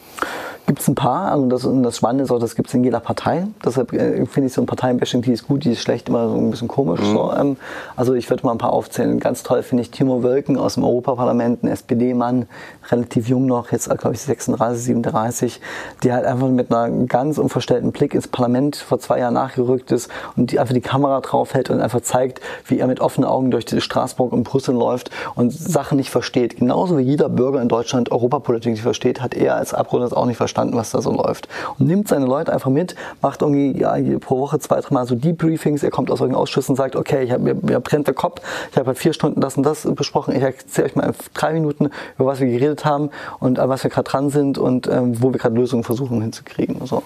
Gibt 0.69 0.81
es 0.81 0.87
ein 0.87 0.93
paar, 0.93 1.31
also 1.31 1.47
das, 1.47 1.67
das 1.81 1.97
Spannende 1.97 2.25
ist 2.25 2.31
auch, 2.31 2.37
das 2.37 2.53
gibt 2.53 2.67
es 2.67 2.75
in 2.75 2.83
jeder 2.83 2.99
Partei. 2.99 3.47
Deshalb 3.65 3.91
äh, 3.91 4.23
finde 4.27 4.49
ich 4.49 4.53
so 4.53 4.61
ein 4.61 4.67
Parteienbashing, 4.67 5.23
die 5.23 5.31
ist 5.31 5.47
gut, 5.47 5.63
die 5.63 5.71
ist 5.71 5.81
schlecht, 5.81 6.09
immer 6.09 6.29
so 6.29 6.35
ein 6.35 6.51
bisschen 6.51 6.67
komisch. 6.67 7.01
Mhm. 7.01 7.05
So. 7.05 7.33
Ähm, 7.33 7.57
also 7.95 8.13
ich 8.13 8.29
würde 8.29 8.45
mal 8.45 8.51
ein 8.51 8.59
paar 8.59 8.71
aufzählen. 8.71 9.19
Ganz 9.19 9.41
toll 9.41 9.63
finde 9.63 9.81
ich 9.81 9.89
Timo 9.89 10.21
Wölken 10.21 10.57
aus 10.57 10.75
dem 10.75 10.83
Europaparlament, 10.83 11.63
ein 11.63 11.69
SPD-Mann, 11.69 12.45
relativ 12.91 13.27
jung 13.27 13.47
noch, 13.47 13.71
jetzt 13.71 13.89
glaube 13.89 14.13
ich 14.13 14.21
36, 14.21 14.83
37, 14.83 15.59
die 16.03 16.13
halt 16.13 16.25
einfach 16.25 16.47
mit 16.49 16.71
einer 16.71 17.07
ganz 17.07 17.39
unverstellten 17.39 17.91
Blick 17.91 18.13
ins 18.13 18.27
Parlament 18.27 18.75
vor 18.75 18.99
zwei 18.99 19.17
Jahren 19.17 19.33
nachgerückt 19.33 19.91
ist 19.91 20.11
und 20.37 20.51
die 20.51 20.59
einfach 20.59 20.75
die 20.75 20.81
Kamera 20.81 21.19
drauf 21.21 21.55
hält 21.55 21.71
und 21.71 21.81
einfach 21.81 22.01
zeigt, 22.01 22.41
wie 22.67 22.77
er 22.77 22.85
mit 22.85 22.99
offenen 22.99 23.27
Augen 23.27 23.49
durch 23.49 23.65
Straßburg 23.75 24.31
und 24.33 24.43
Brüssel 24.43 24.75
läuft 24.75 25.09
und 25.33 25.51
Sachen 25.51 25.97
nicht 25.97 26.11
versteht. 26.11 26.57
Genauso 26.57 26.99
wie 26.99 27.01
jeder 27.01 27.27
Bürger 27.27 27.59
in 27.59 27.69
Deutschland 27.69 28.11
Europapolitik 28.11 28.73
nicht 28.73 28.83
versteht, 28.83 29.19
hat 29.19 29.33
er 29.33 29.55
als 29.55 29.73
Abgeordneter 29.73 30.15
auch 30.15 30.27
nicht 30.27 30.37
verstanden 30.37 30.58
verstanden, 30.59 30.77
was 30.77 30.91
da 30.91 31.01
so 31.01 31.11
läuft. 31.11 31.47
Und 31.77 31.87
nimmt 31.87 32.07
seine 32.07 32.25
Leute 32.25 32.51
einfach 32.51 32.69
mit, 32.69 32.95
macht 33.21 33.41
irgendwie 33.41 33.79
ja, 33.79 33.95
pro 34.19 34.39
Woche 34.39 34.59
zwei, 34.59 34.81
drei 34.81 34.93
Mal 34.93 35.05
so 35.05 35.15
Debriefings. 35.15 35.83
Er 35.83 35.91
kommt 35.91 36.11
aus 36.11 36.19
irgendeinem 36.19 36.41
Ausschuss 36.41 36.69
und 36.69 36.75
sagt, 36.75 36.95
okay, 36.95 37.23
ich 37.23 37.31
hab, 37.31 37.39
mir, 37.41 37.55
mir 37.55 37.79
brennt 37.79 38.07
der 38.07 38.13
Kopf, 38.13 38.41
ich 38.71 38.77
habe 38.77 38.87
halt 38.87 38.97
vier 38.97 39.13
Stunden 39.13 39.39
das 39.39 39.55
und 39.57 39.63
das 39.63 39.87
besprochen. 39.95 40.35
Ich 40.35 40.41
erzähle 40.41 40.87
euch 40.87 40.95
mal 40.95 41.07
in 41.07 41.13
drei 41.33 41.53
Minuten, 41.53 41.89
über 42.17 42.27
was 42.27 42.39
wir 42.39 42.47
geredet 42.47 42.85
haben 42.85 43.09
und 43.39 43.59
an 43.59 43.69
was 43.69 43.83
wir 43.83 43.91
gerade 43.91 44.09
dran 44.09 44.29
sind 44.29 44.57
und 44.57 44.87
ähm, 44.87 45.21
wo 45.21 45.31
wir 45.31 45.39
gerade 45.39 45.55
Lösungen 45.55 45.83
versuchen 45.83 46.21
hinzukriegen. 46.21 46.85
So. 46.85 47.03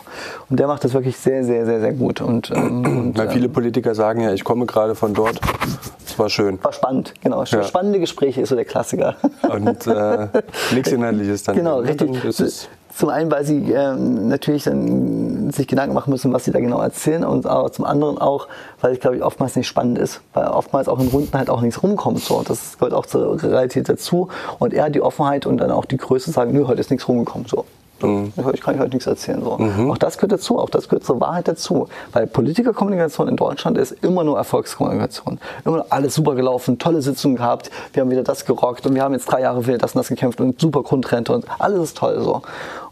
Und 0.49 0.59
der 0.59 0.67
macht 0.67 0.83
das 0.83 0.93
wirklich 0.93 1.17
sehr, 1.17 1.43
sehr, 1.43 1.65
sehr, 1.65 1.79
sehr 1.79 1.93
gut. 1.93 2.21
Und, 2.21 2.51
ähm, 2.51 3.13
Weil 3.15 3.29
viele 3.29 3.49
Politiker 3.49 3.93
sagen 3.93 4.21
ja, 4.21 4.33
ich 4.33 4.43
komme 4.43 4.65
gerade 4.65 4.95
von 4.95 5.13
dort, 5.13 5.39
Es 6.13 6.19
war 6.19 6.30
schön. 6.30 6.60
War 6.63 6.73
spannend, 6.73 7.15
genau. 7.23 7.43
Ja. 7.43 7.63
Spannende 7.63 7.99
Gespräche 7.99 8.41
ist 8.41 8.49
so 8.49 8.56
der 8.56 8.65
Klassiker. 8.65 9.15
Und 9.49 9.88
äh, 9.88 10.28
nichts 10.71 10.91
Inhaltliches 10.91 11.41
dann. 11.41 11.56
Genau, 11.56 11.80
richtig. 11.80 12.23
Ist, 12.23 12.69
Zum 12.95 13.10
einen, 13.10 13.32
weil 13.32 13.43
sie 13.43 13.71
ähm, 13.71 14.28
natürlich 14.28 14.65
dann 14.65 15.49
sich 15.49 15.67
Gedanken 15.67 15.95
machen 15.95 16.12
müssen, 16.12 16.32
was 16.32 16.45
sie 16.45 16.52
da 16.52 16.60
genau 16.60 16.80
erzählen 16.80 17.23
und 17.23 17.47
aber 17.47 17.71
zum 17.71 17.86
anderen 17.86 18.19
auch, 18.19 18.47
weil 18.80 18.93
es, 18.93 18.99
glaube 18.99 19.15
ich, 19.15 19.23
oftmals 19.23 19.56
nicht 19.56 19.65
spannend 19.65 19.97
ist, 19.97 20.21
weil 20.36 20.45
oftmals 20.45 20.88
auch 20.88 20.99
in 20.99 21.08
Runden 21.08 21.36
halt 21.36 21.49
auch 21.49 21.62
nichts 21.62 21.82
rumkommt. 21.82 22.19
So. 22.19 22.43
Das 22.47 22.78
gehört 22.78 22.93
auch 22.93 23.08
zur 23.08 23.41
Realität 23.41 23.89
dazu 23.89 24.28
und 24.60 24.71
er 24.71 24.84
hat 24.84 24.93
die 24.93 25.02
Offenheit 25.02 25.47
und 25.47 25.58
dann 25.58 25.71
auch 25.71 25.86
die 25.86 25.97
Größe 25.97 26.30
sagen, 26.30 26.54
nö, 26.54 26.67
heute 26.67 26.80
ist 26.80 26.91
nichts 26.91 27.08
rumgekommen. 27.08 27.47
So. 27.47 27.65
Mhm. 28.03 28.33
Ich 28.53 28.61
kann 28.61 28.75
ich 28.75 28.81
heute 28.81 28.91
nichts 28.91 29.07
erzählen. 29.07 29.41
So. 29.43 29.51
Auch 29.91 29.97
das 29.97 30.17
gehört 30.17 30.33
dazu, 30.33 30.59
auch 30.59 30.69
das 30.69 30.87
gehört 30.87 31.03
zur 31.03 31.19
Wahrheit 31.19 31.47
dazu. 31.47 31.87
Weil 32.11 32.27
Politikerkommunikation 32.27 33.27
in 33.27 33.35
Deutschland 33.35 33.77
ist 33.77 33.91
immer 34.03 34.23
nur 34.23 34.37
Erfolgskommunikation. 34.37 35.39
Immer 35.65 35.77
nur 35.77 35.85
alles 35.89 36.15
super 36.15 36.35
gelaufen, 36.35 36.79
tolle 36.79 37.01
Sitzungen 37.01 37.37
gehabt, 37.37 37.71
wir 37.93 38.01
haben 38.01 38.11
wieder 38.11 38.23
das 38.23 38.45
gerockt 38.45 38.85
und 38.85 38.95
wir 38.95 39.03
haben 39.03 39.13
jetzt 39.13 39.25
drei 39.25 39.41
Jahre 39.41 39.63
für 39.63 39.77
das 39.77 39.93
und 39.95 39.99
das 39.99 40.07
gekämpft 40.07 40.39
und 40.41 40.59
super 40.59 40.83
Grundrente 40.83 41.33
und 41.33 41.45
alles 41.59 41.81
ist 41.83 41.97
toll 41.97 42.21
so. 42.21 42.41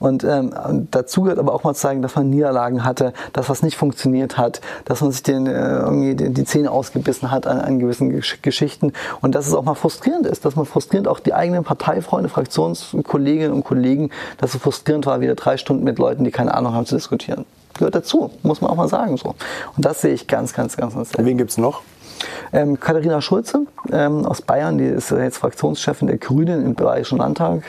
Und 0.02 0.24
ähm, 0.24 0.52
dazu 0.90 1.22
gehört 1.22 1.40
aber 1.40 1.54
auch 1.54 1.64
mal 1.64 1.76
zu 1.76 1.82
zeigen, 1.82 2.02
dass 2.02 2.16
man 2.16 2.30
Niederlagen 2.30 2.84
hatte, 2.84 3.14
dass 3.34 3.50
was 3.50 3.62
nicht 3.62 3.78
funktioniert 3.78 4.38
hat, 4.38 4.60
dass 4.86 5.00
man 5.02 5.12
sich 5.12 5.22
den, 5.22 5.46
äh, 5.46 5.52
irgendwie 5.52 6.16
die, 6.16 6.34
die 6.34 6.44
Zähne 6.44 6.72
ausgebissen 6.72 7.32
hat 7.32 7.46
an, 7.46 7.60
an 7.60 7.80
gewissen 7.80 8.10
Gesch 8.10 8.42
Geschichten 8.42 8.94
und 9.22 9.36
dass 9.36 9.48
es 9.48 9.54
auch 9.54 9.64
mal 9.64 9.76
frustrierend 9.76 10.26
ist, 10.26 10.44
dass 10.44 10.56
man 10.56 10.66
frustrierend 10.66 11.08
auch 11.08 11.20
die 11.20 11.36
eigenen 11.36 11.64
Parteifreunde, 11.64 12.30
Fraktionskolleginnen 12.30 13.54
und 13.54 13.64
Kollegen, 13.64 14.10
dass 14.40 14.56
es 14.56 14.62
frustrierend 14.62 15.06
war, 15.06 15.22
wieder 15.22 15.36
drei 15.36 15.58
Stunden 15.58 15.84
mit 15.84 16.00
Leuten, 16.00 16.24
die 16.24 16.32
keine 16.32 16.56
Ahnung 16.56 16.74
haben, 16.74 16.88
zu 16.88 16.96
diskutieren. 16.96 17.46
Gehört 17.76 17.94
dazu, 17.94 18.32
muss 18.42 18.60
man 18.60 18.72
auch 18.72 18.76
mal 18.76 18.88
sagen 18.88 19.18
so. 19.18 19.36
Und 19.76 19.86
das 19.86 20.02
sehe 20.02 20.14
ich 20.14 20.28
ganz, 20.28 20.54
ganz, 20.54 20.76
ganz, 20.78 20.96
ganz 20.96 21.10
selten. 21.12 21.26
wen 21.26 21.38
gibt 21.38 21.52
es 21.52 21.58
noch? 21.58 21.84
Ähm, 22.54 22.80
Katharina 22.80 23.22
Schulze 23.22 23.66
ähm, 23.92 24.26
aus 24.26 24.42
Bayern, 24.42 24.78
die 24.78 24.86
ist 24.86 25.12
jetzt 25.12 25.38
Fraktionschefin 25.38 26.08
der 26.08 26.18
Grünen 26.18 26.66
im 26.66 26.76
Bayerischen 26.76 27.18
Landtag. 27.18 27.64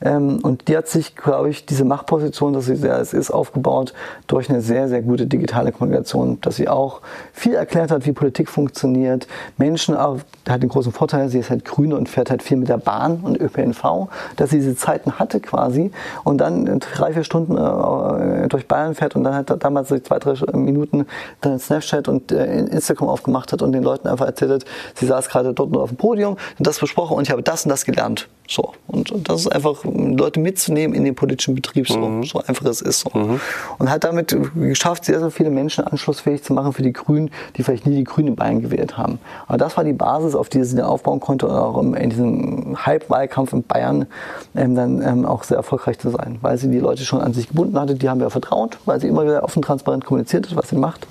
Ähm, 0.00 0.38
und 0.42 0.68
die 0.68 0.76
hat 0.76 0.88
sich, 0.88 1.16
glaube 1.16 1.50
ich, 1.50 1.66
diese 1.66 1.84
Machtposition, 1.84 2.52
dass 2.52 2.66
sie 2.66 2.76
sehr 2.76 2.98
es 2.98 3.12
ist, 3.12 3.30
aufgebaut 3.30 3.92
durch 4.26 4.48
eine 4.48 4.60
sehr, 4.60 4.88
sehr 4.88 5.02
gute 5.02 5.26
digitale 5.26 5.72
Kommunikation, 5.72 6.40
dass 6.40 6.56
sie 6.56 6.68
auch 6.68 7.00
viel 7.32 7.54
erklärt 7.54 7.90
hat, 7.90 8.06
wie 8.06 8.12
Politik 8.12 8.48
funktioniert. 8.48 9.26
Menschen 9.56 9.96
auch, 9.96 10.18
hat 10.48 10.62
den 10.62 10.68
großen 10.68 10.92
Vorteil, 10.92 11.28
sie 11.28 11.38
ist 11.38 11.50
halt 11.50 11.64
Grüne 11.64 11.96
und 11.96 12.08
fährt 12.08 12.30
halt 12.30 12.42
viel 12.42 12.56
mit 12.56 12.68
der 12.68 12.78
Bahn 12.78 13.20
und 13.22 13.40
ÖPNV, 13.40 14.08
dass 14.36 14.50
sie 14.50 14.56
diese 14.56 14.76
Zeiten 14.76 15.18
hatte 15.18 15.40
quasi 15.40 15.90
und 16.24 16.38
dann 16.38 16.80
drei, 16.80 17.12
vier 17.12 17.24
Stunden 17.24 17.56
äh, 17.56 18.48
durch 18.48 18.66
Bayern 18.66 18.94
fährt 18.94 19.16
und 19.16 19.24
dann 19.24 19.34
hat 19.34 19.52
damals 19.62 19.88
zwei, 19.88 20.18
drei 20.18 20.34
Minuten 20.56 21.06
dann 21.40 21.58
Snapchat 21.58 22.08
und 22.08 22.32
äh, 22.32 22.60
Instagram 22.60 23.08
aufgemacht 23.08 23.52
hat 23.52 23.62
und 23.62 23.72
den 23.72 23.82
Leuten 23.82 24.08
einfach 24.08 24.26
erzählt 24.26 24.50
hat, 24.52 24.64
sie 24.94 25.06
saß 25.06 25.28
gerade 25.28 25.52
dort 25.54 25.70
nur 25.70 25.82
auf 25.82 25.90
dem 25.90 25.96
Podium 25.96 26.36
und 26.58 26.66
das 26.66 26.78
besprochen 26.78 27.16
und 27.16 27.22
ich 27.24 27.30
habe 27.30 27.42
das 27.42 27.64
und 27.64 27.70
das 27.70 27.84
gelernt. 27.84 28.28
So. 28.48 28.72
Und, 28.86 29.12
und 29.12 29.28
das 29.28 29.42
ist 29.42 29.48
einfach, 29.48 29.84
Leute 29.90 30.40
mitzunehmen 30.40 30.96
in 30.96 31.04
den 31.04 31.14
politischen 31.14 31.54
Betrieb, 31.54 31.88
so, 31.88 31.98
mhm. 31.98 32.24
so 32.24 32.40
einfach 32.40 32.66
es 32.66 32.80
ist. 32.80 33.00
So. 33.00 33.10
Mhm. 33.18 33.40
Und 33.78 33.90
hat 33.90 34.04
damit 34.04 34.36
geschafft, 34.54 35.04
sehr, 35.04 35.18
sehr 35.20 35.30
viele 35.30 35.50
Menschen 35.50 35.84
anschlussfähig 35.84 36.42
zu 36.42 36.52
machen 36.52 36.72
für 36.72 36.82
die 36.82 36.92
Grünen, 36.92 37.30
die 37.56 37.62
vielleicht 37.62 37.86
nie 37.86 37.96
die 37.96 38.04
Grünen 38.04 38.28
in 38.28 38.36
Bayern 38.36 38.60
gewählt 38.60 38.96
haben. 38.96 39.18
Aber 39.46 39.58
das 39.58 39.76
war 39.76 39.84
die 39.84 39.92
Basis, 39.92 40.34
auf 40.34 40.48
die 40.48 40.62
sie 40.64 40.76
dann 40.76 40.86
aufbauen 40.86 41.20
konnte 41.20 41.46
und 41.46 41.54
auch 41.54 41.82
in 41.82 42.10
diesem 42.10 42.86
Hype-Wahlkampf 42.86 43.52
in 43.52 43.62
Bayern 43.62 44.06
ähm, 44.54 44.74
dann 44.74 45.02
ähm, 45.02 45.24
auch 45.24 45.44
sehr 45.44 45.56
erfolgreich 45.56 45.98
zu 45.98 46.10
sein, 46.10 46.38
weil 46.40 46.58
sie 46.58 46.70
die 46.70 46.78
Leute 46.78 47.04
schon 47.04 47.20
an 47.20 47.32
sich 47.32 47.48
gebunden 47.48 47.78
hatte, 47.78 47.94
die 47.94 48.08
haben 48.08 48.20
wir 48.20 48.30
vertraut, 48.30 48.78
weil 48.84 49.00
sie 49.00 49.08
immer 49.08 49.24
wieder 49.24 49.42
offen 49.44 49.62
transparent 49.62 50.04
kommuniziert 50.04 50.48
hat, 50.48 50.56
was 50.56 50.68
sie 50.68 50.76
macht. 50.76 51.06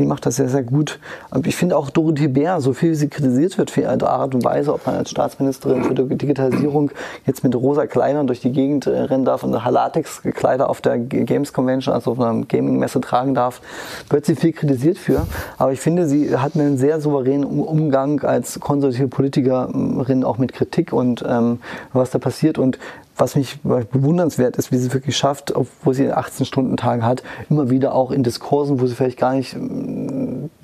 Die 0.00 0.06
macht 0.06 0.24
das 0.24 0.36
sehr, 0.36 0.48
sehr 0.48 0.62
gut. 0.62 0.98
Ich 1.44 1.56
finde 1.56 1.76
auch 1.76 1.90
Dorothee 1.90 2.28
Bär, 2.28 2.62
so 2.62 2.72
viel 2.72 2.94
sie 2.94 3.08
kritisiert 3.08 3.58
wird 3.58 3.70
für 3.70 3.82
ihre 3.82 4.08
Art 4.08 4.34
und 4.34 4.42
Weise, 4.42 4.72
ob 4.72 4.86
man 4.86 4.96
als 4.96 5.10
Staatsministerin 5.10 5.84
für 5.84 5.94
die 5.94 6.16
Digitalisierung 6.16 6.90
jetzt 7.26 7.44
mit 7.44 7.54
rosa 7.54 7.86
Kleidern 7.86 8.26
durch 8.26 8.40
die 8.40 8.50
Gegend 8.50 8.86
rennen 8.86 9.26
darf 9.26 9.42
und 9.42 9.52
Latex-Kleider 9.52 10.70
auf 10.70 10.80
der 10.80 10.98
Games 10.98 11.52
Convention, 11.52 11.94
also 11.94 12.12
auf 12.12 12.20
einer 12.20 12.46
Gaming-Messe 12.46 13.02
tragen 13.02 13.34
darf, 13.34 13.60
wird 14.08 14.24
sie 14.24 14.36
viel 14.36 14.52
kritisiert 14.52 14.96
für. 14.96 15.26
Aber 15.58 15.72
ich 15.72 15.80
finde, 15.80 16.08
sie 16.08 16.34
hat 16.34 16.54
einen 16.54 16.78
sehr 16.78 16.98
souveränen 17.02 17.44
Umgang 17.44 18.22
als 18.24 18.58
konservative 18.58 19.08
Politikerin 19.08 20.24
auch 20.24 20.38
mit 20.38 20.54
Kritik 20.54 20.94
und 20.94 21.22
ähm, 21.28 21.60
was 21.92 22.08
da 22.08 22.18
passiert. 22.18 22.56
Und 22.56 22.78
was 23.20 23.36
mich 23.36 23.60
bewundernswert 23.60 24.56
ist, 24.56 24.72
wie 24.72 24.78
sie 24.78 24.88
es 24.88 24.94
wirklich 24.94 25.16
schafft, 25.16 25.54
obwohl 25.54 25.94
sie 25.94 26.12
18-Stunden-Tage 26.12 27.02
hat, 27.02 27.22
immer 27.50 27.68
wieder 27.68 27.94
auch 27.94 28.10
in 28.10 28.22
Diskursen, 28.22 28.80
wo 28.80 28.86
sie 28.86 28.94
vielleicht 28.94 29.18
gar 29.18 29.34
nicht 29.34 29.56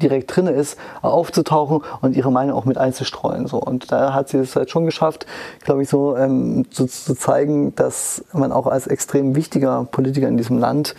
direkt 0.02 0.34
drin 0.34 0.46
ist, 0.46 0.78
aufzutauchen 1.02 1.82
und 2.00 2.16
ihre 2.16 2.32
Meinung 2.32 2.56
auch 2.56 2.64
mit 2.64 2.78
einzustreuen. 2.78 3.46
So. 3.46 3.58
Und 3.58 3.92
da 3.92 4.14
hat 4.14 4.30
sie 4.30 4.38
es 4.38 4.56
halt 4.56 4.70
schon 4.70 4.86
geschafft, 4.86 5.26
glaube 5.64 5.82
ich, 5.82 5.88
so 5.88 6.16
ähm, 6.16 6.64
zu, 6.70 6.86
zu, 6.86 7.14
zeigen, 7.14 7.74
dass 7.76 8.24
man 8.32 8.52
auch 8.52 8.66
als 8.66 8.86
extrem 8.86 9.36
wichtiger 9.36 9.86
Politiker 9.90 10.28
in 10.28 10.36
diesem 10.36 10.58
Land 10.58 10.94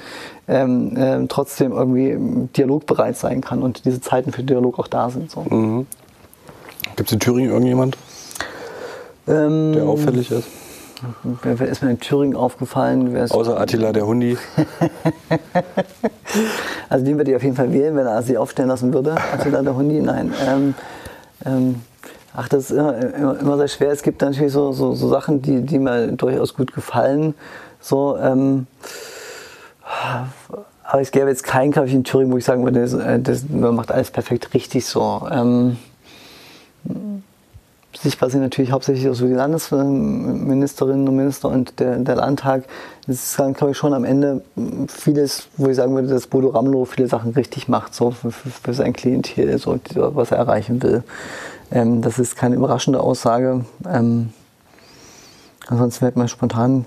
ähm, 0.47 0.93
ähm, 0.97 1.27
trotzdem 1.27 1.71
irgendwie 1.71 2.47
dialogbereit 2.55 3.17
sein 3.17 3.41
kann 3.41 3.63
und 3.63 3.85
diese 3.85 3.99
Zeiten 3.99 4.31
für 4.31 4.43
Dialog 4.43 4.79
auch 4.79 4.87
da 4.87 5.09
sind. 5.09 5.31
So. 5.31 5.41
Mhm. 5.41 5.87
Gibt 6.95 7.09
es 7.09 7.13
in 7.13 7.19
Thüringen 7.19 7.51
irgendjemand, 7.51 7.97
Ähm, 9.27 9.73
der 9.73 9.83
auffällig 9.85 10.31
ist? 10.31 10.47
Wer, 11.43 11.59
wer 11.59 11.67
ist 11.67 11.83
mir 11.83 11.91
in 11.91 11.99
Thüringen 11.99 12.35
aufgefallen? 12.35 13.15
Außer 13.29 13.59
Attila 13.59 13.91
der 13.93 14.05
Hundi. 14.05 14.37
Also 16.89 17.05
den 17.05 17.17
würde 17.17 17.31
ich 17.31 17.35
auf 17.35 17.43
jeden 17.43 17.55
Fall 17.55 17.73
wählen, 17.73 17.95
wenn 17.95 18.05
er 18.05 18.21
sich 18.21 18.37
aufstellen 18.37 18.69
lassen 18.69 18.93
würde. 18.93 19.15
Attila 19.33 19.61
der 19.61 19.75
Hundi, 19.75 19.99
nein. 19.99 20.33
Ähm, 20.47 20.73
ähm, 21.45 21.81
ach, 22.33 22.47
das 22.47 22.69
ist 22.69 22.71
immer, 22.71 22.95
immer, 22.97 23.39
immer, 23.39 23.57
sehr 23.57 23.67
schwer. 23.67 23.91
Es 23.91 24.03
gibt 24.03 24.21
natürlich 24.21 24.53
so, 24.53 24.71
so, 24.71 24.93
so 24.93 25.09
Sachen, 25.09 25.41
die, 25.41 25.61
die 25.61 25.79
mir 25.79 26.07
durchaus 26.13 26.53
gut 26.53 26.73
gefallen. 26.73 27.33
So, 27.81 28.17
ähm, 28.17 28.67
aber 30.83 31.01
es 31.01 31.11
gäbe 31.11 31.27
jetzt 31.27 31.43
keinen, 31.43 31.71
glaube 31.71 31.89
ich, 31.89 31.93
in 31.93 32.03
Thüringen, 32.03 32.31
wo 32.31 32.37
ich 32.37 32.45
sagen 32.45 32.63
würde, 32.63 32.81
das, 32.81 32.95
das, 33.23 33.49
man 33.49 33.75
macht 33.75 33.91
alles 33.91 34.11
perfekt 34.11 34.53
richtig 34.53 34.85
so. 34.85 35.27
Ähm, 35.29 35.77
sichtbar 37.95 38.29
sind 38.29 38.41
natürlich 38.41 38.71
hauptsächlich 38.71 39.07
also 39.07 39.27
die 39.27 39.33
Landesministerinnen 39.33 41.07
und 41.07 41.15
Minister 41.15 41.49
und 41.49 41.79
der, 41.79 41.97
der 41.97 42.15
Landtag. 42.15 42.65
Das 43.07 43.15
ist 43.15 43.39
dann, 43.39 43.53
glaube 43.53 43.71
ich, 43.71 43.77
schon 43.77 43.93
am 43.93 44.03
Ende 44.03 44.41
vieles, 44.87 45.47
wo 45.57 45.67
ich 45.67 45.75
sagen 45.75 45.95
würde, 45.95 46.07
dass 46.07 46.27
Bodo 46.27 46.49
Ramelow 46.49 46.85
viele 46.85 47.07
Sachen 47.07 47.31
richtig 47.31 47.67
macht, 47.67 47.95
so 47.95 48.11
für, 48.11 48.31
für 48.31 48.73
sein 48.73 48.93
Klientel, 48.93 49.57
so, 49.57 49.79
was 49.95 50.31
er 50.31 50.37
erreichen 50.37 50.81
will. 50.83 51.03
Ähm, 51.71 52.01
das 52.01 52.19
ist 52.19 52.35
keine 52.35 52.55
überraschende 52.55 52.99
Aussage. 52.99 53.65
Ähm, 53.87 54.29
ansonsten 55.67 55.99
fällt 55.99 56.17
mir 56.17 56.27
spontan 56.27 56.85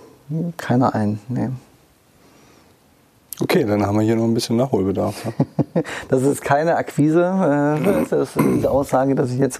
keiner 0.56 0.94
ein. 0.94 1.18
Nee. 1.28 1.50
Okay, 3.42 3.64
dann 3.64 3.86
haben 3.86 3.98
wir 3.98 4.04
hier 4.04 4.16
noch 4.16 4.24
ein 4.24 4.34
bisschen 4.34 4.56
Nachholbedarf. 4.56 5.24
Ja? 5.24 5.82
das 6.08 6.22
ist 6.22 6.42
keine 6.42 6.76
Akquise, 6.76 7.22
äh, 7.22 8.04
das 8.08 8.12
ist 8.12 8.38
diese 8.38 8.70
Aussage, 8.70 9.14
dass 9.14 9.30
ich 9.30 9.38
jetzt, 9.38 9.58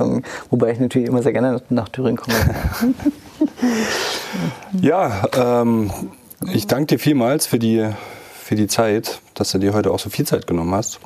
wobei 0.50 0.72
ich 0.72 0.80
natürlich 0.80 1.08
immer 1.08 1.22
sehr 1.22 1.32
gerne 1.32 1.62
nach 1.70 1.88
Thüringen 1.88 2.18
komme. 2.18 2.34
ja, 4.80 5.22
ähm, 5.34 5.90
ich 6.52 6.66
danke 6.66 6.86
dir 6.86 6.98
vielmals 6.98 7.46
für 7.46 7.58
die, 7.58 7.88
für 8.34 8.54
die 8.54 8.66
Zeit, 8.66 9.20
dass 9.34 9.52
du 9.52 9.58
dir 9.58 9.72
heute 9.72 9.90
auch 9.92 9.98
so 9.98 10.10
viel 10.10 10.26
Zeit 10.26 10.46
genommen 10.46 10.74
hast. 10.74 11.00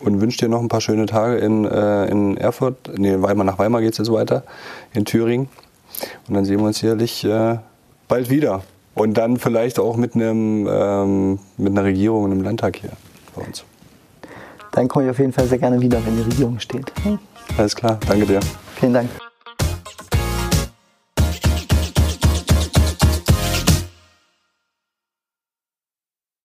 Und 0.00 0.20
wünsche 0.20 0.38
dir 0.38 0.48
noch 0.48 0.60
ein 0.60 0.68
paar 0.68 0.82
schöne 0.82 1.06
Tage 1.06 1.38
in, 1.38 1.64
äh, 1.64 2.06
in 2.06 2.36
Erfurt. 2.36 2.90
Nee, 2.98 3.22
Weimar, 3.22 3.44
nach 3.44 3.58
Weimar 3.58 3.80
geht 3.80 3.92
es 3.92 3.98
jetzt 3.98 4.12
weiter, 4.12 4.42
in 4.92 5.06
Thüringen. 5.06 5.48
Und 6.28 6.34
dann 6.34 6.44
sehen 6.44 6.58
wir 6.58 6.66
uns 6.66 6.80
sicherlich 6.80 7.24
äh, 7.24 7.58
bald 8.08 8.28
wieder. 8.28 8.62
Und 8.94 9.14
dann 9.14 9.38
vielleicht 9.38 9.78
auch 9.78 9.96
mit, 9.96 10.14
einem, 10.14 10.68
ähm, 10.70 11.38
mit 11.56 11.72
einer 11.72 11.84
Regierung 11.84 12.24
und 12.24 12.32
einem 12.32 12.42
Landtag 12.42 12.76
hier 12.76 12.92
bei 13.34 13.42
uns. 13.42 13.64
Dann 14.72 14.88
komme 14.88 15.06
ich 15.06 15.10
auf 15.10 15.18
jeden 15.18 15.32
Fall 15.32 15.46
sehr 15.46 15.58
gerne 15.58 15.80
wieder, 15.80 16.04
wenn 16.04 16.16
die 16.16 16.22
Regierung 16.22 16.58
steht. 16.58 16.92
Alles 17.56 17.74
klar, 17.74 17.98
danke 18.08 18.26
dir. 18.26 18.40
Vielen 18.76 18.94
Dank. 18.94 19.10